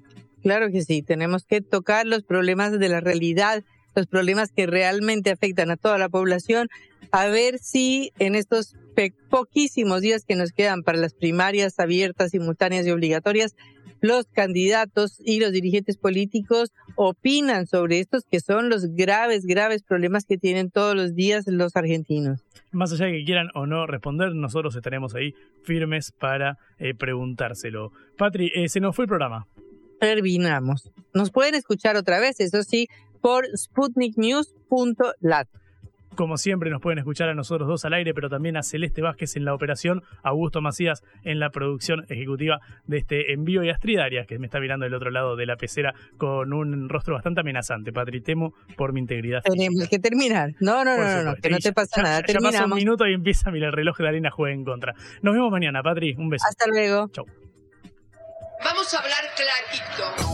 Claro 0.42 0.70
que 0.70 0.82
sí, 0.82 1.02
tenemos 1.02 1.44
que 1.44 1.60
tocar 1.60 2.06
los 2.06 2.22
problemas 2.22 2.78
de 2.78 2.88
la 2.88 3.00
realidad, 3.00 3.62
los 3.94 4.06
problemas 4.06 4.52
que 4.52 4.66
realmente 4.66 5.30
afectan 5.30 5.70
a 5.70 5.76
toda 5.76 5.98
la 5.98 6.08
población, 6.08 6.68
a 7.12 7.26
ver 7.28 7.58
si 7.58 8.12
en 8.18 8.34
estos 8.34 8.76
poquísimos 9.30 10.00
días 10.00 10.24
que 10.24 10.36
nos 10.36 10.52
quedan 10.52 10.82
para 10.82 10.98
las 10.98 11.14
primarias 11.14 11.78
abiertas, 11.78 12.30
simultáneas 12.30 12.86
y 12.86 12.90
obligatorias, 12.90 13.56
los 14.04 14.26
candidatos 14.26 15.18
y 15.24 15.40
los 15.40 15.50
dirigentes 15.50 15.96
políticos 15.96 16.72
opinan 16.94 17.66
sobre 17.66 18.00
estos 18.00 18.24
que 18.30 18.38
son 18.40 18.68
los 18.68 18.88
graves, 18.94 19.46
graves 19.46 19.82
problemas 19.82 20.26
que 20.26 20.36
tienen 20.36 20.70
todos 20.70 20.94
los 20.94 21.14
días 21.14 21.46
los 21.46 21.74
argentinos. 21.74 22.44
Más 22.70 22.92
allá 22.92 23.06
de 23.06 23.12
que 23.12 23.24
quieran 23.24 23.48
o 23.54 23.64
no 23.64 23.86
responder, 23.86 24.34
nosotros 24.34 24.76
estaremos 24.76 25.14
ahí 25.14 25.34
firmes 25.62 26.12
para 26.12 26.58
eh, 26.78 26.92
preguntárselo. 26.92 27.92
Patri, 28.18 28.52
eh, 28.54 28.68
se 28.68 28.78
nos 28.78 28.94
fue 28.94 29.06
el 29.06 29.08
programa. 29.08 29.46
Terminamos. 29.98 30.90
Nos 31.14 31.30
pueden 31.30 31.54
escuchar 31.54 31.96
otra 31.96 32.20
vez, 32.20 32.40
eso 32.40 32.62
sí, 32.62 32.88
por 33.22 33.46
sputniknews.lat. 33.56 35.48
Como 36.16 36.36
siempre, 36.36 36.70
nos 36.70 36.80
pueden 36.80 36.98
escuchar 36.98 37.28
a 37.28 37.34
nosotros 37.34 37.68
dos 37.68 37.84
al 37.84 37.94
aire, 37.94 38.14
pero 38.14 38.28
también 38.28 38.56
a 38.56 38.62
Celeste 38.62 39.02
Vázquez 39.02 39.36
en 39.36 39.44
la 39.44 39.54
operación, 39.54 40.02
a 40.22 40.28
Augusto 40.30 40.60
Macías 40.60 41.02
en 41.24 41.38
la 41.40 41.50
producción 41.50 42.04
ejecutiva 42.08 42.60
de 42.86 42.98
este 42.98 43.32
envío 43.32 43.62
y 43.64 43.70
a 43.70 43.72
Astrid 43.74 43.98
Arias, 43.98 44.26
que 44.26 44.38
me 44.38 44.46
está 44.46 44.60
mirando 44.60 44.84
del 44.84 44.94
otro 44.94 45.10
lado 45.10 45.36
de 45.36 45.46
la 45.46 45.56
pecera 45.56 45.94
con 46.16 46.52
un 46.52 46.88
rostro 46.88 47.14
bastante 47.14 47.40
amenazante. 47.40 47.92
Patri, 47.92 48.20
temo 48.20 48.54
por 48.76 48.92
mi 48.92 49.00
integridad. 49.00 49.42
Tenemos 49.42 49.88
que 49.88 49.98
terminar. 49.98 50.50
No, 50.60 50.84
no, 50.84 50.96
no, 50.96 51.22
no, 51.22 51.34
que 51.36 51.50
no 51.50 51.58
te 51.58 51.72
pasa 51.72 51.96
ya- 51.96 52.02
nada. 52.02 52.22
Ya 52.26 52.38
pasó 52.40 52.64
un 52.64 52.74
minuto 52.74 53.06
y 53.06 53.14
empieza, 53.14 53.50
mira, 53.50 53.66
el 53.68 53.72
reloj 53.72 53.96
de 53.98 54.08
arena 54.08 54.30
juega 54.30 54.54
en 54.54 54.64
contra. 54.64 54.94
Nos 55.22 55.34
vemos 55.34 55.50
mañana, 55.50 55.82
Patri. 55.82 56.14
Un 56.16 56.28
beso. 56.30 56.46
Hasta 56.48 56.66
luego. 56.68 57.08
Chau. 57.08 57.24
Vamos 58.64 58.94
a 58.94 58.98
hablar 58.98 59.24
clarito. 59.36 60.33